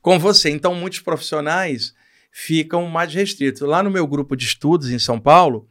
com 0.01 0.17
você. 0.19 0.49
Então, 0.49 0.73
muitos 0.75 0.99
profissionais 0.99 1.93
ficam 2.31 2.85
mais 2.87 3.13
restritos. 3.13 3.61
Lá 3.61 3.81
no 3.81 3.89
meu 3.89 4.05
grupo 4.05 4.35
de 4.35 4.45
estudos 4.45 4.89
em 4.91 4.99
São 4.99 5.19
Paulo, 5.19 5.67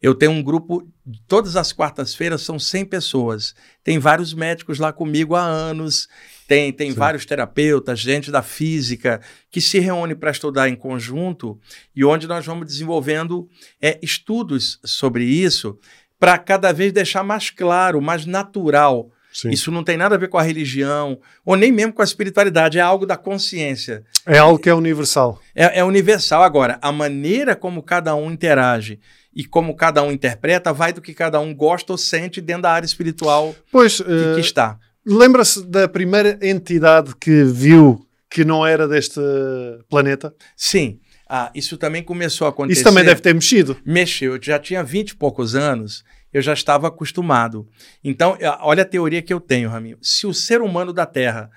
eu 0.00 0.14
tenho 0.14 0.32
um 0.32 0.42
grupo, 0.42 0.86
todas 1.26 1.56
as 1.56 1.72
quartas-feiras 1.72 2.42
são 2.42 2.58
100 2.58 2.84
pessoas. 2.84 3.54
Tem 3.82 3.98
vários 3.98 4.32
médicos 4.32 4.78
lá 4.78 4.92
comigo 4.92 5.34
há 5.34 5.42
anos, 5.42 6.08
tem, 6.46 6.72
tem 6.72 6.90
Sim. 6.90 6.96
vários 6.96 7.26
terapeutas, 7.26 7.98
gente 7.98 8.30
da 8.30 8.42
física, 8.42 9.20
que 9.50 9.60
se 9.60 9.78
reúne 9.78 10.14
para 10.14 10.30
estudar 10.30 10.68
em 10.68 10.76
conjunto 10.76 11.58
e 11.94 12.04
onde 12.04 12.26
nós 12.26 12.46
vamos 12.46 12.66
desenvolvendo 12.66 13.48
é, 13.82 13.98
estudos 14.02 14.78
sobre 14.84 15.24
isso 15.24 15.78
para 16.18 16.38
cada 16.38 16.72
vez 16.72 16.92
deixar 16.92 17.22
mais 17.22 17.50
claro, 17.50 18.00
mais 18.00 18.24
natural 18.24 19.10
Sim. 19.32 19.50
isso 19.50 19.70
não 19.70 19.84
tem 19.84 19.96
nada 19.96 20.14
a 20.14 20.18
ver 20.18 20.28
com 20.28 20.38
a 20.38 20.42
religião, 20.42 21.20
ou 21.44 21.54
nem 21.54 21.70
mesmo 21.70 21.92
com 21.92 22.02
a 22.02 22.04
espiritualidade, 22.04 22.78
é 22.78 22.80
algo 22.80 23.06
da 23.06 23.16
consciência. 23.16 24.02
É 24.26 24.38
algo 24.38 24.58
que 24.58 24.68
é 24.68 24.74
universal. 24.74 25.40
É, 25.54 25.78
é 25.78 25.84
universal. 25.84 26.42
Agora, 26.42 26.78
a 26.82 26.90
maneira 26.90 27.54
como 27.54 27.82
cada 27.82 28.14
um 28.16 28.30
interage 28.32 28.98
e 29.38 29.44
como 29.44 29.76
cada 29.76 30.02
um 30.02 30.10
interpreta 30.10 30.72
vai 30.72 30.92
do 30.92 31.00
que 31.00 31.14
cada 31.14 31.38
um 31.38 31.54
gosta 31.54 31.92
ou 31.92 31.96
sente 31.96 32.40
dentro 32.40 32.62
da 32.62 32.72
área 32.72 32.84
espiritual 32.86 33.54
Pois, 33.70 33.98
que, 34.00 34.02
eh, 34.02 34.34
que 34.34 34.40
está. 34.40 34.76
lembra-se 35.06 35.64
da 35.64 35.86
primeira 35.88 36.36
entidade 36.42 37.14
que 37.14 37.44
viu 37.44 38.04
que 38.28 38.44
não 38.44 38.66
era 38.66 38.88
deste 38.88 39.20
planeta? 39.88 40.34
Sim. 40.56 40.98
Ah, 41.28 41.50
isso 41.54 41.76
também 41.76 42.02
começou 42.02 42.46
a 42.46 42.50
acontecer. 42.50 42.80
Isso 42.80 42.84
também 42.84 43.04
deve 43.04 43.20
ter 43.20 43.32
mexido. 43.34 43.76
mexeu. 43.86 44.34
Eu 44.34 44.42
já 44.42 44.58
tinha 44.58 44.82
20 44.82 45.10
e 45.10 45.14
poucos 45.14 45.54
anos, 45.54 46.02
eu 46.32 46.42
já 46.42 46.52
estava 46.52 46.88
acostumado. 46.88 47.68
Então, 48.02 48.36
eh, 48.40 48.48
olha 48.60 48.82
a 48.82 48.86
teoria 48.86 49.22
que 49.22 49.32
eu 49.32 49.40
tenho, 49.40 49.68
Raminho. 49.70 49.98
Se 50.02 50.26
o 50.26 50.34
ser 50.34 50.60
humano 50.62 50.92
da 50.92 51.06
Terra 51.06 51.50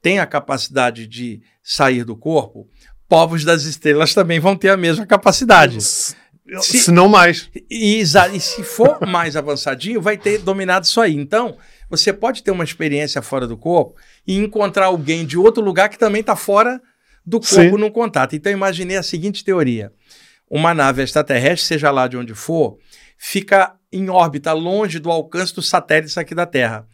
tem 0.00 0.20
a 0.20 0.26
capacidade 0.26 1.06
de 1.06 1.42
sair 1.62 2.04
do 2.04 2.16
corpo, 2.16 2.68
povos 3.08 3.44
das 3.44 3.64
estrelas 3.64 4.14
também 4.14 4.38
vão 4.40 4.56
ter 4.56 4.68
a 4.70 4.76
mesma 4.76 5.04
capacidade. 5.06 5.80
Se, 5.82 6.14
Se- 6.60 6.78
se 6.78 6.90
não 6.92 7.08
mais. 7.08 7.50
E, 7.70 8.00
e 8.00 8.40
se 8.40 8.62
for 8.62 9.00
mais 9.06 9.36
avançadinho, 9.36 10.00
vai 10.00 10.16
ter 10.16 10.38
dominado 10.38 10.84
isso 10.84 11.00
aí. 11.00 11.14
Então, 11.14 11.56
você 11.90 12.12
pode 12.12 12.42
ter 12.42 12.50
uma 12.50 12.64
experiência 12.64 13.20
fora 13.22 13.46
do 13.46 13.56
corpo 13.56 13.96
e 14.26 14.36
encontrar 14.36 14.86
alguém 14.86 15.26
de 15.26 15.36
outro 15.36 15.62
lugar 15.62 15.88
que 15.88 15.98
também 15.98 16.20
está 16.20 16.36
fora 16.36 16.80
do 17.24 17.40
corpo 17.40 17.54
Sim. 17.54 17.78
num 17.78 17.90
contato. 17.90 18.36
Então, 18.36 18.52
eu 18.52 18.56
imaginei 18.56 18.96
a 18.96 19.02
seguinte 19.02 19.44
teoria. 19.44 19.92
uma 20.48 20.72
nave 20.72 21.02
extraterrestre, 21.02 21.66
seja 21.66 21.90
lá 21.90 22.06
de 22.06 22.16
onde 22.16 22.32
for, 22.34 22.78
fica 23.18 23.74
em 23.92 24.08
órbita 24.08 24.52
longe 24.52 25.00
do 25.00 25.10
alcance 25.10 25.52
dos 25.52 25.68
satélites 25.68 26.16
aqui 26.16 26.34
da 26.36 26.46
Terra. 26.46 26.86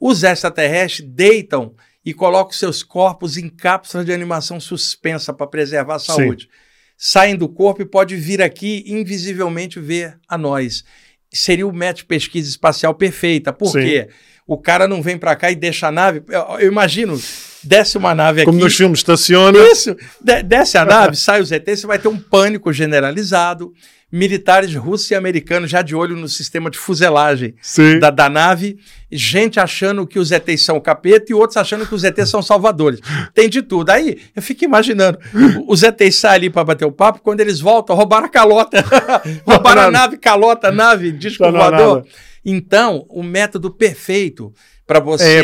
Os 0.00 0.24
extraterrestres 0.24 1.08
deitam 1.08 1.74
e 2.04 2.12
colocam 2.12 2.52
seus 2.52 2.82
corpos 2.82 3.36
em 3.36 3.48
cápsulas 3.48 4.04
de 4.04 4.12
animação 4.12 4.58
suspensa 4.58 5.32
para 5.32 5.46
preservar 5.46 5.94
a 5.96 5.98
saúde. 6.00 6.44
Sim. 6.44 6.50
Saem 6.96 7.36
do 7.36 7.48
corpo 7.48 7.82
e 7.82 7.86
pode 7.86 8.16
vir 8.16 8.40
aqui 8.40 8.84
invisivelmente 8.86 9.78
ver 9.78 10.18
a 10.28 10.38
nós. 10.38 10.84
Seria 11.32 11.66
o 11.66 11.72
método 11.72 11.98
de 11.98 12.06
pesquisa 12.06 12.48
espacial 12.48 12.94
perfeita. 12.94 13.52
Por 13.52 13.68
Sim. 13.68 13.80
quê? 13.80 14.08
O 14.46 14.56
cara 14.56 14.86
não 14.86 15.02
vem 15.02 15.18
para 15.18 15.34
cá 15.34 15.50
e 15.50 15.56
deixa 15.56 15.88
a 15.88 15.92
nave. 15.92 16.22
Eu, 16.28 16.60
eu 16.60 16.68
imagino, 16.68 17.20
desce 17.62 17.98
uma 17.98 18.14
nave 18.14 18.40
aqui. 18.40 18.46
Como 18.50 18.62
nos 18.62 18.76
filmes, 18.76 19.00
estaciona. 19.00 19.58
Isso, 19.58 19.96
desce 20.44 20.78
a 20.78 20.84
nave, 20.84 21.16
sai 21.18 21.40
os 21.42 21.50
ETs, 21.50 21.80
você 21.80 21.86
vai 21.86 21.98
ter 21.98 22.08
um 22.08 22.18
pânico 22.18 22.72
generalizado 22.72 23.74
militares 24.10 24.74
russos 24.74 25.10
e 25.10 25.14
americanos 25.14 25.68
já 25.70 25.82
de 25.82 25.94
olho 25.94 26.16
no 26.16 26.28
sistema 26.28 26.70
de 26.70 26.78
fuselagem 26.78 27.54
da, 28.00 28.10
da, 28.10 28.28
nave, 28.28 28.78
gente 29.10 29.58
achando 29.58 30.06
que 30.06 30.18
os 30.18 30.30
ETs 30.30 30.64
são 30.64 30.80
capeta 30.80 31.32
e 31.32 31.34
outros 31.34 31.56
achando 31.56 31.86
que 31.86 31.94
os 31.94 32.04
ETs 32.04 32.28
são 32.28 32.40
salvadores. 32.40 33.00
Tem 33.34 33.48
de 33.48 33.62
tudo. 33.62 33.90
Aí 33.90 34.18
eu 34.34 34.40
fico 34.40 34.64
imaginando, 34.64 35.18
os 35.66 35.82
ETs 35.82 36.16
saem 36.16 36.34
ali 36.36 36.50
para 36.50 36.64
bater 36.64 36.84
o 36.84 36.92
papo, 36.92 37.20
quando 37.20 37.40
eles 37.40 37.60
voltam, 37.60 37.96
roubaram 37.96 38.26
a 38.26 38.30
calota, 38.30 38.84
roubaram 39.44 39.82
a 39.82 39.90
nave, 39.90 40.16
calota, 40.18 40.70
nave, 40.70 41.10
disco 41.10 41.50
voador. 41.50 42.06
Então, 42.44 43.04
o 43.08 43.24
método 43.24 43.72
perfeito 43.72 44.52
para 44.86 45.00
você 45.00 45.40
é 45.40 45.42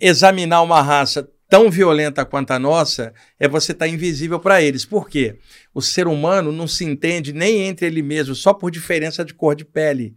examinar 0.00 0.62
uma 0.62 0.80
raça 0.80 1.28
tão 1.48 1.70
violenta 1.70 2.24
quanto 2.24 2.50
a 2.50 2.58
nossa 2.58 3.12
é 3.38 3.48
você 3.48 3.72
estar 3.72 3.86
tá 3.86 3.90
invisível 3.90 4.38
para 4.38 4.62
eles. 4.62 4.84
Por 4.84 5.08
quê? 5.08 5.38
O 5.74 5.80
ser 5.80 6.06
humano 6.06 6.52
não 6.52 6.68
se 6.68 6.84
entende 6.84 7.32
nem 7.32 7.62
entre 7.62 7.86
ele 7.86 8.02
mesmo, 8.02 8.34
só 8.34 8.52
por 8.52 8.70
diferença 8.70 9.24
de 9.24 9.32
cor 9.32 9.56
de 9.56 9.64
pele. 9.64 10.14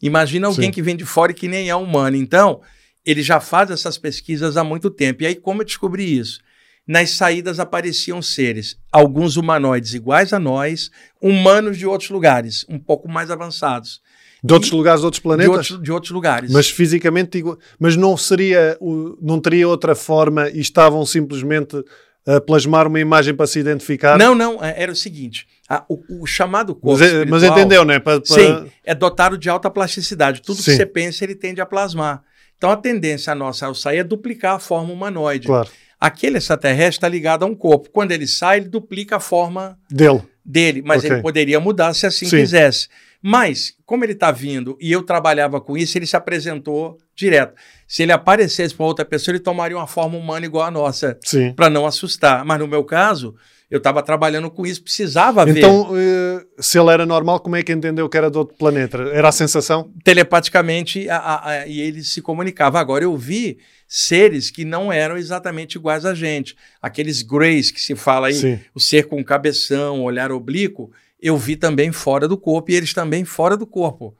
Imagina 0.00 0.46
alguém 0.46 0.66
Sim. 0.66 0.72
que 0.72 0.82
vem 0.82 0.96
de 0.96 1.04
fora 1.04 1.32
e 1.32 1.34
que 1.34 1.46
nem 1.48 1.68
é 1.68 1.74
humano. 1.76 2.16
Então, 2.16 2.62
ele 3.04 3.22
já 3.22 3.38
faz 3.40 3.70
essas 3.70 3.98
pesquisas 3.98 4.56
há 4.56 4.64
muito 4.64 4.90
tempo. 4.90 5.22
E 5.22 5.26
aí, 5.26 5.34
como 5.34 5.60
eu 5.60 5.66
descobri 5.66 6.18
isso? 6.18 6.40
Nas 6.86 7.10
saídas 7.10 7.60
apareciam 7.60 8.22
seres, 8.22 8.76
alguns 8.90 9.36
humanoides 9.36 9.94
iguais 9.94 10.32
a 10.32 10.38
nós, 10.38 10.90
humanos 11.20 11.78
de 11.78 11.86
outros 11.86 12.10
lugares, 12.10 12.64
um 12.68 12.78
pouco 12.78 13.08
mais 13.08 13.30
avançados. 13.30 14.00
De 14.42 14.54
outros 14.54 14.72
lugares, 14.72 15.00
de 15.00 15.06
outros 15.06 15.22
planetas? 15.22 15.50
De 15.50 15.56
outros, 15.56 15.82
de 15.82 15.92
outros 15.92 16.12
lugares. 16.12 16.50
Mas 16.50 16.70
fisicamente 16.70 17.38
igual. 17.38 17.58
Mas 17.78 17.96
não 17.96 18.16
seria, 18.16 18.78
não 19.20 19.40
teria 19.40 19.68
outra 19.68 19.94
forma 19.94 20.48
e 20.48 20.60
estavam 20.60 21.04
simplesmente 21.04 21.84
a 22.26 22.40
plasmar 22.40 22.86
uma 22.86 23.00
imagem 23.00 23.34
para 23.34 23.46
se 23.46 23.58
identificar? 23.58 24.18
Não, 24.18 24.34
não. 24.34 24.62
É, 24.62 24.82
era 24.82 24.92
o 24.92 24.96
seguinte: 24.96 25.46
a, 25.68 25.84
o, 25.88 26.22
o, 26.22 26.26
chamado 26.26 26.74
corpo. 26.74 26.98
Mas, 26.98 27.12
é, 27.12 27.24
mas 27.24 27.42
entendeu, 27.42 27.84
né? 27.84 27.98
Para, 27.98 28.20
para... 28.20 28.34
Sim, 28.34 28.70
é 28.84 28.94
dotado 28.94 29.38
de 29.38 29.48
alta 29.48 29.70
plasticidade. 29.70 30.42
Tudo 30.42 30.62
Sim. 30.62 30.70
que 30.70 30.76
você 30.76 30.86
pensa, 30.86 31.24
ele 31.24 31.34
tende 31.34 31.60
a 31.60 31.66
plasmar. 31.66 32.22
Então 32.56 32.70
a 32.70 32.76
tendência 32.76 33.34
nossa 33.34 33.66
ao 33.66 33.74
sair 33.74 33.98
é 33.98 34.04
duplicar 34.04 34.56
a 34.56 34.58
forma 34.58 34.92
humanoide. 34.92 35.46
Claro. 35.46 35.70
Aquele 35.98 36.38
extraterrestre 36.38 36.96
está 36.96 37.08
ligado 37.08 37.42
a 37.42 37.46
um 37.46 37.54
corpo. 37.54 37.90
Quando 37.90 38.12
ele 38.12 38.26
sai, 38.26 38.58
ele 38.58 38.68
duplica 38.68 39.16
a 39.16 39.20
forma 39.20 39.78
dele. 39.90 40.22
Dele 40.50 40.82
mas 40.84 41.04
okay. 41.04 41.12
ele 41.12 41.22
poderia 41.22 41.60
mudar 41.60 41.94
se 41.94 42.06
assim 42.06 42.26
Sim. 42.26 42.38
quisesse. 42.38 42.88
Mas, 43.22 43.74
como 43.84 44.02
ele 44.02 44.14
está 44.14 44.30
vindo 44.30 44.78
e 44.80 44.90
eu 44.90 45.02
trabalhava 45.02 45.60
com 45.60 45.76
isso, 45.76 45.98
ele 45.98 46.06
se 46.06 46.16
apresentou 46.16 46.96
direto. 47.14 47.54
Se 47.86 48.02
ele 48.02 48.12
aparecesse 48.12 48.74
para 48.74 48.86
outra 48.86 49.04
pessoa, 49.04 49.32
ele 49.32 49.40
tomaria 49.40 49.76
uma 49.76 49.86
forma 49.86 50.16
humana 50.16 50.46
igual 50.46 50.66
a 50.66 50.70
nossa, 50.70 51.18
para 51.54 51.68
não 51.68 51.84
assustar. 51.86 52.44
Mas 52.46 52.58
no 52.58 52.66
meu 52.66 52.82
caso, 52.82 53.34
eu 53.70 53.78
estava 53.78 54.02
trabalhando 54.02 54.50
com 54.50 54.66
isso, 54.66 54.82
precisava 54.82 55.44
ver. 55.44 55.58
Então, 55.58 55.90
eh, 55.94 56.44
se 56.58 56.76
ele 56.76 56.90
era 56.90 57.06
normal, 57.06 57.38
como 57.38 57.54
é 57.54 57.62
que 57.62 57.72
entendeu 57.72 58.08
que 58.08 58.16
era 58.16 58.28
de 58.28 58.36
outro 58.36 58.56
planeta? 58.56 58.98
Era 59.12 59.28
a 59.28 59.32
sensação? 59.32 59.92
Telepaticamente, 60.02 61.08
a, 61.08 61.16
a, 61.16 61.48
a, 61.50 61.66
e 61.68 61.80
ele 61.80 62.02
se 62.02 62.20
comunicava. 62.20 62.80
Agora, 62.80 63.04
eu 63.04 63.16
vi 63.16 63.58
seres 63.86 64.50
que 64.50 64.64
não 64.64 64.92
eram 64.92 65.16
exatamente 65.16 65.76
iguais 65.76 66.04
a 66.04 66.14
gente. 66.14 66.56
Aqueles 66.82 67.22
greys 67.22 67.70
que 67.70 67.80
se 67.80 67.94
fala 67.94 68.26
aí, 68.26 68.34
Sim. 68.34 68.60
o 68.74 68.80
ser 68.80 69.06
com 69.06 69.22
cabeção, 69.22 70.02
olhar 70.02 70.32
oblíquo, 70.32 70.90
eu 71.22 71.36
vi 71.36 71.54
também 71.54 71.92
fora 71.92 72.26
do 72.26 72.36
corpo 72.36 72.72
e 72.72 72.74
eles 72.74 72.92
também 72.92 73.24
fora 73.24 73.56
do 73.56 73.66
corpo. 73.66 74.16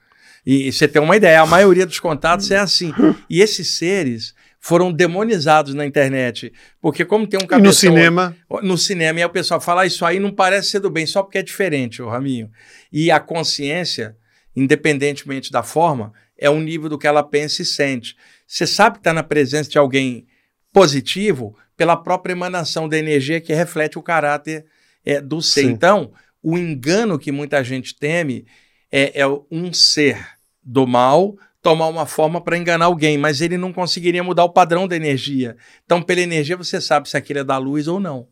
E 0.46 0.72
você 0.72 0.86
tem 0.86 1.03
uma 1.03 1.16
ideia, 1.16 1.40
a 1.40 1.46
maioria 1.46 1.86
dos 1.86 1.98
contatos 1.98 2.51
é 2.51 2.59
assim. 2.59 2.92
E 3.28 3.40
esses 3.40 3.76
seres 3.76 4.34
foram 4.61 4.93
demonizados 4.93 5.75
na 5.75 5.87
internet. 5.87 6.53
Porque 6.81 7.05
como 7.05 7.27
tem 7.27 7.41
um 7.43 7.47
cabeção... 7.47 7.65
E 7.65 7.93
no 7.93 7.97
cinema? 7.97 8.37
No 8.63 8.79
cinema. 8.79 9.19
E 9.19 9.23
aí 9.23 9.27
o 9.27 9.33
pessoal 9.33 9.61
fala, 9.61 9.83
ah, 9.83 9.87
isso 9.87 10.05
aí 10.05 10.21
não 10.21 10.31
parece 10.31 10.71
ser 10.71 10.81
do 10.81 10.91
bem, 10.91 11.07
só 11.07 11.23
porque 11.23 11.39
é 11.39 11.43
diferente, 11.43 12.03
o 12.03 12.09
Raminho. 12.09 12.51
E 12.93 13.11
a 13.11 13.19
consciência, 13.19 14.15
independentemente 14.55 15.51
da 15.51 15.63
forma, 15.63 16.13
é 16.37 16.51
um 16.51 16.61
nível 16.61 16.91
do 16.91 16.99
que 16.99 17.07
ela 17.07 17.23
pensa 17.23 17.63
e 17.63 17.65
sente. 17.65 18.15
Você 18.47 18.67
sabe 18.67 18.97
que 18.97 19.01
está 19.01 19.15
na 19.15 19.23
presença 19.23 19.71
de 19.71 19.79
alguém 19.79 20.27
positivo 20.73 21.57
pela 21.77 21.97
própria 21.97 22.33
emanação 22.33 22.87
da 22.87 22.99
energia 22.99 23.41
que 23.41 23.55
reflete 23.55 23.99
o 23.99 24.03
caráter 24.03 24.67
é, 25.05 25.21
do 25.21 25.41
ser. 25.41 25.63
Sim. 25.63 25.71
Então, 25.71 26.13
o 26.43 26.59
engano 26.59 27.19
que 27.19 27.33
muita 27.33 27.65
gente 27.65 27.99
teme 27.99 28.45
é, 28.93 29.21
é 29.21 29.27
um 29.51 29.73
ser 29.73 30.19
do 30.63 30.87
mal 30.87 31.37
tomar 31.63 31.89
uma 31.89 32.07
forma 32.07 32.41
para 32.41 32.57
enganar 32.57 32.87
alguém, 32.87 33.19
mas 33.19 33.41
ele 33.41 33.59
não 33.59 33.73
conseguiria 33.73 34.25
mudar 34.25 34.45
o 34.45 34.53
padrão 34.53 34.89
da 34.89 34.97
energia. 34.97 35.57
Então, 35.85 36.03
pela 36.03 36.21
energia, 36.21 36.57
você 36.57 36.81
sabe 36.81 37.09
se 37.09 37.17
aquilo 37.17 37.41
é 37.41 37.45
da 37.45 37.59
luz 37.59 37.87
ou 37.87 38.01
não. 38.01 38.27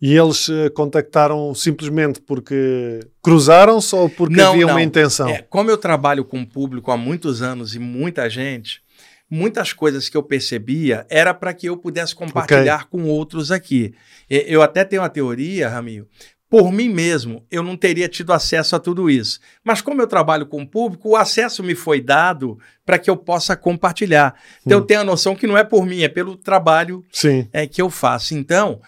E 0.00 0.16
eles 0.16 0.48
uh, 0.48 0.70
contactaram 0.72 1.54
simplesmente 1.54 2.22
porque 2.22 3.00
cruzaram-se 3.22 3.94
ou 3.94 4.08
porque 4.08 4.36
não, 4.36 4.52
havia 4.52 4.66
não. 4.66 4.72
uma 4.72 4.82
intenção? 4.82 5.28
É, 5.28 5.42
como 5.42 5.70
eu 5.70 5.76
trabalho 5.76 6.24
com 6.24 6.40
o 6.40 6.46
público 6.46 6.90
há 6.90 6.96
muitos 6.96 7.42
anos 7.42 7.74
e 7.74 7.78
muita 7.78 8.28
gente, 8.30 8.80
muitas 9.30 9.74
coisas 9.74 10.08
que 10.08 10.16
eu 10.16 10.22
percebia 10.22 11.06
era 11.10 11.34
para 11.34 11.52
que 11.52 11.66
eu 11.66 11.76
pudesse 11.76 12.14
compartilhar 12.14 12.86
okay. 12.86 12.88
com 12.90 13.10
outros 13.10 13.52
aqui. 13.52 13.94
Eu 14.30 14.62
até 14.62 14.84
tenho 14.84 15.02
uma 15.02 15.10
teoria, 15.10 15.68
Ramil, 15.68 16.08
por 16.50 16.72
mim 16.72 16.88
mesmo, 16.88 17.46
eu 17.48 17.62
não 17.62 17.76
teria 17.76 18.08
tido 18.08 18.32
acesso 18.32 18.74
a 18.74 18.80
tudo 18.80 19.08
isso. 19.08 19.38
Mas 19.62 19.80
como 19.80 20.02
eu 20.02 20.06
trabalho 20.08 20.44
com 20.44 20.62
o 20.62 20.66
público, 20.66 21.10
o 21.10 21.16
acesso 21.16 21.62
me 21.62 21.76
foi 21.76 22.00
dado 22.00 22.58
para 22.84 22.98
que 22.98 23.08
eu 23.08 23.16
possa 23.16 23.56
compartilhar. 23.56 24.34
Então 24.66 24.78
hum. 24.78 24.80
eu 24.82 24.86
tenho 24.86 25.00
a 25.00 25.04
noção 25.04 25.36
que 25.36 25.46
não 25.46 25.56
é 25.56 25.62
por 25.62 25.86
mim, 25.86 26.02
é 26.02 26.08
pelo 26.08 26.36
trabalho 26.36 27.04
Sim. 27.12 27.48
É, 27.52 27.68
que 27.68 27.80
eu 27.80 27.88
faço. 27.88 28.34
Então, 28.34 28.80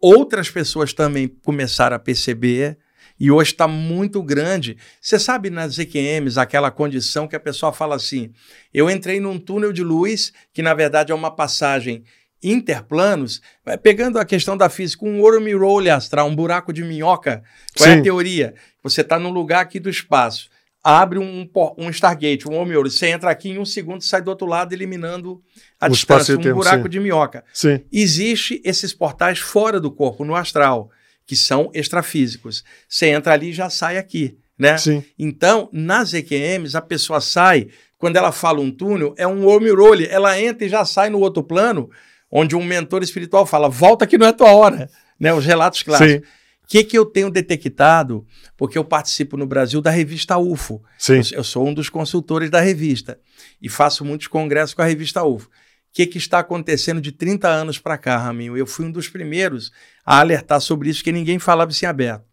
outras 0.00 0.48
pessoas 0.48 0.94
também 0.94 1.28
começaram 1.28 1.94
a 1.94 1.98
perceber 1.98 2.78
e 3.20 3.30
hoje 3.30 3.50
está 3.50 3.68
muito 3.68 4.22
grande. 4.22 4.78
Você 4.98 5.18
sabe 5.18 5.50
nas 5.50 5.78
EQMs 5.78 6.38
aquela 6.38 6.70
condição 6.70 7.28
que 7.28 7.36
a 7.36 7.40
pessoa 7.40 7.70
fala 7.70 7.96
assim: 7.96 8.32
eu 8.72 8.90
entrei 8.90 9.20
num 9.20 9.38
túnel 9.38 9.74
de 9.74 9.82
luz, 9.82 10.32
que 10.54 10.62
na 10.62 10.72
verdade 10.72 11.12
é 11.12 11.14
uma 11.14 11.30
passagem 11.30 12.02
interplanos, 12.42 13.40
pegando 13.82 14.18
a 14.18 14.24
questão 14.24 14.56
da 14.56 14.68
física, 14.68 15.04
um 15.04 15.20
wormhole 15.20 15.90
astral, 15.90 16.28
um 16.28 16.34
buraco 16.34 16.72
de 16.72 16.82
minhoca. 16.82 17.42
Qual 17.76 17.88
Sim. 17.88 17.96
é 17.96 17.98
a 17.98 18.02
teoria? 18.02 18.54
Você 18.82 19.02
está 19.02 19.18
num 19.18 19.30
lugar 19.30 19.60
aqui 19.60 19.78
do 19.78 19.90
espaço, 19.90 20.48
abre 20.82 21.18
um, 21.18 21.48
um 21.76 21.90
Stargate, 21.90 22.48
um 22.48 22.54
wormhole, 22.54 22.90
você 22.90 23.08
entra 23.08 23.30
aqui 23.30 23.50
em 23.50 23.58
um 23.58 23.64
segundo 23.64 24.02
sai 24.02 24.22
do 24.22 24.28
outro 24.28 24.46
lado, 24.46 24.72
eliminando 24.72 25.42
a 25.78 25.86
o 25.86 25.90
distância, 25.90 26.34
um 26.34 26.40
tempo, 26.40 26.56
buraco 26.56 26.84
sim. 26.84 26.88
de 26.88 27.00
minhoca. 27.00 27.44
Sim. 27.52 27.80
Existe 27.92 28.60
esses 28.64 28.92
portais 28.92 29.38
fora 29.38 29.78
do 29.78 29.90
corpo, 29.90 30.24
no 30.24 30.34
astral, 30.34 30.90
que 31.26 31.36
são 31.36 31.70
extrafísicos. 31.74 32.64
Você 32.88 33.06
entra 33.06 33.34
ali 33.34 33.50
e 33.50 33.52
já 33.52 33.68
sai 33.68 33.98
aqui. 33.98 34.36
Né? 34.58 34.76
Sim. 34.76 35.02
Então, 35.18 35.70
nas 35.72 36.12
EQMs, 36.12 36.76
a 36.76 36.82
pessoa 36.82 37.20
sai, 37.20 37.68
quando 37.96 38.16
ela 38.16 38.30
fala 38.30 38.60
um 38.60 38.70
túnel, 38.70 39.14
é 39.16 39.26
um 39.26 39.44
wormhole, 39.44 40.06
ela 40.06 40.38
entra 40.38 40.66
e 40.66 40.68
já 40.68 40.84
sai 40.84 41.08
no 41.08 41.18
outro 41.20 41.42
plano, 41.42 41.90
onde 42.30 42.54
um 42.54 42.64
mentor 42.64 43.02
espiritual 43.02 43.44
fala: 43.44 43.68
volta 43.68 44.06
que 44.06 44.18
não 44.18 44.26
é 44.26 44.32
tua 44.32 44.52
hora. 44.52 44.88
Né? 45.18 45.32
Os 45.34 45.44
relatos 45.44 45.82
clássicos. 45.82 46.28
O 46.62 46.66
que, 46.66 46.84
que 46.84 46.96
eu 46.96 47.04
tenho 47.04 47.30
detectado? 47.30 48.24
Porque 48.56 48.78
eu 48.78 48.84
participo 48.84 49.36
no 49.36 49.44
Brasil 49.44 49.82
da 49.82 49.90
revista 49.90 50.38
UFO. 50.38 50.80
Sim. 50.96 51.16
Eu, 51.16 51.38
eu 51.38 51.44
sou 51.44 51.66
um 51.66 51.74
dos 51.74 51.88
consultores 51.88 52.48
da 52.48 52.60
revista 52.60 53.18
e 53.60 53.68
faço 53.68 54.04
muitos 54.04 54.28
congressos 54.28 54.72
com 54.72 54.82
a 54.82 54.84
revista 54.84 55.24
UFO. 55.24 55.48
O 55.48 55.92
que, 55.92 56.06
que 56.06 56.18
está 56.18 56.38
acontecendo 56.38 57.00
de 57.00 57.10
30 57.10 57.48
anos 57.48 57.80
para 57.80 57.98
cá, 57.98 58.16
Raminho? 58.16 58.56
Eu 58.56 58.64
fui 58.64 58.86
um 58.86 58.92
dos 58.92 59.08
primeiros 59.08 59.72
a 60.06 60.20
alertar 60.20 60.60
sobre 60.60 60.88
isso, 60.88 61.02
que 61.02 61.10
ninguém 61.10 61.40
falava 61.40 61.72
assim 61.72 61.86
aberto. 61.86 62.24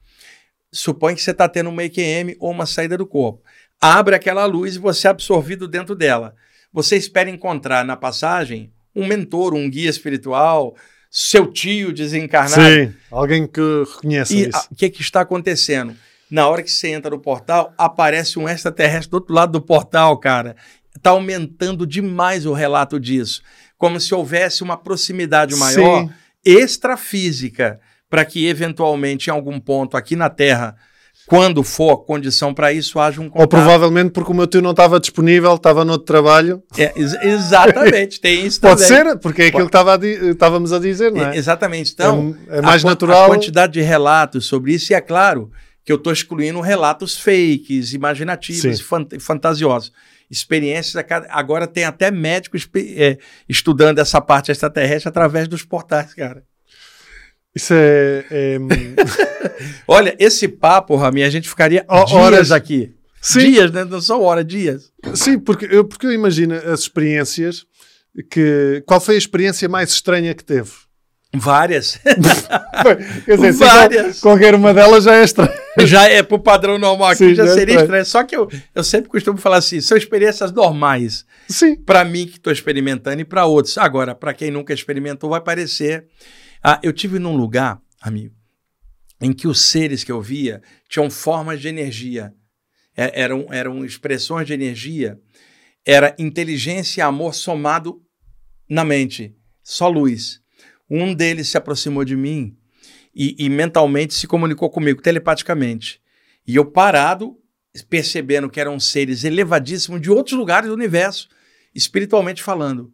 Supõe 0.72 1.16
que 1.16 1.24
você 1.24 1.32
está 1.32 1.50
tendo 1.50 1.72
uma 1.72 1.84
EQM 1.84 2.36
ou 2.40 2.52
uma 2.52 2.68
saída 2.68 2.96
do 2.96 3.08
corpo. 3.08 3.44
Abre 3.82 4.16
aquela 4.16 4.46
luz 4.46 4.76
e 4.76 4.80
você 4.80 5.08
é 5.08 5.10
absorvido 5.10 5.68
dentro 5.68 5.96
dela. 5.96 6.36
Você 6.72 6.96
espera 6.96 7.30
encontrar 7.30 7.84
na 7.84 7.98
passagem 7.98 8.72
um 8.98 9.06
mentor, 9.06 9.54
um 9.54 9.70
guia 9.70 9.90
espiritual, 9.90 10.76
seu 11.10 11.52
tio 11.52 11.94
desencarnado. 11.94 12.62
Sim, 12.62 12.94
alguém 13.12 13.46
que 13.48 13.62
reconheça 13.62 14.34
e 14.34 14.50
isso. 14.50 14.68
O 14.72 14.76
que, 14.76 14.90
que 14.90 15.02
está 15.02 15.22
acontecendo? 15.22 15.96
Na 16.30 16.48
hora 16.48 16.64
que 16.64 16.72
você 16.72 16.90
entra 16.90 17.12
no 17.12 17.20
portal, 17.20 17.74
aparece 17.78 18.40
um 18.40 18.50
extraterrestre 18.50 19.12
do 19.12 19.16
outro 19.16 19.34
lado 19.34 19.52
do 19.54 19.62
portal, 19.62 20.18
cara. 20.18 20.56
Está 20.96 21.12
aumentando 21.12 21.86
demais 21.86 22.46
o 22.46 22.54
relato 22.54 23.00
disso. 23.00 23.42
Como 23.78 24.00
se 24.00 24.14
houvesse 24.14 24.64
uma 24.64 24.76
proximidade 24.76 25.56
maior, 25.56 26.02
Sim. 26.02 26.10
extrafísica, 26.44 27.80
para 28.10 28.26
que 28.26 28.48
eventualmente, 28.48 29.30
em 29.30 29.34
algum 29.34 29.60
ponto 29.60 29.96
aqui 29.96 30.16
na 30.16 30.30
Terra, 30.30 30.76
quando 31.28 31.62
for 31.62 31.98
condição 32.06 32.54
para 32.54 32.72
isso, 32.72 33.00
haja 33.00 33.20
um 33.22 33.26
contato. 33.30 33.42
Ou 33.42 33.48
provavelmente 33.48 34.12
porque 34.12 34.32
o 34.32 34.34
meu 34.34 34.48
tio 34.48 34.62
não 34.62 34.72
estava 34.72 35.00
disponível, 35.00 35.54
estava 35.56 35.84
no 35.84 35.92
outro 35.92 36.06
trabalho. 36.08 36.64
É, 36.78 36.94
ex 36.96 37.14
exatamente, 37.22 38.20
tem 38.22 38.46
isso 38.46 38.60
Pode 38.62 38.82
também. 38.88 39.06
ser, 39.12 39.20
porque 39.20 39.42
é 39.44 39.48
aquilo 39.48 39.64
que 39.64 39.68
estava 39.78 39.96
a 39.96 40.06
estávamos 40.06 40.72
a 40.74 40.80
dizer, 40.80 41.12
não 41.12 41.26
é? 41.28 41.36
É, 41.36 41.38
Exatamente. 41.38 41.92
Então, 41.94 42.36
É- 42.50 42.60
é 42.60 42.62
mais 42.62 42.84
a, 42.86 42.88
natural- 42.88 43.26
A 43.26 43.28
quantidade 43.36 43.74
de 43.74 43.82
relatos 43.82 44.46
sobre 44.46 44.74
isso, 44.74 44.94
e 44.94 44.96
é 44.96 45.02
claro 45.02 45.52
que 45.84 45.92
eu 45.92 45.98
estou 45.98 46.12
excluindo 46.12 46.60
relatos 46.62 47.18
fakes, 47.18 47.94
imaginativos, 47.94 48.62
Sim. 48.62 48.70
e 48.70 48.78
fan- 48.86 49.08
fantasiosos. 49.20 49.92
Experiências, 50.30 51.02
agora 51.30 51.66
tem 51.68 51.86
até 51.86 52.12
médico 52.12 52.58
espe- 52.58 52.96
é, 52.98 53.18
estudando 53.48 54.00
essa 54.00 54.20
parte 54.20 54.52
extraterrestre 54.52 55.08
através 55.08 55.48
dos 55.48 55.64
portais, 55.64 56.14
cara. 56.14 56.44
Isso 57.58 57.74
é. 57.74 58.26
é- 58.30 58.58
Olha, 59.88 60.16
esse 60.20 60.48
papo, 60.48 60.96
Rami, 60.96 61.24
a 61.24 61.30
gente 61.30 61.50
ficaria 61.50 61.84
Ho- 61.90 62.04
dias 62.06 62.12
horas. 62.12 62.52
aqui. 62.52 62.94
Sim. 63.22 63.52
Dias, 63.52 63.72
né? 63.72 63.84
Não 63.84 64.00
são 64.00 64.22
horas, 64.22 64.46
dias. 64.46 64.92
Sim, 65.16 65.40
porque 65.40 65.66
eu, 65.70 65.84
porque 65.84 66.06
eu 66.06 66.12
imagino 66.14 66.54
as 66.56 66.82
experiências 66.82 67.66
que. 68.30 68.84
Qual 68.86 69.00
foi 69.02 69.16
a 69.16 69.18
experiência 69.18 69.68
mais 69.68 69.90
estranha 69.90 70.34
que 70.34 70.44
teve? 70.44 70.70
Várias. 71.36 72.00
Dizer, 73.28 73.52
Várias. 73.54 74.20
qual- 74.20 74.34
qualquer 74.34 74.56
uma 74.56 74.74
delas 74.74 75.04
já 75.04 75.16
é 75.16 75.24
estranha. 75.24 75.54
já 75.80 76.08
é 76.10 76.24
pro 76.24 76.40
padrão 76.40 76.78
normal 76.78 77.10
aqui, 77.10 77.30
Sim, 77.30 77.36
já 77.36 77.46
já 77.46 77.52
é 77.52 77.54
seria 77.54 77.74
estranho. 77.76 77.84
estranho. 78.02 78.06
Só 78.06 78.24
que 78.24 78.36
eu, 78.36 78.48
eu 78.74 78.84
sempre 78.84 79.10
costumo 79.10 79.38
falar 79.38 79.58
assim: 79.58 79.82
são 79.82 79.98
experiências 79.98 80.52
normais. 80.52 81.26
Sim. 81.50 81.76
para 81.76 82.06
mim 82.06 82.28
que 82.28 82.38
estou 82.38 82.52
experimentando 82.54 83.22
e 83.22 83.26
para 83.26 83.46
outros. 83.46 83.78
Agora, 83.78 84.14
para 84.16 84.34
quem 84.34 84.52
nunca 84.52 84.74
experimentou, 84.74 85.30
vai 85.32 85.42
parecer. 85.42 86.06
Ah, 86.64 86.80
eu 86.84 86.92
tive 86.92 87.20
num 87.20 87.36
lugar, 87.36 87.82
amigo, 88.02 88.36
em 89.22 89.32
que 89.34 89.48
os 89.48 89.62
seres 89.62 90.04
que 90.04 90.12
eu 90.12 90.22
via 90.22 90.62
tinham 90.90 91.10
formas 91.10 91.62
de 91.62 91.68
energia, 91.68 92.34
É- 93.00 93.22
eram, 93.22 93.46
eram 93.52 93.86
expressões 93.86 94.48
de 94.48 94.54
energia, 94.54 95.20
era 95.86 96.16
inteligência 96.18 97.00
e 97.00 97.04
amor 97.04 97.36
somado 97.36 98.02
na 98.68 98.84
mente, 98.84 99.36
só 99.62 99.88
luz. 99.88 100.42
Um 100.90 101.14
deles 101.14 101.48
se 101.50 101.58
aproximou 101.58 102.04
de 102.04 102.16
mim 102.16 102.58
e, 103.14 103.36
e 103.38 103.50
mentalmente 103.50 104.16
se 104.16 104.26
comunicou 104.26 104.70
comigo 104.72 105.00
telepaticamente. 105.00 106.02
E 106.48 106.56
eu 106.56 106.66
parado, 106.66 107.38
percebendo 107.88 108.50
que 108.50 108.60
eram 108.60 108.80
seres 108.80 109.24
elevadíssimos 109.24 110.02
de 110.02 110.10
outros 110.10 110.36
lugares 110.36 110.68
do 110.68 110.74
universo, 110.74 111.30
espiritualmente 111.76 112.42
falando. 112.42 112.92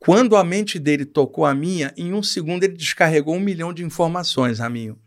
Quando 0.00 0.34
a 0.34 0.42
mente 0.42 0.78
dele 0.78 1.04
tocou 1.04 1.44
a 1.44 1.54
minha, 1.54 1.92
em 1.94 2.12
um 2.14 2.22
segundo 2.22 2.64
ele 2.64 2.72
descarregou 2.74 3.36
um 3.36 3.40
milhão 3.40 3.70
de 3.72 3.84
informações, 3.84 4.58
Raminho. 4.58 4.98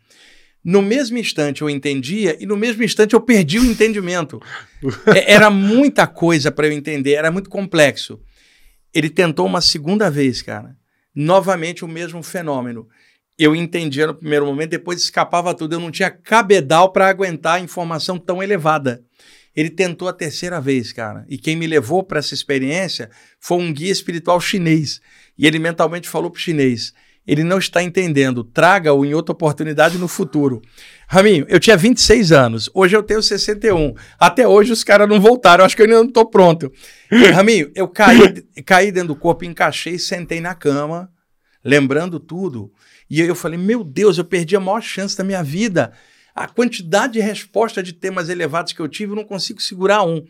No 0.63 0.81
mesmo 0.83 1.17
instante 1.17 1.61
eu 1.63 1.69
entendia 1.69 2.37
e 2.39 2.45
no 2.45 2.55
mesmo 2.55 2.83
instante 2.83 3.13
eu 3.15 3.19
perdi 3.19 3.59
o 3.59 3.65
entendimento. 3.65 4.39
É- 5.13 5.33
Era 5.33 5.49
muita 5.49 6.05
coisa 6.07 6.51
para 6.51 6.67
eu 6.67 6.71
entender, 6.71 7.13
era 7.13 7.31
muito 7.31 7.49
complexo. 7.49 8.21
Ele 8.93 9.09
tentou 9.09 9.45
uma 9.47 9.61
segunda 9.61 10.11
vez, 10.11 10.41
cara. 10.43 10.77
Novamente 11.15 11.83
o 11.83 11.87
mesmo 11.87 12.21
fenômeno. 12.21 12.87
Eu 13.37 13.55
entendia 13.55 14.05
no 14.05 14.13
primeiro 14.13 14.45
momento, 14.45 14.69
depois 14.69 15.01
escapava 15.01 15.55
tudo. 15.55 15.73
Eu 15.73 15.79
não 15.79 15.89
tinha 15.89 16.11
cabedal 16.11 16.91
para 16.93 17.07
aguentar 17.07 17.55
a 17.55 17.59
informação 17.59 18.19
tão 18.19 18.43
elevada. 18.43 19.03
Ele 19.55 19.69
tentou 19.69 20.07
a 20.07 20.13
terceira 20.13 20.59
vez, 20.59 20.91
cara. 20.91 21.25
E 21.29 21.37
quem 21.37 21.55
me 21.55 21.67
levou 21.67 22.03
para 22.03 22.19
essa 22.19 22.33
experiência 22.33 23.09
foi 23.39 23.57
um 23.57 23.71
guia 23.71 23.91
espiritual 23.91 24.39
chinês. 24.41 24.99
E 25.37 25.45
ele 25.45 25.59
mentalmente 25.59 26.09
falou 26.09 26.31
para 26.31 26.37
o 26.37 26.41
chinês: 26.41 26.93
ele 27.25 27.43
não 27.43 27.57
está 27.57 27.81
entendendo, 27.81 28.43
traga-o 28.43 29.05
em 29.05 29.13
outra 29.13 29.31
oportunidade 29.31 29.97
no 29.97 30.09
futuro. 30.09 30.61
Raminho, 31.07 31.45
eu 31.47 31.59
tinha 31.59 31.77
26 31.77 32.31
anos, 32.33 32.69
hoje 32.73 32.97
eu 32.97 33.03
tenho 33.03 33.23
61. 33.23 33.93
Até 34.19 34.45
hoje 34.45 34.73
os 34.73 34.83
caras 34.83 35.07
não 35.07 35.21
voltaram, 35.21 35.63
acho 35.63 35.75
que 35.75 35.81
eu 35.81 35.85
ainda 35.85 35.99
não 35.99 36.07
estou 36.07 36.25
pronto. 36.25 36.71
Raminho, 37.33 37.71
eu 37.75 37.87
caí, 37.87 38.41
caí 38.65 38.91
dentro 38.91 39.09
do 39.09 39.15
corpo, 39.15 39.45
encaixei, 39.45 39.97
sentei 39.97 40.41
na 40.41 40.53
cama, 40.53 41.09
lembrando 41.63 42.19
tudo. 42.19 42.73
E 43.09 43.21
aí 43.21 43.27
eu 43.27 43.35
falei: 43.35 43.57
meu 43.57 43.83
Deus, 43.85 44.17
eu 44.17 44.25
perdi 44.25 44.55
a 44.55 44.59
maior 44.59 44.81
chance 44.81 45.17
da 45.17 45.23
minha 45.23 45.43
vida. 45.43 45.93
A 46.35 46.47
quantidade 46.47 47.13
de 47.13 47.19
resposta 47.19 47.83
de 47.83 47.93
temas 47.93 48.29
elevados 48.29 48.73
que 48.73 48.79
eu 48.79 48.87
tive, 48.87 49.11
eu 49.11 49.15
não 49.15 49.23
consigo 49.23 49.61
segurar 49.61 50.03
um. 50.03 50.25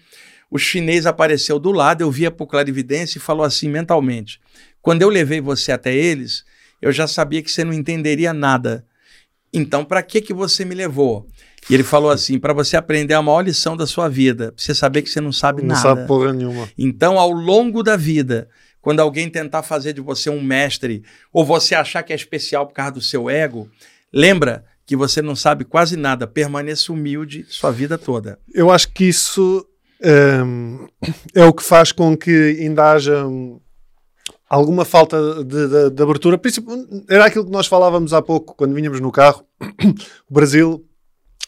O 0.51 0.57
chinês 0.57 1.05
apareceu 1.05 1.57
do 1.57 1.71
lado, 1.71 2.01
eu 2.01 2.11
via 2.11 2.29
por 2.29 2.47
clarividência 2.47 3.17
e 3.17 3.21
falou 3.21 3.45
assim 3.45 3.69
mentalmente: 3.69 4.39
quando 4.81 5.01
eu 5.01 5.09
levei 5.09 5.41
você 5.41 5.71
até 5.71 5.95
eles, 5.95 6.43
eu 6.81 6.91
já 6.91 7.07
sabia 7.07 7.41
que 7.41 7.49
você 7.49 7.63
não 7.63 7.73
entenderia 7.73 8.33
nada. 8.33 8.85
Então, 9.53 9.85
para 9.85 10.03
que 10.03 10.19
que 10.21 10.33
você 10.33 10.65
me 10.65 10.75
levou? 10.75 11.27
E 11.69 11.73
ele 11.73 11.83
falou 11.83 12.11
assim: 12.11 12.37
para 12.37 12.53
você 12.53 12.75
aprender 12.75 13.13
a 13.13 13.21
maior 13.21 13.41
lição 13.41 13.77
da 13.77 13.87
sua 13.87 14.09
vida, 14.09 14.51
pra 14.51 14.63
você 14.63 14.75
saber 14.75 15.01
que 15.01 15.09
você 15.09 15.21
não 15.21 15.31
sabe 15.31 15.61
Não 15.61 15.69
nada. 15.69 15.81
sabe 15.81 16.07
porra 16.07 16.33
nenhuma. 16.33 16.69
Então, 16.77 17.17
ao 17.17 17.31
longo 17.31 17.81
da 17.81 17.95
vida, 17.95 18.49
quando 18.81 18.99
alguém 18.99 19.29
tentar 19.29 19.63
fazer 19.63 19.93
de 19.93 20.01
você 20.01 20.29
um 20.29 20.41
mestre, 20.41 21.03
ou 21.31 21.45
você 21.45 21.73
achar 21.73 22.03
que 22.03 22.11
é 22.11 22.15
especial 22.15 22.67
por 22.67 22.73
causa 22.73 22.91
do 22.91 23.01
seu 23.01 23.29
ego, 23.29 23.69
lembra 24.11 24.65
que 24.85 24.95
você 24.95 25.21
não 25.21 25.35
sabe 25.35 25.63
quase 25.63 25.95
nada. 25.95 26.27
Permaneça 26.27 26.91
humilde 26.91 27.45
sua 27.47 27.71
vida 27.71 27.97
toda. 27.97 28.37
Eu 28.53 28.69
acho 28.71 28.91
que 28.91 29.05
isso 29.05 29.65
hum, 30.45 30.87
é 31.33 31.45
o 31.45 31.53
que 31.53 31.63
faz 31.63 31.91
com 31.91 32.15
que 32.17 32.57
ainda 32.59 32.91
haja 32.91 33.25
hum, 33.25 33.59
alguma 34.49 34.85
falta 34.85 35.43
de, 35.43 35.67
de- 35.67 35.89
de 35.91 36.03
abertura. 36.03 36.39
Era 37.09 37.25
aquilo 37.25 37.45
que 37.45 37.51
nós 37.51 37.67
falávamos 37.67 38.13
há 38.13 38.21
pouco, 38.21 38.55
quando 38.55 38.73
vinhamos 38.75 38.99
no 38.99 39.11
carro. 39.11 39.45
O 40.29 40.33
Brasil 40.33 40.85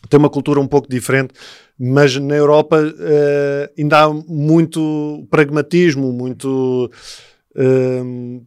tem 0.09 0.19
uma 0.19 0.29
cultura 0.29 0.59
um 0.59 0.67
pouco 0.67 0.87
diferente, 0.87 1.33
mas 1.79 2.15
na 2.17 2.35
Europa 2.35 2.77
eh, 2.99 3.71
ainda 3.77 4.03
há 4.03 4.09
muito 4.09 5.25
pragmatismo, 5.31 6.11
muito. 6.13 6.89
hum, 7.55 8.45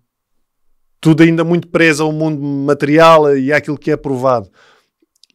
tudo 1.01 1.23
ainda 1.23 1.45
muito 1.45 1.69
preso 1.69 2.03
ao 2.03 2.13
mundo 2.13 2.41
material 2.43 3.37
e 3.37 3.53
àquilo 3.53 3.79
que 3.79 3.91
é 3.91 3.97
provado. 3.97 4.49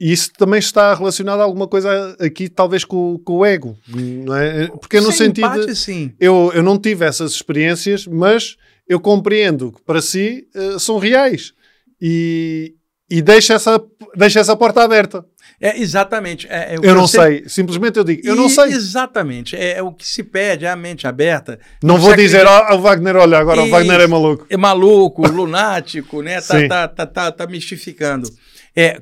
E 0.04 0.12
isso 0.12 0.32
também 0.38 0.60
está 0.60 0.94
relacionado 0.94 1.40
a 1.40 1.44
alguma 1.44 1.66
coisa 1.66 2.18
aqui, 2.20 2.50
talvez 2.50 2.84
com, 2.84 3.18
com 3.24 3.38
o 3.38 3.46
ego, 3.46 3.78
não 3.88 4.36
é? 4.36 4.68
Porque 4.68 5.00
no 5.00 5.14
sentido. 5.14 5.66
de- 5.66 5.74
sim. 5.76 6.12
eu, 6.20 6.52
eu 6.54 6.62
não 6.62 6.78
tive 6.78 7.06
essas 7.06 7.32
experiências, 7.32 8.06
mas 8.06 8.58
eu 8.86 9.00
compreendo 9.00 9.72
que 9.72 9.82
para 9.82 10.02
si 10.02 10.46
eh, 10.54 10.78
são 10.78 10.98
reais 10.98 11.54
e, 12.02 12.74
e 13.10 13.22
deixa, 13.22 13.54
essa, 13.54 13.82
deixa 14.14 14.42
essa 14.42 14.58
porta 14.58 14.84
aberta. 14.84 15.24
É, 15.62 15.80
exatamente. 15.80 16.48
É, 16.50 16.74
é 16.74 16.78
o 16.78 16.82
que 16.82 16.88
Eu 16.88 16.96
não 16.96 17.08
sempre- 17.08 17.40
sei, 17.40 17.50
simplesmente 17.50 17.98
eu 17.98 18.04
digo, 18.04 18.28
eu 18.28 18.36
não 18.36 18.48
E- 18.48 18.50
sei. 18.50 18.66
Exatamente. 18.74 19.56
É, 19.56 19.78
é 19.78 19.82
o 19.84 19.94
que 19.94 20.06
se 20.06 20.22
pede, 20.22 20.66
é 20.66 20.70
a 20.70 20.76
mente 20.76 21.08
aberta. 21.08 21.58
Não 21.82 21.98
vou 21.98 22.10
Você 22.10 22.18
dizer 22.18 22.46
acredita- 22.46 22.74
ao 22.74 22.82
Wagner, 22.82 23.16
olha, 23.16 23.38
agora 23.38 23.62
o 23.62 23.64
Isso. 23.64 23.72
Wagner 23.72 24.02
é 24.02 24.08
maluco. 24.08 24.46
é 24.50 24.58
maluco, 24.58 25.26
lunático, 25.28 26.22
né? 26.22 26.42
Tá, 26.42 26.68
tá, 26.68 26.88
tá, 26.90 27.06
tá, 27.06 27.32
tá 27.32 27.48
mistificando. 27.48 28.30
É, 28.76 29.02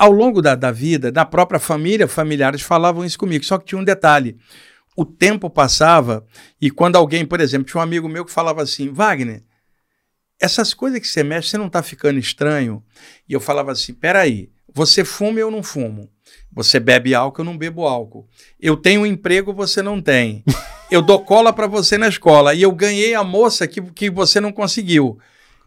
ao 0.00 0.10
longo 0.10 0.40
da, 0.40 0.54
da 0.54 0.72
vida, 0.72 1.12
da 1.12 1.26
própria 1.26 1.60
família, 1.60 2.08
familiares 2.08 2.62
falavam 2.62 3.04
isso 3.04 3.18
comigo, 3.18 3.44
só 3.44 3.58
que 3.58 3.66
tinha 3.66 3.78
um 3.78 3.84
detalhe. 3.84 4.38
O 4.96 5.04
tempo 5.04 5.50
passava 5.50 6.24
e 6.58 6.70
quando 6.70 6.96
alguém, 6.96 7.26
por 7.26 7.38
exemplo, 7.38 7.70
tinha 7.70 7.78
um 7.78 7.82
amigo 7.82 8.08
meu 8.08 8.24
que 8.24 8.32
falava 8.32 8.62
assim, 8.62 8.90
Wagner, 8.90 9.44
essas 10.40 10.72
coisas 10.72 10.98
que 11.00 11.06
você 11.06 11.22
mexe, 11.22 11.50
você 11.50 11.58
não 11.58 11.68
tá 11.68 11.82
ficando 11.82 12.18
estranho? 12.18 12.82
E 13.28 13.34
eu 13.34 13.40
falava 13.40 13.72
assim, 13.72 13.92
peraí, 13.92 14.48
você 14.72 15.04
fuma 15.04 15.38
e 15.38 15.42
eu 15.42 15.50
não 15.50 15.62
fumo. 15.62 16.08
Você 16.50 16.80
bebe 16.80 17.14
álcool, 17.14 17.42
eu 17.42 17.44
não 17.44 17.58
bebo 17.58 17.86
álcool. 17.86 18.26
Eu 18.58 18.78
tenho 18.78 19.02
um 19.02 19.06
emprego, 19.06 19.52
você 19.52 19.82
não 19.82 20.00
tem. 20.00 20.42
Eu 20.90 21.02
dou 21.02 21.22
cola 21.22 21.52
para 21.52 21.66
você 21.66 21.98
na 21.98 22.08
escola 22.08 22.54
e 22.54 22.62
eu 22.62 22.72
ganhei 22.72 23.14
a 23.14 23.22
moça 23.22 23.68
que, 23.68 23.82
que 23.82 24.08
você 24.08 24.40
não 24.40 24.50
conseguiu. 24.50 25.18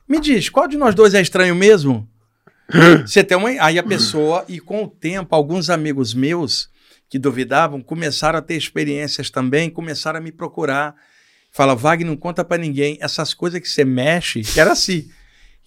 Me 0.07 0.19
diz, 0.19 0.49
qual 0.49 0.67
de 0.67 0.75
nós 0.75 0.95
dois 0.95 1.13
é 1.13 1.21
estranho 1.21 1.55
mesmo? 1.55 2.09
Você 3.05 3.24
tem 3.24 3.38
uma. 3.38 3.49
Aí 3.63 3.78
a 3.78 3.84
pessoa, 3.84 4.45
e 4.47 4.59
com 4.59 4.84
o 4.84 4.88
tempo, 4.88 5.36
alguns 5.36 5.69
amigos 5.69 6.13
meus 6.13 6.69
que 7.09 7.19
duvidavam 7.19 7.82
começaram 7.82 8.39
a 8.39 8.41
ter 8.41 8.55
experiências 8.55 9.30
também, 9.30 9.69
começaram 9.69 10.17
a 10.19 10.21
me 10.21 10.32
procurar. 10.32 10.95
Fala, 11.51 11.76
Wagner, 11.76 12.07
não 12.07 12.17
conta 12.17 12.43
pra 12.43 12.57
ninguém. 12.57 12.97
Essas 12.99 13.34
coisas 13.34 13.59
que 13.59 13.69
você 13.69 13.86
mexe, 13.86 14.41
que 14.41 14.59
era 14.59 14.71
assim. 14.71 15.07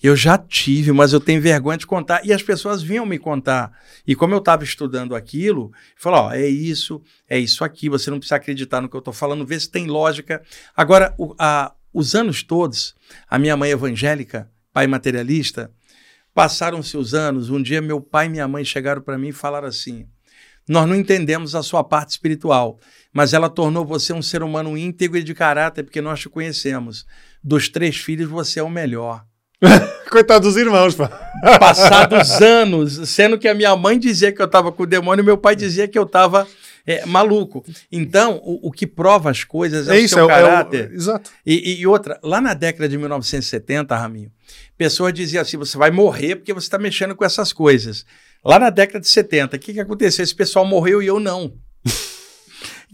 Eu 0.02 0.14
já 0.14 0.36
tive, 0.36 0.92
mas 0.92 1.12
eu 1.14 1.20
tenho 1.20 1.40
vergonha 1.40 1.78
de 1.78 1.86
contar. 1.86 2.20
E 2.24 2.30
as 2.32 2.42
pessoas 2.42 2.82
vinham 2.82 3.06
me 3.06 3.18
contar. 3.18 3.72
E 4.06 4.14
como 4.14 4.34
eu 4.34 4.38
estava 4.40 4.62
estudando 4.62 5.14
aquilo, 5.14 5.72
falou: 5.96 6.24
ó, 6.26 6.32
é 6.32 6.46
isso, 6.46 7.00
é 7.28 7.38
isso 7.38 7.64
aqui, 7.64 7.88
você 7.88 8.10
não 8.10 8.18
precisa 8.18 8.36
acreditar 8.36 8.80
no 8.82 8.88
que 8.90 8.96
eu 8.96 8.98
estou 8.98 9.14
falando, 9.14 9.46
vê 9.46 9.58
se 9.58 9.70
tem 9.70 9.86
lógica. 9.86 10.42
Agora, 10.76 11.14
o- 11.16 11.34
a- 11.38 11.72
os 11.94 12.14
anos 12.14 12.42
todos, 12.42 12.94
a 13.30 13.38
minha 13.38 13.56
mãe 13.56 13.70
evangélica, 13.70 14.50
pai 14.70 14.86
materialista, 14.86 15.70
passaram-se 16.36 16.98
os 16.98 17.14
anos. 17.14 17.48
Um 17.48 17.62
dia, 17.62 17.80
meu 17.80 17.98
pai 17.98 18.26
e 18.26 18.28
minha 18.28 18.46
mãe 18.46 18.62
chegaram 18.62 19.00
para 19.00 19.16
mim 19.16 19.28
e 19.28 19.32
falaram 19.32 19.66
assim: 19.66 20.06
Nós 20.68 20.86
não 20.86 20.94
entendemos 20.94 21.54
a 21.54 21.62
sua 21.62 21.82
parte 21.82 22.10
espiritual, 22.10 22.78
mas 23.10 23.32
ela 23.32 23.48
tornou 23.48 23.86
você 23.86 24.12
um 24.12 24.20
ser 24.20 24.42
humano 24.42 24.76
íntegro 24.76 25.16
e 25.16 25.22
de 25.22 25.34
caráter, 25.34 25.82
porque 25.82 26.02
nós 26.02 26.20
te 26.20 26.28
conhecemos. 26.28 27.06
Dos 27.42 27.70
três 27.70 27.96
filhos, 27.96 28.28
você 28.28 28.60
é 28.60 28.62
o 28.62 28.68
melhor. 28.68 29.24
Coitado 30.10 30.46
dos 30.46 30.58
irmãos, 30.58 30.94
pá. 30.94 31.08
Passados 31.58 32.30
anos, 32.42 33.08
sendo 33.08 33.38
que 33.38 33.48
a 33.48 33.54
minha 33.54 33.74
mãe 33.74 33.98
dizia 33.98 34.30
que 34.30 34.42
eu 34.42 34.46
estava 34.46 34.70
com 34.70 34.82
o 34.82 34.86
demônio, 34.86 35.24
meu 35.24 35.38
pai 35.38 35.56
dizia 35.56 35.88
que 35.88 35.98
eu 35.98 36.02
estava 36.02 36.46
é, 36.86 37.04
maluco. 37.04 37.64
Então, 37.90 38.40
o, 38.44 38.68
o, 38.68 38.70
que 38.70 38.86
prova 38.86 39.30
as 39.30 39.42
coisas 39.42 39.88
é, 39.88 39.96
é 39.96 40.00
o 40.00 40.04
isso, 40.04 40.14
seu 40.14 40.30
é, 40.30 40.34
caráter. 40.34 40.84
É 40.84 40.88
o, 40.88 40.94
exato. 40.94 41.30
E, 41.44 41.80
e, 41.80 41.86
outra, 41.86 42.18
lá 42.22 42.40
na 42.40 42.54
década 42.54 42.88
de 42.88 42.96
1970, 42.96 43.96
Raminho, 43.96 44.30
pessoas 44.78 45.12
diziam 45.12 45.42
assim: 45.42 45.56
você 45.56 45.76
vai 45.76 45.90
morrer 45.90 46.36
porque 46.36 46.54
você 46.54 46.66
está 46.66 46.78
mexendo 46.78 47.16
com 47.16 47.24
essas 47.24 47.52
coisas. 47.52 48.06
Lá 48.44 48.58
na 48.58 48.70
década 48.70 49.00
de 49.00 49.08
70, 49.08 49.56
o 49.56 49.58
que, 49.58 49.72
que 49.72 49.80
aconteceu? 49.80 50.22
Esse 50.22 50.34
pessoal 50.34 50.64
morreu 50.64 51.02
e 51.02 51.06
eu 51.06 51.18
não. 51.18 51.52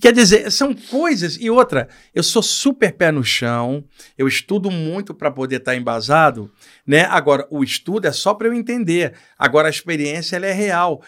Quer 0.02 0.12
dizer, 0.12 0.50
são 0.50 0.74
coisas. 0.74 1.38
E 1.40 1.48
outra, 1.48 1.88
eu 2.12 2.24
sou 2.24 2.42
super 2.42 2.92
pé 2.92 3.12
no 3.12 3.22
chão, 3.22 3.84
eu 4.18 4.26
estudo 4.26 4.68
muito 4.68 5.14
para 5.14 5.30
poder 5.30 5.58
estar 5.58 5.70
tá 5.70 5.76
embasado, 5.76 6.50
né? 6.84 7.04
Agora, 7.04 7.46
o 7.48 7.62
estudo 7.62 8.08
é 8.08 8.10
só 8.10 8.34
para 8.34 8.48
eu 8.48 8.52
entender. 8.52 9.14
Agora, 9.38 9.68
a 9.68 9.70
experiência 9.70 10.34
ela 10.34 10.46
é 10.46 10.52
real. 10.52 11.00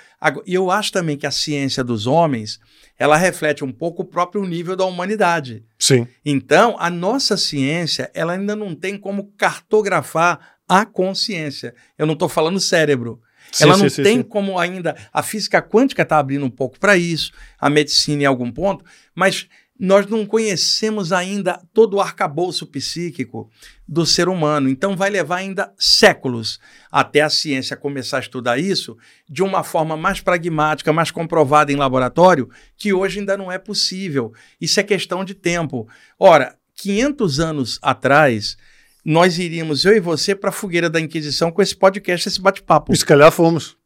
E 0.47 0.55
eu 0.55 0.71
acho 0.71 0.93
também 0.93 1.17
que 1.17 1.27
a 1.27 1.33
ciência 1.33 1.83
dos 1.83 2.07
homens 2.07 2.61
ela 2.97 3.17
reflete 3.17 3.65
um 3.65 3.73
pouco 3.73 4.03
o 4.03 4.07
próprio 4.07 4.45
nível 4.45 4.77
da 4.77 4.85
humanidade. 4.85 5.65
Sim. 5.77 6.07
Então, 6.25 6.77
a 6.79 6.89
nossa 6.89 7.37
ciência 7.37 8.13
ela 8.15 8.35
ainda 8.35 8.55
não 8.55 8.77
tem 8.77 8.97
como 8.97 9.33
cartografar 9.37 10.55
a 10.69 10.87
consciência. 10.87 11.75
Eu 11.99 12.07
não 12.07 12.13
estou 12.13 12.29
falando 12.29 12.61
cérebro. 12.61 13.21
Sim, 13.55 13.65
ela 13.65 13.77
não 13.77 13.89
sim, 13.89 14.03
tem 14.03 14.17
sim, 14.19 14.23
como 14.23 14.59
ainda. 14.59 14.97
A 15.13 15.23
física 15.23 15.63
quântica 15.63 16.03
está 16.03 16.19
abrindo 16.19 16.45
um 16.45 16.51
pouco 16.51 16.79
para 16.79 16.97
isso, 16.97 17.31
a 17.59 17.71
medicina 17.71 18.25
em 18.25 18.27
algum 18.27 18.51
ponto, 18.51 18.85
mas 19.15 19.49
nós 19.79 20.07
não 20.07 20.25
conhecemos 20.25 21.13
ainda 21.13 21.61
todo 21.73 21.95
o 21.95 22.01
arcabouço 22.01 22.67
psíquico 22.67 23.51
do 23.87 24.07
ser 24.07 24.29
humano. 24.29 24.69
Então, 24.69 24.97
vai 24.97 25.11
levar 25.11 25.37
ainda 25.37 25.73
séculos 25.77 26.61
até 26.91 27.23
a 27.23 27.31
ciência 27.31 27.77
começar 27.77 28.19
a 28.19 28.21
estudar 28.21 28.59
isso 28.59 28.97
de 29.29 29.43
uma 29.43 29.65
forma 29.65 29.97
mais 29.97 30.21
pragmática, 30.21 30.93
mais 30.93 31.11
comprovada 31.11 31.73
em 31.73 31.77
laboratório, 31.77 32.49
que 32.77 32.93
hoje 32.93 33.19
ainda 33.19 33.37
não 33.37 33.51
é 33.51 33.59
possível. 33.59 34.33
Isso 34.61 34.79
é 34.79 34.83
questão 34.83 35.25
de 35.25 35.35
tempo. 35.35 35.89
Ora, 36.19 36.57
500 36.77 37.41
anos 37.41 37.79
atrás 37.83 38.57
nós 39.05 39.39
iríamos, 39.39 39.85
eu 39.85 39.95
e 39.95 40.01
você, 40.01 40.35
para 40.35 40.49
a 40.49 40.53
fogueira 40.53 40.89
da 40.89 41.01
Inquisição 41.01 41.53
com 41.53 41.61
esse 41.61 41.77
podcast, 41.77 42.29
esse 42.29 42.41
bate-papo. 42.41 42.97
Se 42.97 43.05
calhar 43.05 43.31
fomos. 43.31 43.77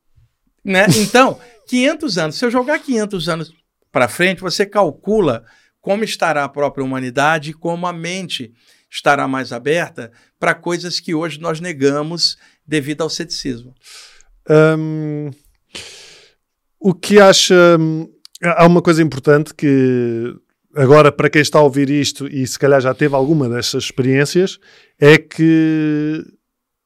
Né? 0.65 0.87
Então, 0.99 1.41
500 1.67 2.19
anos. 2.19 2.37
Se 2.37 2.45
eu 2.45 2.51
jogar 2.51 2.79
500 2.79 3.29
anos 3.29 3.53
para 3.91 4.07
frente, 4.09 4.41
você 4.41 4.65
calcula 4.65 5.45
como 5.81 6.05
estará 6.05 6.45
a 6.45 6.49
própria 6.49 6.85
humanidade 6.85 7.51
e 7.51 7.55
como 7.55 7.87
a 7.87 7.93
mente 7.93 8.53
estará 8.91 9.27
mais 9.27 9.53
aberta 9.53 10.13
para 10.39 10.55
coisas 10.55 11.01
que 11.01 11.15
hoje 11.15 11.41
nós 11.41 11.61
negamos 11.61 12.37
devido 12.67 13.03
ao 13.03 13.11
ceticismo. 13.11 13.75
Um, 14.49 15.31
o 16.79 16.95
que 16.95 17.21
acha. 17.21 17.77
Hum, 17.79 18.09
há 18.43 18.67
uma 18.67 18.81
coisa 18.81 19.03
importante 19.03 19.55
que 19.55 20.35
agora, 20.79 21.13
para 21.13 21.29
quem 21.29 21.43
está 21.43 21.59
a 21.59 21.63
ouvir 21.63 21.91
isto 21.91 22.27
e 22.27 22.47
se 22.47 22.59
calhar 22.59 22.81
já 22.81 22.95
teve 22.95 23.15
alguma 23.15 23.49
dessas 23.49 23.85
experiências, 23.85 24.59
é 25.01 25.19
que 25.19 26.25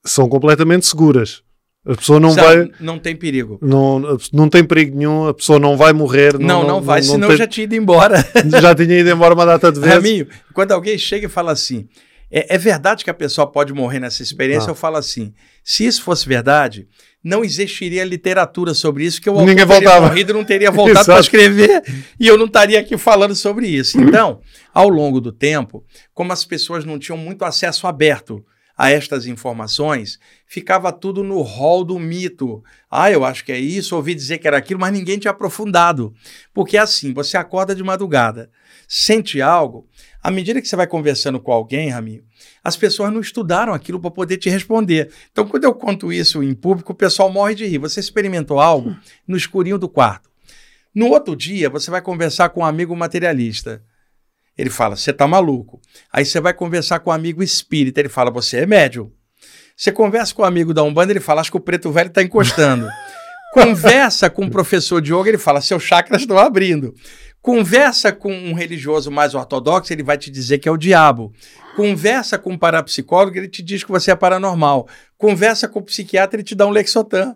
são 0.05 0.28
completamente 0.28 0.86
seguras. 0.86 1.43
A 1.84 1.97
pessoa 1.97 2.20
não 2.20 2.32
vai. 2.32 2.70
Não 2.78 2.99
tem 2.99 3.16
perigo. 3.16 3.59
Não, 3.61 4.18
não 4.32 4.49
tem 4.49 4.62
perigo 4.62 4.97
nenhum, 4.97 5.26
a 5.26 5.34
pessoa 5.34 5.59
não 5.59 5.76
vai 5.76 5.93
morrer. 5.93 6.38
Não, 6.38 6.61
não, 6.61 6.68
não 6.68 6.80
vai, 6.80 7.01
não, 7.01 7.09
senão 7.09 7.28
tem... 7.28 7.36
já 7.36 7.47
tinha 7.47 7.64
ido 7.64 7.74
embora. 7.74 8.24
já 8.61 8.74
tinha 8.74 9.01
ido 9.01 9.11
embora 9.11 9.34
uma 9.34 9.45
data 9.45 9.72
de 9.72 9.78
vezes. 9.80 9.95
Raminho, 9.95 10.26
quando 10.55 10.72
alguém 10.72 10.97
chega 10.97 11.26
e 11.26 11.28
fala 11.28 11.51
assim, 11.51 11.88
é, 12.33 12.55
é 12.55 12.59
verdade 12.59 13.05
que 13.05 13.11
a 13.11 13.14
pessoa 13.14 13.47
pode 13.47 13.74
morrer 13.74 14.01
nessa 14.01 14.22
experiência, 14.22 14.70
ah. 14.70 14.72
eu 14.72 14.74
falo 14.74 14.97
assim, 14.97 15.35
se 15.62 15.85
isso 15.85 16.03
fosse 16.03 16.26
verdade, 16.26 16.89
não 17.22 17.45
existiria 17.45 18.03
literatura 18.05 18.72
sobre 18.72 19.05
isso, 19.05 19.20
que 19.20 19.28
eu 19.28 19.37
Ninguém 19.45 19.66
voltava. 19.66 20.09
morrido 20.09 20.33
não 20.33 20.43
teria 20.43 20.70
voltado 20.72 21.05
para 21.05 21.20
escrever 21.20 21.83
e 22.18 22.26
eu 22.26 22.39
não 22.39 22.47
estaria 22.47 22.80
aqui 22.80 22.97
falando 22.97 23.35
sobre 23.35 23.68
isso. 23.68 24.01
Então, 24.12 24.41
ao 24.74 24.89
longo 24.89 25.20
do 25.20 25.33
tempo, 25.33 25.85
como 26.12 26.33
as 26.33 26.45
pessoas 26.45 26.85
não 26.85 26.99
tinham 26.99 27.16
muito 27.16 27.45
acesso 27.45 27.87
aberto 27.87 28.45
a 28.77 28.91
estas 28.91 29.27
informações, 29.27 30.18
ficava 30.47 30.93
tudo 30.93 31.23
no 31.23 31.41
rol 31.43 31.85
do 31.85 31.99
mito. 31.99 32.62
Ah, 32.91 33.11
eu 33.11 33.25
acho 33.25 33.45
que 33.45 33.53
é 33.53 33.59
isso, 33.59 33.97
ouvi 33.97 34.14
dizer 34.14 34.39
que 34.39 34.47
era 34.47 34.57
aquilo, 34.57 34.81
mas 34.81 34.93
ninguém 34.93 35.18
tinha 35.18 35.31
aprofundado. 35.31 36.14
Porque 36.53 36.77
é 36.77 36.81
assim, 36.81 37.12
você 37.12 37.37
acorda 37.37 37.75
de 37.75 37.83
madrugada, 37.83 38.51
sente 38.89 39.41
algo, 39.41 39.89
à 40.23 40.31
medida 40.31 40.62
que 40.62 40.68
você 40.68 40.77
vai 40.77 40.87
conversando 40.87 41.41
com 41.41 41.51
alguém, 41.51 41.89
Raminho, 41.89 42.23
as 42.62 42.77
pessoas 42.77 43.12
não 43.12 43.20
estudaram 43.20 43.75
aquilo 43.75 43.99
para 43.99 44.11
poder 44.11 44.37
te 44.37 44.49
responder. 44.49 45.11
Então, 45.33 45.47
quando 45.47 45.64
eu 45.64 45.75
conto 45.75 46.12
isso 46.12 46.43
em 46.43 46.55
público, 46.55 46.93
o 46.93 46.97
pessoal 46.97 47.31
morre 47.31 47.57
de 47.57 47.66
rir. 47.66 47.79
Você 47.79 47.99
experimentou 47.99 48.61
algo 48.61 48.97
no 49.27 49.37
escurinho 49.37 49.79
do 49.79 49.89
quarto. 49.89 50.31
No 50.95 51.09
outro 51.09 51.35
dia, 51.35 51.68
você 51.68 51.91
vai 51.91 52.01
conversar 52.01 52.51
com 52.51 52.61
um 52.61 52.64
amigo 52.64 52.95
materialista. 52.95 53.83
Ele 54.57 54.70
fala, 54.70 54.96
você 54.96 55.11
está 55.11 55.26
maluco. 55.26 55.80
Aí 56.12 56.24
você 56.24 56.40
vai 56.40 56.53
conversar 56.53 57.00
com 57.00 57.11
um 57.11 57.12
amigo 57.12 57.42
espírita. 57.42 58.00
Ele 58.00 58.09
fala, 58.09 58.30
você 58.30 58.59
é 58.59 58.66
médium. 58.66 59.11
Você 59.76 59.90
conversa 59.90 60.34
com 60.34 60.42
um 60.42 60.44
amigo 60.44 60.74
da 60.74 60.82
Umbanda, 60.82 61.12
ele 61.12 61.20
fala, 61.20 61.40
acho 61.40 61.50
que 61.50 61.57
o 61.57 61.61
preto 61.61 61.90
velho 61.90 62.09
está 62.09 62.22
encostando. 62.22 62.88
conversa 63.53 64.30
com 64.30 64.44
um 64.44 64.50
professor 64.50 65.00
de 65.00 65.12
yoga, 65.12 65.28
ele 65.28 65.38
fala, 65.38 65.61
seus 65.61 65.82
chakras 65.82 66.22
estão 66.22 66.38
abrindo. 66.38 66.94
Conversa 67.40 68.12
com 68.12 68.32
um 68.32 68.55
religioso 68.55 69.11
mais 69.11 69.34
ortodoxo, 69.34 69.92
ele 69.92 70.03
vai 70.03 70.16
te 70.16 70.30
dizer 70.30 70.59
que 70.59 70.68
é 70.68 70.72
o 70.72 70.76
diabo. 70.76 71.32
Conversa 71.74 72.38
com 72.38 72.53
um 72.53 72.59
parapsicólogo, 72.59 73.36
ele 73.36 73.48
te 73.48 73.62
diz 73.62 73.82
que 73.82 73.90
você 73.90 74.12
é 74.12 74.14
paranormal. 74.14 74.86
Conversa 75.18 75.66
com 75.66 75.80
o 75.80 75.82
um 75.82 75.84
psiquiatra, 75.84 76.36
ele 76.36 76.44
te 76.44 76.55
dá 76.55 76.66
um 76.66 76.70
Lexotan. 76.70 77.34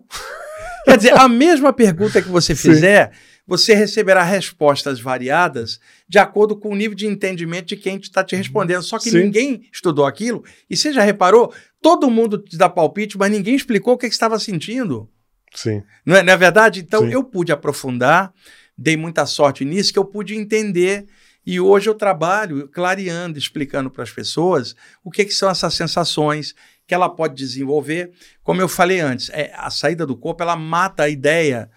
Quer 0.85 0.97
dizer, 0.97 1.19
a 1.19 1.29
mesma 1.29 1.73
pergunta 1.73 2.23
que 2.23 2.29
você 2.29 2.55
fizer, 2.55 3.11
Sim. 3.13 3.19
Você 3.47 3.75
receberá 3.75 4.23
respostas 4.23 5.01
variadas 5.01 5.79
de 6.09 6.19
acordo 6.19 6.57
com 6.57 6.71
o 6.71 6.77
nível 6.77 6.97
de 6.97 7.07
entendimento 7.07 7.67
de 7.67 7.77
quem 7.77 7.97
está 7.97 8.25
te 8.25 8.35
respondendo. 8.35 8.83
Só 8.83 8.99
que 8.99 9.11
Sim. 9.11 9.25
ninguém 9.25 9.63
estudou 9.73 10.05
aquilo. 10.05 10.45
E 10.69 10.77
você 10.77 10.93
já 10.93 11.03
reparou? 11.03 11.53
Todo 11.81 12.11
mundo 12.11 12.39
te 12.39 12.57
dá 12.57 12.69
palpite, 12.69 13.17
mas 13.17 13.31
ninguém 13.31 13.55
explicou 13.55 13.95
o 13.95 13.99
que, 13.99 14.09
que 14.09 14.15
estava 14.15 14.39
sentindo. 14.39 15.09
Sim. 15.55 15.83
Não 16.05 16.17
é, 16.17 16.23
não 16.23 16.33
é 16.33 16.37
verdade? 16.37 16.81
Então, 16.81 17.03
Sim. 17.03 17.13
eu 17.13 17.23
pude 17.23 17.53
aprofundar 17.53 18.33
dei 18.77 18.97
muita 18.97 19.25
sorte 19.25 19.65
nisso, 19.65 19.93
que 19.93 19.99
eu 19.99 20.05
pude 20.05 20.35
entender. 20.35 21.07
E 21.45 21.61
hoje 21.61 21.89
eu 21.89 21.95
trabalho 21.95 22.69
clareando, 22.69 23.39
explicando 23.39 23.89
para 23.89 24.03
as 24.03 24.11
pessoas 24.11 24.75
o 25.03 25.11
que, 25.11 25.25
que, 25.25 25.33
são 25.33 25.49
essas 25.49 25.75
sensações 25.75 26.55
que 26.87 26.95
ela 26.95 27.09
pode 27.09 27.35
desenvolver. 27.35 28.11
Como 28.43 28.61
eu 28.61 28.69
falei 28.69 29.01
antes, 29.01 29.31
é, 29.31 29.53
a 29.55 29.71
saída 29.71 30.05
do 30.05 30.17
corpo 30.17 30.43
ela 30.43 30.57
mata 30.57 31.05
a 31.05 31.09
ideia 31.09 31.71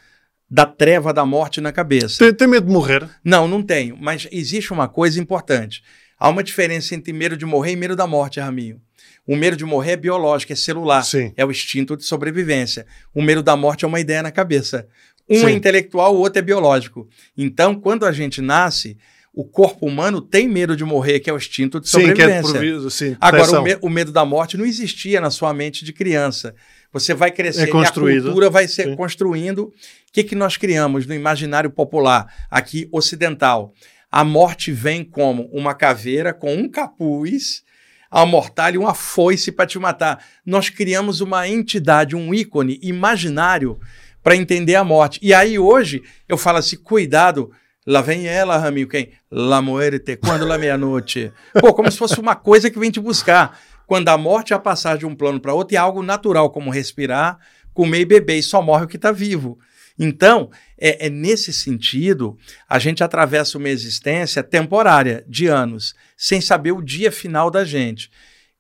da 0.50 0.66
treva 0.66 1.14
da 1.14 1.26
morte 1.26 1.62
na 1.62 1.72
cabeça. 1.72 2.18
Tem, 2.18 2.34
tem 2.34 2.48
medo 2.48 2.68
de 2.68 2.74
morrer? 2.74 3.08
Não, 3.24 3.48
não 3.48 3.62
tenho. 3.62 3.98
Mas 4.00 4.28
existe 4.32 4.74
uma 4.74 4.88
coisa 4.88 5.20
importante. 5.20 5.84
Há 6.18 6.28
uma 6.28 6.44
diferença 6.44 6.96
entre 6.96 7.14
medo 7.14 7.38
de 7.38 7.46
morrer 7.46 7.74
e 7.74 7.76
medo 7.76 7.96
da 7.96 8.08
morte, 8.08 8.40
Raminho. 8.40 8.82
O 9.26 9.36
medo 9.36 9.56
de 9.56 9.64
morrer 9.64 9.92
é 9.92 9.98
biológico, 9.98 10.52
é 10.52 10.56
celular. 10.56 11.04
Sim. 11.04 11.32
É 11.38 11.46
o 11.46 11.52
instinto 11.52 11.96
de 11.96 12.04
sobrevivência. 12.04 12.86
O 13.14 13.22
medo 13.22 13.44
da 13.44 13.56
morte 13.56 13.86
é 13.86 13.88
uma 13.88 14.00
ideia 14.00 14.24
na 14.24 14.32
cabeça. 14.32 14.88
Um 15.30 15.42
Sim. 15.42 15.46
é 15.46 15.52
intelectual, 15.52 16.16
o 16.16 16.20
outro 16.20 16.40
é 16.40 16.42
biológico. 16.42 17.08
Então, 17.38 17.76
quando 17.76 18.06
a 18.06 18.12
gente 18.12 18.42
nasce, 18.42 18.98
o 19.32 19.46
corpo 19.46 19.86
humano 19.86 20.20
tem 20.20 20.48
medo 20.48 20.76
de 20.76 20.84
morrer, 20.84 21.20
que 21.20 21.30
é 21.30 21.34
o 21.34 21.38
instinto 21.38 21.80
de 21.80 21.88
sobrevivência. 21.88 22.42
Sim, 22.42 22.42
que 22.42 22.50
é 22.50 22.52
proviso, 22.52 22.90
sim, 22.90 23.16
Agora, 23.22 23.60
o, 23.60 23.64
me 23.64 23.78
o, 23.82 23.90
medo 23.90 24.12
da 24.12 24.26
morte 24.26 24.58
não 24.58 24.66
existia 24.66 25.22
na 25.22 25.30
sua 25.30 25.54
mente 25.54 25.86
de 25.86 25.94
criança. 25.94 26.56
Você 26.92 27.14
vai 27.14 27.32
crescer 27.32 27.70
é 27.70 27.76
e 27.76 27.86
a 27.86 27.92
cultura 27.92 28.50
vai 28.50 28.68
ser 28.68 28.86
sim. 28.86 28.96
construindo. 28.96 29.66
O 29.66 29.74
que, 30.12 30.24
que 30.24 30.36
nós 30.36 30.58
criamos 30.58 31.06
no 31.06 31.14
imaginário 31.14 31.70
popular, 31.70 32.34
aqui 32.50 32.90
ocidental? 32.92 33.74
A 34.12 34.24
morte 34.24 34.72
vem 34.72 35.04
como 35.04 35.48
uma 35.54 35.76
caveira 35.76 36.34
com 36.34 36.56
um 36.56 36.68
capuz, 36.68 37.64
a 38.10 38.26
mortalha 38.26 38.76
e 38.76 38.80
uma 38.80 38.96
foice 38.96 39.52
para 39.52 39.68
te 39.68 39.78
matar. 39.78 40.24
Nós 40.44 40.70
criamos 40.70 41.22
uma 41.22 41.48
entidade, 41.48 42.16
um 42.16 42.34
ícone 42.34 42.80
imaginário 42.82 43.80
para 44.24 44.36
entender 44.36 44.76
a 44.76 44.84
morte. 44.84 45.20
E 45.22 45.32
aí 45.34 45.60
hoje 45.60 46.02
eu 46.28 46.38
falo 46.38 46.58
assim, 46.58 46.76
cuidado, 46.76 47.52
lá 47.86 48.02
vem 48.02 48.28
ela, 48.28 48.58
Ramil, 48.58 48.88
quem? 48.88 49.12
La 49.30 49.62
muerte, 49.62 50.18
quando 50.18 50.46
la 50.46 50.58
meia-noite. 50.58 51.32
Pô, 51.60 51.72
como 51.74 51.92
se 51.92 51.98
fosse 51.98 52.20
uma 52.20 52.36
coisa 52.36 52.70
que 52.72 52.80
vem 52.80 52.90
te 52.90 53.00
buscar. 53.00 53.60
Quando 53.90 54.10
a 54.10 54.18
morte 54.20 54.54
é 54.54 54.56
a 54.56 54.60
passagem 54.60 55.00
de 55.00 55.06
um 55.08 55.16
plano 55.16 55.40
para 55.40 55.52
outro, 55.52 55.74
é 55.76 55.80
algo 55.80 56.04
natural, 56.04 56.52
como 56.52 56.70
respirar, 56.70 57.40
comer 57.74 58.02
e 58.02 58.06
beber, 58.06 58.38
e 58.38 58.44
só 58.44 58.62
morre 58.62 58.86
o 58.86 58.88
que 58.88 58.98
está 58.98 59.12
vivo. 59.12 59.58
Então, 59.98 60.52
é, 60.80 61.08
é, 61.08 61.10
nesse 61.10 61.52
sentido, 61.52 62.38
a 62.70 62.78
gente 62.78 63.04
atravessa 63.04 63.58
uma 63.58 63.68
existência 63.68 64.44
temporária, 64.44 65.26
de 65.28 65.48
anos, 65.48 65.96
sem 66.16 66.40
saber 66.40 66.72
o 66.72 66.84
dia 66.84 67.12
final 67.12 67.50
da 67.50 67.66
gente. 67.66 68.12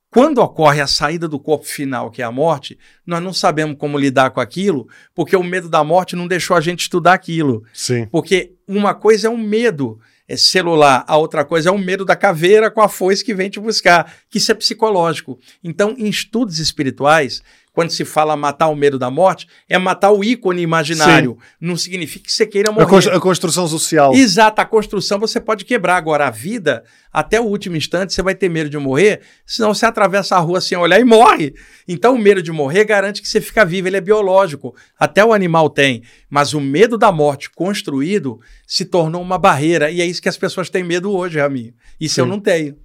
Quando 0.09 0.39
ocorre 0.39 0.82
a 0.82 0.88
saída 0.88 1.27
do 1.27 1.39
corpo 1.39 1.65
final, 1.65 2.09
que 2.09 2.23
é 2.23 2.25
a 2.25 2.32
morte, 2.32 2.75
nós 3.05 3.21
não 3.21 3.32
sabemos 3.32 3.77
como 3.77 3.99
lidar 3.99 4.32
com 4.32 4.39
aquilo, 4.39 4.89
porque 5.13 5.36
o 5.36 5.43
medo 5.43 5.69
da 5.69 5.84
morte 5.84 6.15
não 6.15 6.27
deixou 6.27 6.57
a 6.57 6.61
gente 6.61 6.80
estudar 6.80 7.13
aquilo. 7.13 7.63
Sim. 7.71 8.07
Porque 8.07 8.55
uma 8.67 8.95
coisa 8.95 9.27
é 9.27 9.30
um 9.30 9.38
medo 9.38 9.99
é 10.30 10.38
celular, 10.38 11.03
a 11.07 11.17
outra 11.17 11.43
coisa 11.43 11.69
é 11.69 11.71
o 11.71 11.77
medo 11.77 12.05
da 12.05 12.15
caveira 12.15 12.69
com 12.69 12.82
a 12.82 12.88
foice 12.88 13.25
que 13.25 13.34
vem 13.34 13.49
te 13.49 13.59
buscar, 13.59 14.13
que 14.30 14.38
isso 14.38 14.51
é 14.51 14.55
psicológico. 14.55 15.39
Então, 15.63 15.95
em 15.97 16.07
estudos 16.07 16.59
espirituais, 16.59 17.41
quando 17.80 17.91
se 17.91 18.03
fala 18.03 18.36
matar 18.36 18.67
o 18.67 18.75
medo 18.75 18.99
da 18.99 19.09
morte, 19.09 19.47
é 19.69 19.77
matar 19.77 20.11
o 20.11 20.21
ícone 20.21 20.61
imaginário. 20.61 21.38
Sim. 21.39 21.47
Não 21.61 21.77
significa 21.77 22.25
que 22.25 22.32
você 22.34 22.45
queira 22.45 22.73
morrer. 22.73 23.07
A, 23.07 23.21
construção 23.21 23.69
social. 23.69 24.13
Exato, 24.13 24.59
a 24.59 24.65
construção 24.65 25.17
você 25.17 25.39
pode 25.39 25.63
quebrar. 25.63 25.95
Agora, 25.95 26.27
a 26.27 26.30
vida, 26.30 26.84
até 27.09 27.39
o 27.39 27.45
último 27.45 27.77
instante, 27.77 28.13
você 28.13 28.21
vai 28.21 28.36
ter 28.36 28.49
medo 28.49 28.69
de 28.69 28.77
morrer, 28.77 29.21
senão 29.45 29.73
você 29.73 29.86
atravessa 29.86 30.36
a 30.36 30.39
rua 30.39 30.59
sem 30.59 30.77
olhar 30.77 30.99
e 30.99 31.05
morre. 31.05 31.53
Então, 31.88 32.15
o 32.15 32.19
medo 32.19 32.43
de 32.43 32.51
morrer 32.51 32.84
garante 32.84 33.21
que 33.21 33.30
você 33.30 33.39
fica 33.39 33.63
vivo, 33.63 33.88
ele 33.88 33.95
é 33.95 34.01
biológico. 34.01 34.75
Até 34.99 35.23
o 35.23 35.32
animal 35.32 35.69
tem. 35.69 36.03
Mas 36.30 36.53
o 36.53 36.59
medo 36.59 36.97
da 36.97 37.13
morte 37.13 37.49
construído 37.49 38.41
se 38.67 38.84
tornou 38.84 39.21
uma 39.21 39.38
barreira. 39.38 39.89
E 39.89 40.01
é 40.01 40.05
isso 40.05 40.21
que 40.21 40.27
as 40.27 40.36
pessoas 40.36 40.69
têm 40.69 40.84
medo 40.84 41.15
hoje, 41.15 41.39
Raminho. 41.39 41.73
Isso 41.97 42.15
Sim. 42.15 42.21
eu 42.21 42.27
não 42.27 42.41
tenho. 42.41 42.75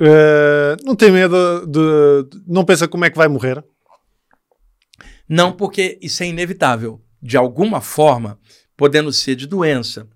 Uh, 0.00 0.82
não 0.86 0.96
tem 0.96 1.10
medo 1.10 1.66
de. 1.66 2.40
Não 2.48 2.64
pensa 2.64 2.88
como 2.88 3.04
é 3.04 3.10
que 3.10 3.18
vai 3.18 3.28
morrer? 3.28 3.62
Não 5.30 5.52
porque 5.52 5.96
isso 6.02 6.24
é 6.24 6.26
inevitável. 6.26 7.00
De 7.22 7.36
alguma 7.36 7.80
forma, 7.80 8.36
podendo 8.76 9.12
ser 9.12 9.36
de 9.36 9.46
doença, 9.46 10.08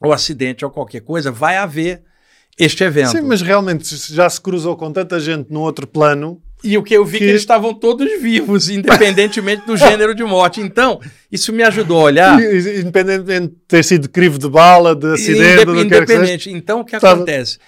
ou 0.00 0.12
acidente, 0.12 0.64
ou 0.64 0.70
qualquer 0.70 1.00
coisa, 1.00 1.30
vai 1.30 1.56
haver 1.56 2.02
este 2.58 2.82
evento. 2.82 3.12
Sim, 3.12 3.20
mas 3.20 3.40
realmente 3.40 3.96
já 4.12 4.28
se 4.28 4.40
cruzou 4.40 4.76
com 4.76 4.92
tanta 4.92 5.20
gente 5.20 5.48
no 5.52 5.60
outro 5.60 5.86
plano. 5.86 6.42
E 6.64 6.76
o 6.76 6.82
que 6.82 6.92
eu 6.92 7.04
vi 7.04 7.18
que, 7.18 7.24
que 7.24 7.30
eles 7.30 7.42
estavam 7.42 7.72
todos 7.72 8.20
vivos, 8.20 8.66
independentemente 8.70 9.64
do 9.64 9.76
gênero 9.76 10.12
de 10.12 10.24
morte. 10.24 10.60
Então, 10.60 11.00
isso 11.30 11.52
me 11.52 11.62
ajudou 11.62 12.00
a 12.00 12.04
olhar. 12.04 12.42
Independentemente 12.42 13.54
de 13.54 13.60
ter 13.68 13.84
sido 13.84 14.08
crivo 14.08 14.40
de 14.40 14.48
bala, 14.48 14.96
de 14.96 15.06
acidente, 15.12 15.40
Indep 15.40 15.64
do 15.66 15.74
que 15.74 15.80
Independente. 15.82 16.50
Então, 16.50 16.80
o 16.80 16.84
que 16.84 16.96
acontece? 16.96 17.58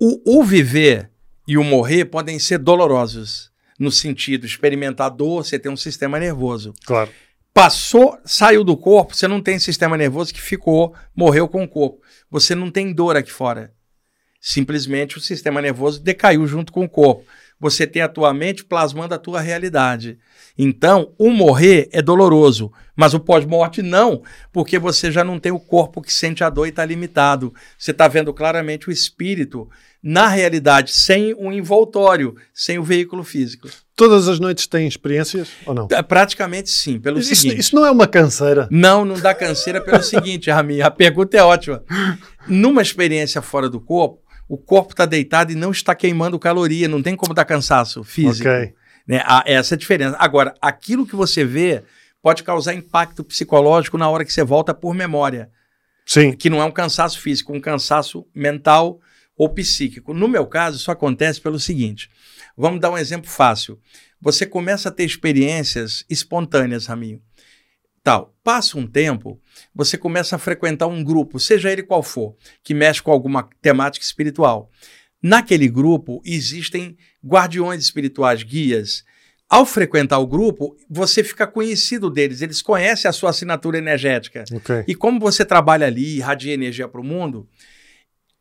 O, 0.00 0.38
o 0.38 0.42
viver 0.42 1.10
e 1.46 1.58
o 1.58 1.64
morrer 1.64 2.06
podem 2.06 2.38
ser 2.38 2.56
dolorosos 2.58 3.50
no 3.78 3.90
sentido 3.90 4.44
experimentar 4.44 5.10
dor, 5.10 5.44
você 5.44 5.58
tem 5.58 5.70
um 5.70 5.76
sistema 5.76 6.18
nervoso. 6.18 6.74
Claro. 6.84 7.10
Passou, 7.54 8.18
saiu 8.24 8.62
do 8.62 8.76
corpo, 8.76 9.14
você 9.14 9.26
não 9.26 9.40
tem 9.40 9.58
sistema 9.58 9.96
nervoso 9.96 10.32
que 10.32 10.40
ficou, 10.40 10.94
morreu 11.14 11.48
com 11.48 11.62
o 11.62 11.68
corpo. 11.68 12.00
Você 12.30 12.54
não 12.54 12.70
tem 12.70 12.92
dor 12.92 13.16
aqui 13.16 13.32
fora. 13.32 13.72
Simplesmente 14.40 15.18
o 15.18 15.20
sistema 15.20 15.60
nervoso 15.60 16.00
decaiu 16.00 16.46
junto 16.46 16.72
com 16.72 16.84
o 16.84 16.88
corpo. 16.88 17.24
Você 17.60 17.86
tem 17.86 18.02
a 18.02 18.08
tua 18.08 18.32
mente 18.32 18.64
plasmando 18.64 19.14
a 19.14 19.18
tua 19.18 19.40
realidade. 19.40 20.18
Então, 20.56 21.12
o 21.16 21.30
morrer 21.30 21.88
é 21.92 22.02
doloroso, 22.02 22.72
mas 22.96 23.14
o 23.14 23.20
pós-morte 23.20 23.80
não, 23.80 24.22
porque 24.52 24.78
você 24.78 25.10
já 25.10 25.22
não 25.22 25.38
tem 25.38 25.52
o 25.52 25.60
corpo 25.60 26.02
que 26.02 26.12
sente 26.12 26.42
a 26.42 26.50
dor 26.50 26.66
e 26.66 26.70
está 26.70 26.84
limitado. 26.84 27.54
Você 27.78 27.92
está 27.92 28.08
vendo 28.08 28.34
claramente 28.34 28.88
o 28.88 28.92
espírito 28.92 29.68
na 30.02 30.28
realidade, 30.28 30.92
sem 30.92 31.32
o 31.34 31.46
um 31.46 31.52
envoltório, 31.52 32.34
sem 32.52 32.78
o 32.78 32.82
veículo 32.82 33.24
físico. 33.24 33.68
Todas 33.96 34.28
as 34.28 34.38
noites 34.38 34.66
têm 34.66 34.86
experiências 34.86 35.48
ou 35.66 35.74
não? 35.74 35.88
É, 35.90 36.02
praticamente 36.02 36.70
sim, 36.70 37.00
pelo 37.00 37.18
isso, 37.18 37.34
seguinte. 37.34 37.60
Isso 37.60 37.74
não 37.74 37.84
é 37.84 37.90
uma 37.90 38.06
canseira? 38.06 38.68
Não, 38.70 39.04
não 39.04 39.18
dá 39.18 39.34
canseira 39.34 39.80
pelo 39.80 40.02
seguinte, 40.04 40.50
Rami, 40.50 40.80
a 40.80 40.90
pergunta 40.90 41.36
é 41.36 41.42
ótima. 41.42 41.82
Numa 42.46 42.80
experiência 42.80 43.42
fora 43.42 43.68
do 43.68 43.80
corpo, 43.80 44.22
o 44.48 44.56
corpo 44.56 44.92
está 44.92 45.04
deitado 45.04 45.52
e 45.52 45.54
não 45.54 45.70
está 45.70 45.94
queimando 45.94 46.38
caloria, 46.38 46.88
não 46.88 47.02
tem 47.02 47.14
como 47.14 47.34
dar 47.34 47.44
cansaço 47.44 48.02
físico. 48.02 48.48
Ok. 48.48 48.74
Né? 49.06 49.22
essa 49.46 49.74
é 49.74 49.76
a 49.76 49.78
diferença. 49.78 50.16
Agora, 50.18 50.54
aquilo 50.60 51.06
que 51.06 51.16
você 51.16 51.44
vê 51.44 51.82
pode 52.22 52.42
causar 52.42 52.74
impacto 52.74 53.24
psicológico 53.24 53.96
na 53.96 54.08
hora 54.08 54.24
que 54.24 54.32
você 54.32 54.42
volta 54.42 54.74
por 54.74 54.94
memória. 54.94 55.50
Sim. 56.06 56.32
Que 56.32 56.50
não 56.50 56.60
é 56.60 56.64
um 56.64 56.70
cansaço 56.70 57.20
físico, 57.20 57.54
um 57.54 57.60
cansaço 57.60 58.26
mental 58.34 58.98
ou 59.36 59.48
psíquico. 59.48 60.12
No 60.12 60.26
meu 60.26 60.46
caso, 60.46 60.76
isso 60.76 60.90
acontece 60.90 61.40
pelo 61.40 61.60
seguinte: 61.60 62.10
vamos 62.56 62.80
dar 62.80 62.90
um 62.90 62.98
exemplo 62.98 63.30
fácil. 63.30 63.78
Você 64.20 64.44
começa 64.44 64.88
a 64.88 64.92
ter 64.92 65.04
experiências 65.04 66.04
espontâneas, 66.08 66.86
Raminho. 66.86 67.22
Tal. 68.08 68.34
Passa 68.42 68.78
um 68.78 68.86
tempo, 68.86 69.38
você 69.74 69.98
começa 69.98 70.34
a 70.34 70.38
frequentar 70.38 70.86
um 70.86 71.04
grupo, 71.04 71.38
seja 71.38 71.70
ele 71.70 71.82
qual 71.82 72.02
for, 72.02 72.34
que 72.64 72.72
mexe 72.72 73.02
com 73.02 73.12
alguma 73.12 73.46
temática 73.60 74.02
espiritual. 74.02 74.70
Naquele 75.22 75.68
grupo 75.68 76.22
existem 76.24 76.96
guardiões 77.22 77.82
espirituais, 77.82 78.42
guias. 78.42 79.04
Ao 79.46 79.66
frequentar 79.66 80.20
o 80.20 80.26
grupo, 80.26 80.74
você 80.88 81.22
fica 81.22 81.46
conhecido 81.46 82.08
deles, 82.08 82.40
eles 82.40 82.62
conhecem 82.62 83.06
a 83.06 83.12
sua 83.12 83.28
assinatura 83.28 83.76
energética. 83.76 84.44
Okay. 84.50 84.84
E 84.88 84.94
como 84.94 85.20
você 85.20 85.44
trabalha 85.44 85.86
ali, 85.86 86.16
irradia 86.16 86.54
energia 86.54 86.88
para 86.88 87.02
o 87.02 87.04
mundo, 87.04 87.46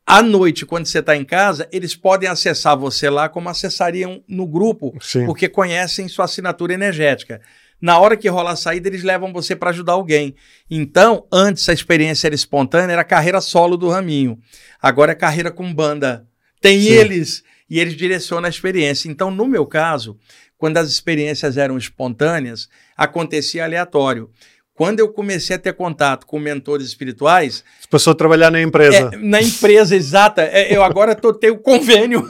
à 0.05 0.21
noite, 0.21 0.65
quando 0.65 0.85
você 0.85 0.99
está 0.99 1.13
em 1.13 1.25
casa, 1.25 1.67
eles 1.73 1.93
podem 1.93 2.29
acessar 2.29 2.77
você 2.77 3.09
lá 3.09 3.27
como 3.27 3.49
acessariam 3.49 4.23
no 4.29 4.47
grupo, 4.47 4.95
Sim. 5.01 5.25
porque 5.25 5.49
conhecem 5.49 6.07
sua 6.07 6.23
assinatura 6.23 6.73
energética. 6.73 7.41
Na 7.79 7.99
hora 7.99 8.17
que 8.17 8.27
rola 8.27 8.51
a 8.51 8.55
saída, 8.55 8.87
eles 8.87 9.03
levam 9.03 9.31
você 9.31 9.55
para 9.55 9.69
ajudar 9.69 9.93
alguém. 9.93 10.35
Então, 10.69 11.27
antes 11.31 11.67
a 11.69 11.73
experiência 11.73 12.27
era 12.27 12.35
espontânea, 12.35 12.93
era 12.93 13.03
carreira 13.03 13.39
solo 13.39 13.77
do 13.77 13.89
Raminho. 13.89 14.39
Agora 14.81 15.11
é 15.11 15.15
carreira 15.15 15.51
com 15.51 15.71
banda. 15.73 16.27
Tem 16.59 16.81
Sim. 16.81 16.89
eles 16.89 17.43
e 17.69 17.79
eles 17.79 17.95
direcionam 17.95 18.47
a 18.47 18.49
experiência. 18.49 19.09
Então, 19.09 19.29
no 19.29 19.47
meu 19.47 19.65
caso, 19.65 20.17
quando 20.57 20.77
as 20.77 20.89
experiências 20.89 21.55
eram 21.55 21.77
espontâneas, 21.77 22.67
acontecia 22.95 23.63
aleatório. 23.63 24.29
Quando 24.77 24.99
eu 24.99 25.09
comecei 25.09 25.55
a 25.55 25.59
ter 25.59 25.73
contato 25.73 26.27
com 26.27 26.37
mentores 26.37 26.85
espirituais. 26.85 27.63
Você 27.81 27.87
passou 27.89 28.11
a 28.11 28.15
trabalhar 28.15 28.51
na 28.51 28.61
empresa. 28.61 29.09
É, 29.11 29.17
na 29.17 29.41
empresa, 29.41 29.95
exata. 29.95 30.43
É, 30.43 30.71
eu 30.71 30.83
agora 30.83 31.15
tô, 31.15 31.33
tenho 31.33 31.57
convênio. 31.57 32.23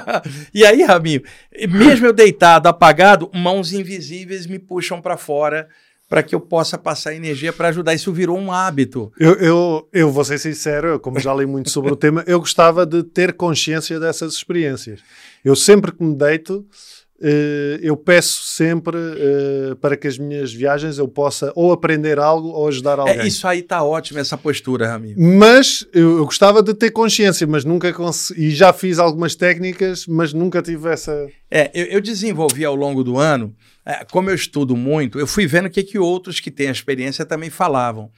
e 0.54 0.64
aí, 0.64 0.82
Rabinho, 0.82 1.20
mesmo 1.68 2.06
eu 2.06 2.14
deitado, 2.14 2.70
apagado, 2.70 3.30
mãos 3.34 3.74
invisíveis 3.74 4.46
me 4.46 4.58
puxam 4.58 4.98
para 5.02 5.18
fora 5.18 5.68
para 6.08 6.22
que 6.22 6.34
eu 6.34 6.40
possa 6.40 6.78
passar 6.78 7.14
energia 7.14 7.52
para 7.52 7.68
ajudar. 7.68 7.92
Isso 7.92 8.10
virou 8.10 8.38
um 8.38 8.50
hábito. 8.50 9.12
Eu, 9.20 9.34
eu, 9.34 9.88
eu 9.92 10.10
vou 10.10 10.24
ser 10.24 10.38
sincero, 10.38 10.88
eu, 10.88 11.00
como 11.00 11.20
já 11.20 11.34
li 11.34 11.44
muito 11.44 11.68
sobre 11.68 11.92
o 11.92 11.96
tema, 11.96 12.24
eu 12.26 12.40
gostava 12.40 12.86
de 12.86 13.02
ter 13.02 13.34
consciência 13.34 14.00
dessas 14.00 14.32
experiências. 14.32 15.00
Eu 15.44 15.54
sempre 15.54 15.92
que 15.92 16.02
me 16.02 16.14
deito 16.14 16.66
eu 17.82 17.96
peço 17.96 18.42
sempre 18.44 18.96
uh, 18.96 19.76
para 19.76 19.96
que 19.96 20.08
as 20.08 20.16
minhas 20.16 20.52
viagens 20.52 20.96
eu 20.96 21.06
possa 21.06 21.52
ou 21.54 21.70
aprender 21.70 22.18
algo 22.18 22.48
ou 22.48 22.66
ajudar 22.68 22.98
é, 22.98 23.00
alguém. 23.00 23.20
É, 23.20 23.26
isso 23.26 23.46
aí 23.46 23.60
está 23.60 23.82
ótimo, 23.82 24.18
essa 24.18 24.38
postura, 24.38 24.88
Rami. 24.88 25.14
Mas 25.16 25.86
eu, 25.92 26.18
eu, 26.18 26.24
gostava 26.24 26.62
de 26.62 26.72
ter 26.72 26.90
consciência, 26.90 27.46
mas 27.46 27.64
nunca 27.64 27.92
consegui. 27.92 28.46
E 28.46 28.50
já 28.50 28.72
fiz 28.72 28.98
algumas 28.98 29.34
técnicas, 29.34 30.06
mas 30.06 30.32
nunca 30.32 30.62
tive 30.62 30.88
essa. 30.88 31.28
É, 31.50 31.70
eu, 31.74 31.86
eu 31.86 32.00
desenvolvi 32.00 32.64
ao 32.64 32.74
longo 32.74 33.04
do 33.04 33.18
ano, 33.18 33.54
é, 33.84 34.04
como 34.10 34.30
eu 34.30 34.34
estudo 34.34 34.74
muito, 34.74 35.18
eu 35.18 35.26
fui 35.26 35.46
vendo 35.46 35.66
o 35.66 35.70
que, 35.70 35.82
que 35.82 35.98
outros 35.98 36.40
que 36.40 36.50
têm 36.50 36.68
a 36.68 36.72
experiência 36.72 37.26
também 37.26 37.50
falavam 37.50 38.10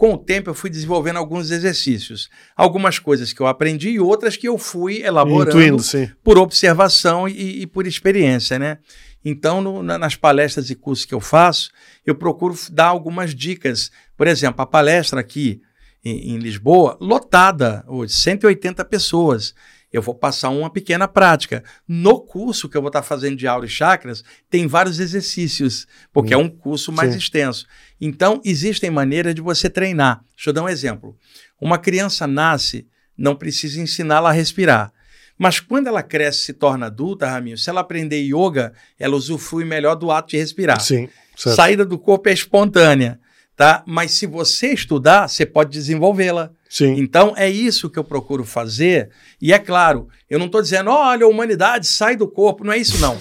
com 0.00 0.14
o 0.14 0.16
tempo 0.16 0.48
eu 0.48 0.54
fui 0.54 0.70
desenvolvendo 0.70 1.18
alguns 1.18 1.50
exercícios. 1.50 2.30
Algumas 2.56 2.98
coisas 2.98 3.34
que 3.34 3.40
eu 3.42 3.46
aprendi 3.46 3.90
e 3.90 4.00
outras 4.00 4.34
que 4.34 4.48
eu 4.48 4.56
fui 4.56 5.02
elaborando 5.02 5.62
Intuindo, 5.62 6.16
por 6.24 6.38
observação 6.38 7.28
e, 7.28 7.60
e, 7.60 7.66
por 7.66 7.86
experiência, 7.86 8.58
né? 8.58 8.78
Então, 9.22 9.60
no, 9.60 9.82
na, 9.82 9.98
nas 9.98 10.16
palestras 10.16 10.70
e 10.70 10.74
cursos 10.74 11.04
que 11.04 11.12
eu 11.12 11.20
faço, 11.20 11.70
eu 12.06 12.14
procuro 12.14 12.56
dar 12.72 12.86
algumas 12.86 13.34
dicas. 13.34 13.90
Por 14.16 14.26
exemplo, 14.26 14.62
a 14.62 14.66
palestra 14.66 15.20
aqui 15.20 15.60
em, 16.02 16.34
em 16.34 16.38
Lisboa, 16.38 16.96
lotada 16.98 17.84
hoje, 17.86 18.14
180 18.14 18.82
pessoas 18.86 19.54
eu 19.92 20.00
vou 20.00 20.14
passar 20.14 20.50
uma 20.50 20.70
pequena 20.70 21.08
prática. 21.08 21.64
No 21.86 22.20
curso 22.20 22.68
que 22.68 22.76
eu 22.76 22.80
vou 22.80 22.88
estar 22.88 23.02
fazendo 23.02 23.36
de 23.36 23.46
aura 23.46 23.66
e 23.66 23.68
chakras, 23.68 24.22
tem 24.48 24.66
vários 24.66 25.00
exercícios, 25.00 25.86
porque 26.12 26.34
hum. 26.34 26.40
é 26.40 26.42
um 26.42 26.48
curso 26.48 26.92
mais 26.92 27.12
Sim. 27.12 27.18
extenso. 27.18 27.66
Então, 28.00 28.40
existem 28.44 28.90
maneiras 28.90 29.34
de 29.34 29.40
você 29.40 29.68
treinar. 29.68 30.24
Deixa 30.36 30.50
eu 30.50 30.54
dar 30.54 30.62
um 30.62 30.68
exemplo. 30.68 31.16
Uma 31.60 31.78
criança 31.78 32.26
nasce, 32.26 32.86
não 33.16 33.34
precisa 33.34 33.80
ensiná-la 33.80 34.30
a 34.30 34.32
respirar. 34.32 34.92
Mas 35.36 35.58
quando 35.58 35.86
ela 35.86 36.02
cresce 36.02 36.40
e 36.40 36.44
se 36.44 36.52
torna 36.52 36.86
adulta, 36.86 37.26
Raminho, 37.26 37.56
se 37.56 37.70
ela 37.70 37.80
aprender 37.80 38.20
yoga, 38.20 38.72
ela 38.98 39.16
usufrui 39.16 39.64
melhor 39.64 39.94
do 39.94 40.10
ato 40.10 40.30
de 40.30 40.36
respirar. 40.36 40.80
Sim. 40.80 41.08
Certo. 41.34 41.56
Saída 41.56 41.84
do 41.86 41.98
corpo 41.98 42.28
é 42.28 42.32
espontânea, 42.32 43.18
tá? 43.56 43.82
Mas 43.86 44.12
se 44.12 44.26
você 44.26 44.74
estudar, 44.74 45.28
você 45.28 45.46
pode 45.46 45.70
desenvolvê-la. 45.70 46.52
Sim. 46.70 46.94
Então 47.00 47.34
é 47.36 47.50
isso 47.50 47.90
que 47.90 47.98
eu 47.98 48.04
procuro 48.04 48.44
fazer. 48.44 49.10
E 49.42 49.52
é 49.52 49.58
claro, 49.58 50.08
eu 50.30 50.38
não 50.38 50.46
estou 50.46 50.62
dizendo, 50.62 50.88
olha, 50.88 51.26
a 51.26 51.28
humanidade 51.28 51.88
sai 51.88 52.14
do 52.14 52.28
corpo, 52.28 52.62
não 52.62 52.72
é 52.72 52.78
isso 52.78 52.98
não. 53.00 53.18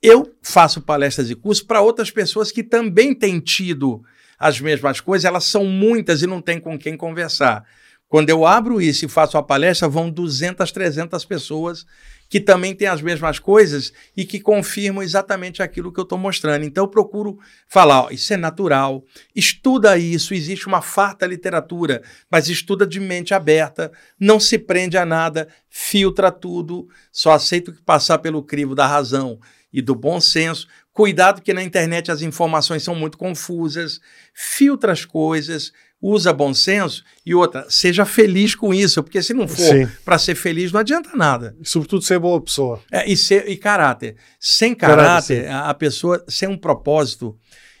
Eu 0.00 0.32
faço 0.40 0.80
palestras 0.80 1.28
e 1.28 1.34
cursos 1.34 1.64
para 1.64 1.82
outras 1.82 2.12
pessoas 2.12 2.52
que 2.52 2.62
também 2.62 3.12
têm 3.12 3.40
tido 3.40 4.00
as 4.38 4.60
mesmas 4.60 5.00
coisas, 5.00 5.24
elas 5.24 5.44
são 5.44 5.64
muitas 5.64 6.22
e 6.22 6.28
não 6.28 6.40
tem 6.40 6.60
com 6.60 6.78
quem 6.78 6.96
conversar. 6.96 7.64
Quando 8.08 8.30
eu 8.30 8.46
abro 8.46 8.80
isso 8.80 9.04
e 9.04 9.08
faço 9.08 9.36
a 9.36 9.42
palestra, 9.42 9.88
vão 9.88 10.08
200, 10.08 10.70
300 10.70 11.24
pessoas 11.24 11.84
que 12.30 12.40
também 12.40 12.74
têm 12.76 12.86
as 12.86 13.02
mesmas 13.02 13.40
coisas 13.40 13.92
e 14.16 14.24
que 14.24 14.38
confirmam 14.38 15.02
exatamente 15.02 15.64
aquilo 15.64 15.92
que 15.92 15.98
eu 15.98 16.04
estou 16.04 16.16
mostrando. 16.16 16.64
Então 16.64 16.84
eu 16.84 16.88
procuro 16.88 17.40
falar, 17.68 18.04
ó, 18.04 18.10
isso 18.10 18.32
é 18.32 18.36
natural, 18.36 19.04
estuda 19.34 19.98
isso, 19.98 20.32
existe 20.32 20.68
uma 20.68 20.80
farta 20.80 21.26
literatura, 21.26 22.00
mas 22.30 22.48
estuda 22.48 22.86
de 22.86 23.00
mente 23.00 23.34
aberta, 23.34 23.90
não 24.18 24.38
se 24.38 24.56
prende 24.58 24.96
a 24.96 25.04
nada, 25.04 25.48
filtra 25.68 26.30
tudo, 26.30 26.88
só 27.10 27.32
aceita 27.32 27.72
o 27.72 27.74
que 27.74 27.82
passar 27.82 28.18
pelo 28.18 28.44
crivo 28.44 28.76
da 28.76 28.86
razão 28.86 29.40
e 29.72 29.82
do 29.82 29.96
bom 29.96 30.20
senso. 30.20 30.68
Cuidado 30.92 31.42
que 31.42 31.52
na 31.52 31.64
internet 31.64 32.12
as 32.12 32.22
informações 32.22 32.84
são 32.84 32.94
muito 32.94 33.18
confusas, 33.18 34.00
filtra 34.32 34.92
as 34.92 35.04
coisas, 35.04 35.72
usa 36.00 36.32
bom 36.32 36.54
senso 36.54 37.04
e 37.26 37.34
outra, 37.34 37.66
seja 37.68 38.04
feliz 38.04 38.54
com 38.54 38.72
isso, 38.72 39.02
porque 39.02 39.22
se 39.22 39.34
não 39.34 39.46
for 39.46 39.90
para 40.04 40.18
ser 40.18 40.34
feliz 40.34 40.72
não 40.72 40.80
adianta 40.80 41.10
nada. 41.14 41.54
E, 41.60 41.68
sobretudo 41.68 42.02
ser 42.02 42.18
boa 42.18 42.40
pessoa. 42.40 42.80
É, 42.90 43.10
e, 43.10 43.16
ser, 43.16 43.48
e 43.48 43.56
caráter. 43.56 44.16
Sem 44.38 44.74
caráter, 44.74 45.44
caráter 45.44 45.68
a 45.68 45.74
pessoa, 45.74 46.24
sem 46.28 46.48
um 46.48 46.56
propósito, 46.56 47.36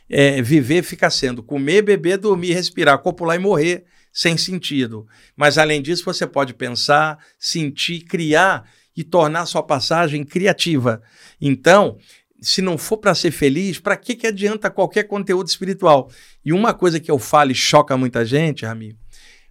é, 0.08 0.42
viver 0.42 0.82
fica 0.82 1.08
sendo 1.08 1.42
comer, 1.42 1.82
beber, 1.82 2.18
dormir, 2.18 2.52
respirar, 2.52 2.98
copular 2.98 3.36
e 3.36 3.40
morrer 3.40 3.84
sem 4.12 4.36
sentido. 4.36 5.06
Mas 5.36 5.56
além 5.56 5.80
disso, 5.80 6.04
você 6.04 6.26
pode 6.26 6.52
pensar, 6.52 7.18
sentir, 7.38 8.00
criar 8.00 8.68
e 8.96 9.04
tornar 9.04 9.46
sua 9.46 9.62
passagem 9.62 10.24
criativa. 10.24 11.00
Então, 11.40 11.96
se 12.40 12.62
não 12.62 12.78
for 12.78 12.96
para 12.96 13.14
ser 13.14 13.30
feliz, 13.30 13.78
para 13.78 13.96
que, 13.96 14.14
que 14.14 14.26
adianta 14.26 14.70
qualquer 14.70 15.04
conteúdo 15.04 15.48
espiritual? 15.48 16.10
E 16.44 16.52
uma 16.52 16.72
coisa 16.72 16.98
que 16.98 17.10
eu 17.10 17.18
falo 17.18 17.50
e 17.50 17.54
choca 17.54 17.96
muita 17.96 18.24
gente, 18.24 18.64
Rami, 18.64 18.96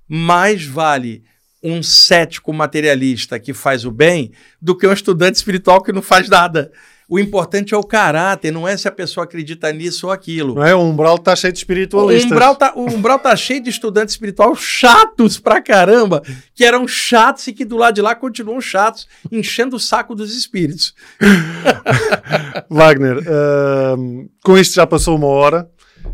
mais 0.07 0.65
vale 0.65 1.23
um 1.61 1.83
cético 1.83 2.53
materialista 2.53 3.39
que 3.39 3.53
faz 3.53 3.85
o 3.85 3.91
bem 3.91 4.31
do 4.61 4.75
que 4.75 4.87
um 4.87 4.93
estudante 4.93 5.35
espiritual 5.35 5.83
que 5.83 5.91
não 5.91 6.01
faz 6.01 6.29
nada. 6.29 6.71
O 7.09 7.17
importante 7.17 7.73
é 7.73 7.77
o 7.77 7.83
caráter, 7.83 8.51
não 8.51 8.67
é 8.67 8.77
se 8.77 8.87
a 8.87 8.91
pessoa 8.91 9.23
acredita 9.23 9.73
nisso 9.73 10.05
ou 10.05 10.13
aquilo. 10.13 10.53
Não 10.53 10.63
é? 10.63 10.75
O 10.75 10.81
umbral 10.81 11.17
tá 11.17 11.35
cheio 11.35 11.51
de 11.51 11.57
espiritualistas. 11.57 12.29
O 12.29 12.33
umbral 12.35 12.55
tá, 12.55 12.73
o 12.75 12.85
umbral 12.85 13.17
tá 13.17 13.35
cheio 13.35 13.63
de 13.63 13.71
estudantes 13.71 14.13
espirituais 14.13 14.59
chatos 14.59 15.39
pra 15.39 15.59
caramba, 15.59 16.21
que 16.53 16.63
eram 16.63 16.87
chatos 16.87 17.47
e 17.47 17.53
que 17.53 17.65
do 17.65 17.77
lado 17.77 17.95
de 17.95 18.01
lá 18.01 18.13
continuam 18.13 18.61
chatos, 18.61 19.07
enchendo 19.31 19.75
o 19.75 19.79
saco 19.79 20.13
dos 20.13 20.37
espíritos. 20.37 20.93
Wagner, 22.69 23.17
uh, 23.17 24.29
com 24.43 24.55
isto 24.55 24.75
já 24.75 24.85
passou 24.85 25.15
uma 25.15 25.27
hora. 25.27 25.67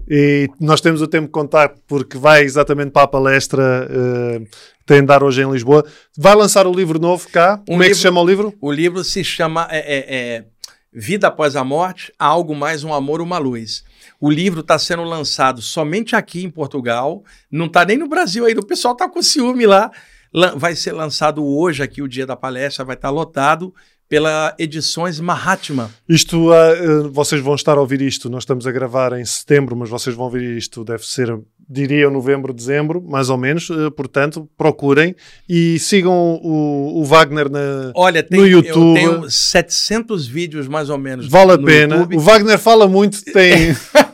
E 0.09 0.47
nós 0.59 0.81
temos 0.81 1.01
o 1.01 1.07
tempo 1.07 1.25
de 1.25 1.31
contar 1.31 1.73
porque 1.87 2.17
vai 2.17 2.43
exatamente 2.43 2.91
para 2.91 3.03
a 3.03 3.07
palestra 3.07 3.87
uh, 3.89 4.47
tem 4.85 5.01
de 5.01 5.07
dar 5.07 5.23
hoje 5.23 5.41
em 5.41 5.51
Lisboa. 5.51 5.83
Vai 6.15 6.35
lançar 6.35 6.67
o 6.67 6.71
livro 6.71 6.99
novo 6.99 7.27
cá. 7.29 7.59
Um 7.61 7.65
Como 7.65 7.77
livro, 7.77 7.85
é 7.85 7.89
que 7.89 7.95
se 7.95 8.01
chama 8.01 8.21
o 8.21 8.25
livro? 8.25 8.53
O 8.61 8.71
livro 8.71 9.03
se 9.03 9.23
chama 9.23 9.67
é, 9.71 9.79
é, 9.79 10.15
é 10.15 10.45
Vida 10.97 11.27
Após 11.27 11.57
a 11.57 11.63
Morte, 11.65 12.09
Algo 12.17 12.55
Mais 12.55 12.85
um 12.85 12.93
Amor, 12.93 13.19
Uma 13.19 13.37
Luz. 13.37 13.83
O 14.17 14.31
livro 14.31 14.61
está 14.61 14.79
sendo 14.79 15.03
lançado 15.03 15.61
somente 15.61 16.15
aqui 16.15 16.45
em 16.45 16.49
Portugal, 16.49 17.21
não 17.51 17.65
está 17.65 17.83
nem 17.83 17.97
no 17.97 18.07
Brasil 18.07 18.45
ainda, 18.45 18.61
o 18.61 18.65
pessoal 18.65 18.93
está 18.93 19.09
com 19.09 19.21
ciúme 19.21 19.65
lá. 19.65 19.91
Vai 20.55 20.73
ser 20.73 20.93
lançado 20.93 21.45
hoje 21.45 21.83
aqui, 21.83 22.01
o 22.01 22.07
dia 22.07 22.25
da 22.25 22.37
palestra, 22.37 22.85
vai 22.85 22.95
estar 22.95 23.09
tá 23.09 23.13
lotado 23.13 23.73
pela 24.07 24.55
Edições 24.57 25.19
Mahatma. 25.19 25.91
Isto, 26.07 26.51
uh, 26.51 27.11
vocês 27.11 27.41
vão 27.41 27.55
estar 27.55 27.77
a 27.77 27.81
ouvir 27.81 28.01
isto, 28.01 28.29
nós 28.29 28.43
estamos 28.43 28.65
a 28.65 28.71
gravar 28.71 29.19
em 29.19 29.25
setembro, 29.25 29.75
mas 29.75 29.89
vocês 29.89 30.15
vão 30.15 30.25
ouvir 30.25 30.57
isto, 30.57 30.85
deve 30.85 31.05
ser, 31.05 31.37
diria, 31.69 32.09
novembro, 32.09 32.53
dezembro, 32.53 33.01
mais 33.01 33.29
ou 33.29 33.37
menos. 33.37 33.69
Uh, 33.69 33.91
portanto, 33.91 34.49
procurem 34.57 35.15
e 35.47 35.79
sigam 35.79 36.39
o, 36.43 36.99
o 37.01 37.03
Wagner 37.03 37.49
na, 37.49 37.91
Olha, 37.95 38.21
tem, 38.21 38.39
no 38.39 38.47
YouTube. 38.47 39.01
Eu 39.01 39.19
tenho 39.19 39.31
700 39.31 40.27
vídeos, 40.27 40.67
mais 40.67 40.89
ou 40.89 40.97
menos. 40.97 41.27
Vale 41.27 41.53
a 41.53 41.57
pena. 41.57 41.95
YouTube. 41.97 42.17
O 42.17 42.19
Wagner 42.19 42.59
fala 42.59 42.87
muito, 42.87 43.23
tem... 43.23 43.75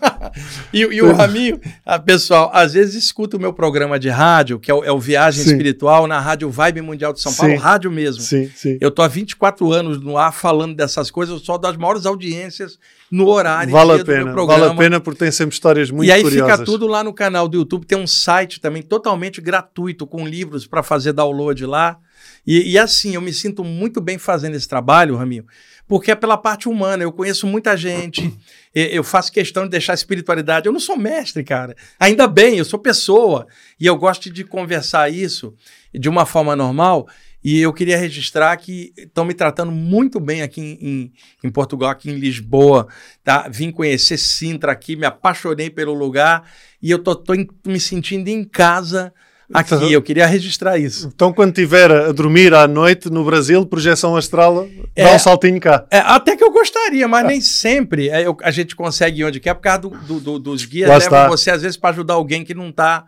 e, 0.74 0.80
e, 0.80 1.02
o 1.02 1.14
Raminho, 1.14 1.60
a 1.86 2.00
pessoal, 2.00 2.50
às 2.54 2.74
vezes 2.74 2.96
escuta 2.96 3.38
o 3.38 3.40
meu 3.40 3.54
programa 3.54 4.00
de 4.00 4.10
rádio, 4.10 4.60
que 4.60 4.70
é 4.70 4.74
o, 4.74 4.84
é 4.84 4.92
o 4.92 5.00
Viagem 5.00 5.44
sim. 5.44 5.52
Espiritual, 5.52 6.08
na 6.08 6.20
Rádio 6.20 6.50
Vibe 6.50 6.82
Mundial 6.82 7.14
de 7.14 7.22
São 7.22 7.34
Paulo, 7.34 7.54
sim. 7.54 7.60
rádio 7.60 7.92
mesmo. 7.92 8.22
Sim, 8.22 8.50
sim. 8.56 8.78
Eu 8.80 8.92
tô 8.92 9.02
há 9.02 9.08
24 9.08 9.72
anos 9.72 10.02
no 10.02 10.18
ar 10.18 10.34
falando 10.34 10.76
dessas 10.76 11.12
coisas, 11.12 11.40
eu 11.40 11.44
sou 11.44 11.58
das 11.58 11.78
maiores 11.78 12.06
audiências 12.06 12.78
no 13.12 13.28
horário 13.28 13.72
vale 13.72 13.92
a 13.92 14.06
pena, 14.06 14.34
Vale 14.34 14.66
a 14.66 14.74
pena 14.74 15.00
porque 15.02 15.20
tem 15.20 15.32
sempre 15.32 15.54
histórias 15.54 15.92
muito 15.92 16.08
curiosas. 16.08 16.34
E 16.34 16.42
aí 16.42 16.52
fica 16.52 16.64
tudo 16.64 16.88
lá 16.88 17.04
no 17.04 17.14
canal 17.14 17.48
do 17.48 17.58
YouTube, 17.58 17.86
tem 17.86 17.98
um 17.98 18.08
site 18.08 18.62
também 18.62 18.82
totalmente 18.82 19.42
gratuito 19.42 20.08
com 20.08 20.26
livros 20.26 20.66
para 20.66 20.82
fazer 20.82 21.12
download 21.12 21.66
lá. 21.66 21.98
E, 22.46 22.72
e, 22.72 22.78
assim, 22.78 23.16
eu 23.16 23.22
me 23.22 23.34
sinto 23.34 23.64
muito 23.64 24.02
bem 24.02 24.18
fazendo 24.18 24.56
esse 24.56 24.68
trabalho, 24.68 25.16
Raminho, 25.16 25.46
porque 25.88 26.12
é 26.12 26.16
pela 26.16 26.38
parte 26.38 26.68
humana. 26.68 27.04
Eu 27.04 27.12
conheço 27.12 27.46
muita 27.46 27.78
gente, 27.78 28.34
eu 28.74 29.04
faço 29.04 29.32
questão 29.32 29.64
de 29.64 29.70
deixar 29.70 29.94
a 29.94 29.96
espiritualidade. 29.96 30.68
Eu 30.68 30.74
não 30.74 30.80
sou 30.80 30.98
mestre, 30.98 31.44
cara. 31.44 31.76
Ainda 32.00 32.28
bem, 32.28 32.58
eu 32.58 32.66
sou 32.66 32.80
pessoa. 32.80 33.48
E 33.80 33.86
eu 33.86 33.96
gosto 33.96 34.30
de 34.30 34.44
conversar 34.44 35.12
isso 35.12 35.54
de 35.94 36.10
uma 36.10 36.26
forma 36.26 36.56
normal. 36.56 37.08
E 37.44 37.60
eu 37.60 37.74
queria 37.74 37.98
registrar 37.98 38.56
que 38.58 38.94
estão 38.96 39.26
me 39.26 39.34
tratando 39.34 39.72
muito 39.72 40.20
bem 40.20 40.44
aqui 40.44 40.62
em, 40.62 40.88
em, 40.88 41.14
em, 41.44 41.50
Portugal, 41.50 41.90
aqui 41.90 42.10
em 42.10 42.20
Lisboa. 42.20 42.88
Tá? 43.24 43.48
Vim 43.50 43.72
conhecer 43.72 44.18
Sintra 44.18 44.72
aqui, 44.72 44.96
me 44.96 45.06
apaixonei 45.06 45.70
pelo 45.70 45.94
lugar 45.94 46.50
e 46.82 46.92
eu 46.92 47.00
tô, 47.00 47.16
tô 47.16 47.34
me 47.66 47.80
sentindo 47.80 48.28
em 48.28 48.44
casa 48.44 49.12
aqui. 49.54 49.92
Eu 49.92 50.02
queria 50.02 50.26
registrar 50.26 50.78
isso. 50.78 51.12
Então, 51.14 51.32
quando 51.34 51.50
estiver 51.50 51.92
a 51.92 52.12
dormir 52.12 52.54
à 52.54 52.68
noite 52.68 53.10
no 53.10 53.24
Brasil, 53.24 53.66
projeção 53.66 54.16
astral, 54.16 54.68
é, 54.96 55.04
dá 55.04 55.16
um 55.16 55.20
saltinho 55.20 55.60
cá. 55.60 55.86
É, 55.92 56.00
até 56.00 56.36
que 56.36 56.44
eu 56.44 56.52
gostaria, 56.52 57.08
mas 57.08 57.26
nem 57.26 57.42
sempre 57.42 58.10
é, 58.10 58.26
eu, 58.26 58.36
a 58.42 58.52
gente 58.52 58.76
consegue 58.76 59.22
ir 59.22 59.26
onde 59.26 59.40
quer, 59.40 59.54
por 59.54 59.62
causa 59.62 59.80
do, 59.80 59.90
do, 59.90 60.20
do, 60.20 60.40
dos 60.40 60.66
guias 60.66 60.90
Lá 60.90 60.98
levam 60.98 61.20
está. 61.20 61.28
você, 61.28 61.52
às 61.52 61.62
vezes, 61.62 61.78
para 61.78 61.92
ajudar 61.92 62.14
alguém 62.16 62.44
que 62.44 62.54
não 62.54 62.70
está. 62.70 63.06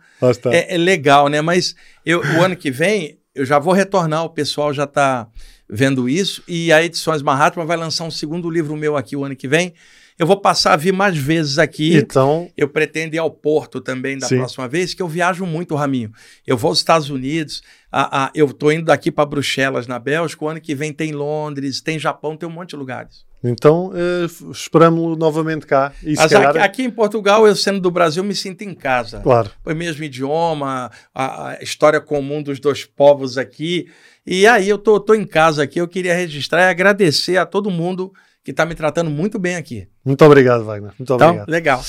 É, 0.52 0.74
é, 0.74 0.78
legal, 0.78 1.28
né? 1.28 1.40
Mas 1.40 1.74
eu, 2.04 2.20
o 2.20 2.42
ano 2.42 2.56
que 2.56 2.70
vem, 2.70 3.18
eu 3.34 3.44
já 3.44 3.58
vou 3.58 3.72
retornar, 3.72 4.24
o 4.24 4.30
pessoal 4.30 4.72
já 4.72 4.84
está 4.84 5.28
vendo 5.68 6.08
isso, 6.08 6.42
e 6.46 6.72
a 6.72 6.82
Edições 6.82 7.22
Mahatma 7.22 7.64
vai 7.64 7.76
lançar 7.76 8.04
um 8.04 8.10
segundo 8.10 8.50
livro 8.50 8.76
meu 8.76 8.96
aqui 8.96 9.16
o 9.16 9.24
ano 9.24 9.34
que 9.34 9.48
vem, 9.48 9.74
eu 10.18 10.26
vou 10.26 10.40
passar 10.40 10.74
a 10.74 10.76
vir 10.76 10.92
mais 10.92 11.16
vezes 11.16 11.58
aqui. 11.58 11.96
Então. 11.96 12.48
Eu 12.56 12.68
pretendo 12.68 13.14
ir 13.14 13.18
ao 13.18 13.30
Porto 13.30 13.80
também 13.80 14.16
da 14.16 14.28
sim. 14.28 14.36
próxima 14.36 14.68
vez, 14.68 14.94
que 14.94 15.02
eu 15.02 15.08
viajo 15.08 15.44
muito, 15.44 15.74
Raminho. 15.74 16.12
Eu 16.46 16.56
vou 16.56 16.68
aos 16.68 16.78
Estados 16.78 17.10
Unidos, 17.10 17.62
a, 17.90 18.26
a, 18.26 18.30
eu 18.34 18.46
estou 18.46 18.72
indo 18.72 18.84
daqui 18.84 19.10
para 19.10 19.26
Bruxelas, 19.26 19.86
na 19.86 19.98
Bélgica. 19.98 20.44
O 20.44 20.48
ano 20.48 20.60
que 20.60 20.74
vem 20.74 20.92
tem 20.92 21.12
Londres, 21.12 21.80
tem 21.80 21.98
Japão, 21.98 22.36
tem 22.36 22.48
um 22.48 22.52
monte 22.52 22.70
de 22.70 22.76
lugares. 22.76 23.24
Então, 23.42 23.88
uh, 23.88 24.50
esperamos-lo 24.50 25.16
novamente 25.16 25.66
cá. 25.66 25.92
E 26.02 26.14
Mas 26.14 26.32
calhar... 26.32 26.50
aqui, 26.50 26.58
aqui, 26.58 26.82
em 26.84 26.90
Portugal, 26.90 27.46
eu 27.46 27.54
sendo 27.54 27.78
do 27.78 27.90
Brasil, 27.90 28.24
me 28.24 28.34
sinto 28.34 28.62
em 28.62 28.74
casa. 28.74 29.20
Claro. 29.20 29.50
O 29.66 29.74
mesmo 29.74 30.02
idioma, 30.02 30.90
a, 31.14 31.50
a, 31.50 31.62
história 31.62 32.00
comum 32.00 32.42
dos 32.42 32.58
dois 32.58 32.84
povos 32.84 33.36
aqui. 33.36 33.86
E 34.26 34.46
aí, 34.46 34.66
eu 34.66 34.78
tô, 34.78 34.98
tô 34.98 35.12
em 35.12 35.26
casa 35.26 35.64
aqui, 35.64 35.78
eu 35.78 35.88
queria 35.88 36.14
registrar 36.14 36.62
e 36.62 36.70
agradecer 36.70 37.36
a 37.36 37.44
todo 37.44 37.70
mundo 37.70 38.12
que 38.44 38.50
está 38.50 38.66
me 38.66 38.74
tratando 38.74 39.10
muito 39.10 39.38
bem 39.38 39.56
aqui. 39.56 39.88
Muito 40.04 40.22
obrigado, 40.24 40.64
Wagner. 40.64 40.92
Muito 40.98 41.14
então, 41.14 41.28
obrigado. 41.28 41.48
Legal. 41.48 41.82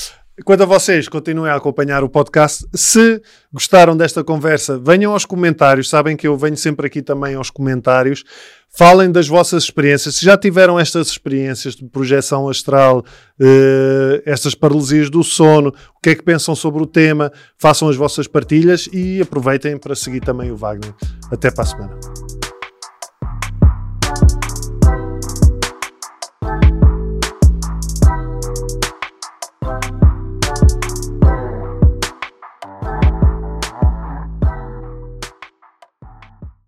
Quanto 0.44 0.62
a 0.62 0.66
vocês, 0.66 1.08
continuem 1.08 1.50
a 1.50 1.54
acompanhar 1.54 2.04
o 2.04 2.10
podcast. 2.10 2.66
Se 2.74 3.22
gostaram 3.50 3.96
desta 3.96 4.22
conversa, 4.22 4.78
venham 4.78 5.12
aos 5.12 5.24
comentários. 5.24 5.88
Sabem 5.88 6.14
que 6.14 6.26
eu 6.26 6.36
venho 6.36 6.56
sempre 6.56 6.86
aqui 6.86 7.00
também 7.00 7.34
aos 7.34 7.48
comentários. 7.48 8.22
Falem 8.68 9.10
das 9.10 9.26
vossas 9.26 9.64
experiências. 9.64 10.16
Se 10.16 10.24
já 10.24 10.36
tiveram 10.36 10.78
estas 10.78 11.08
experiências 11.08 11.74
de 11.74 11.86
projeção 11.86 12.50
astral, 12.50 12.98
uh, 12.98 14.22
estas 14.26 14.54
paralisias 14.54 15.08
do 15.08 15.24
sono, 15.24 15.70
o 15.70 16.00
que 16.02 16.10
é 16.10 16.14
que 16.14 16.22
pensam 16.22 16.54
sobre 16.54 16.82
o 16.82 16.86
tema, 16.86 17.32
façam 17.56 17.88
as 17.88 17.96
vossas 17.96 18.26
partilhas 18.26 18.86
e 18.92 19.22
aproveitem 19.22 19.78
para 19.78 19.94
seguir 19.94 20.20
também 20.20 20.50
o 20.50 20.56
Wagner. 20.56 20.94
Até 21.32 21.50
para 21.50 21.64
a 21.64 21.66
semana. 21.66 22.35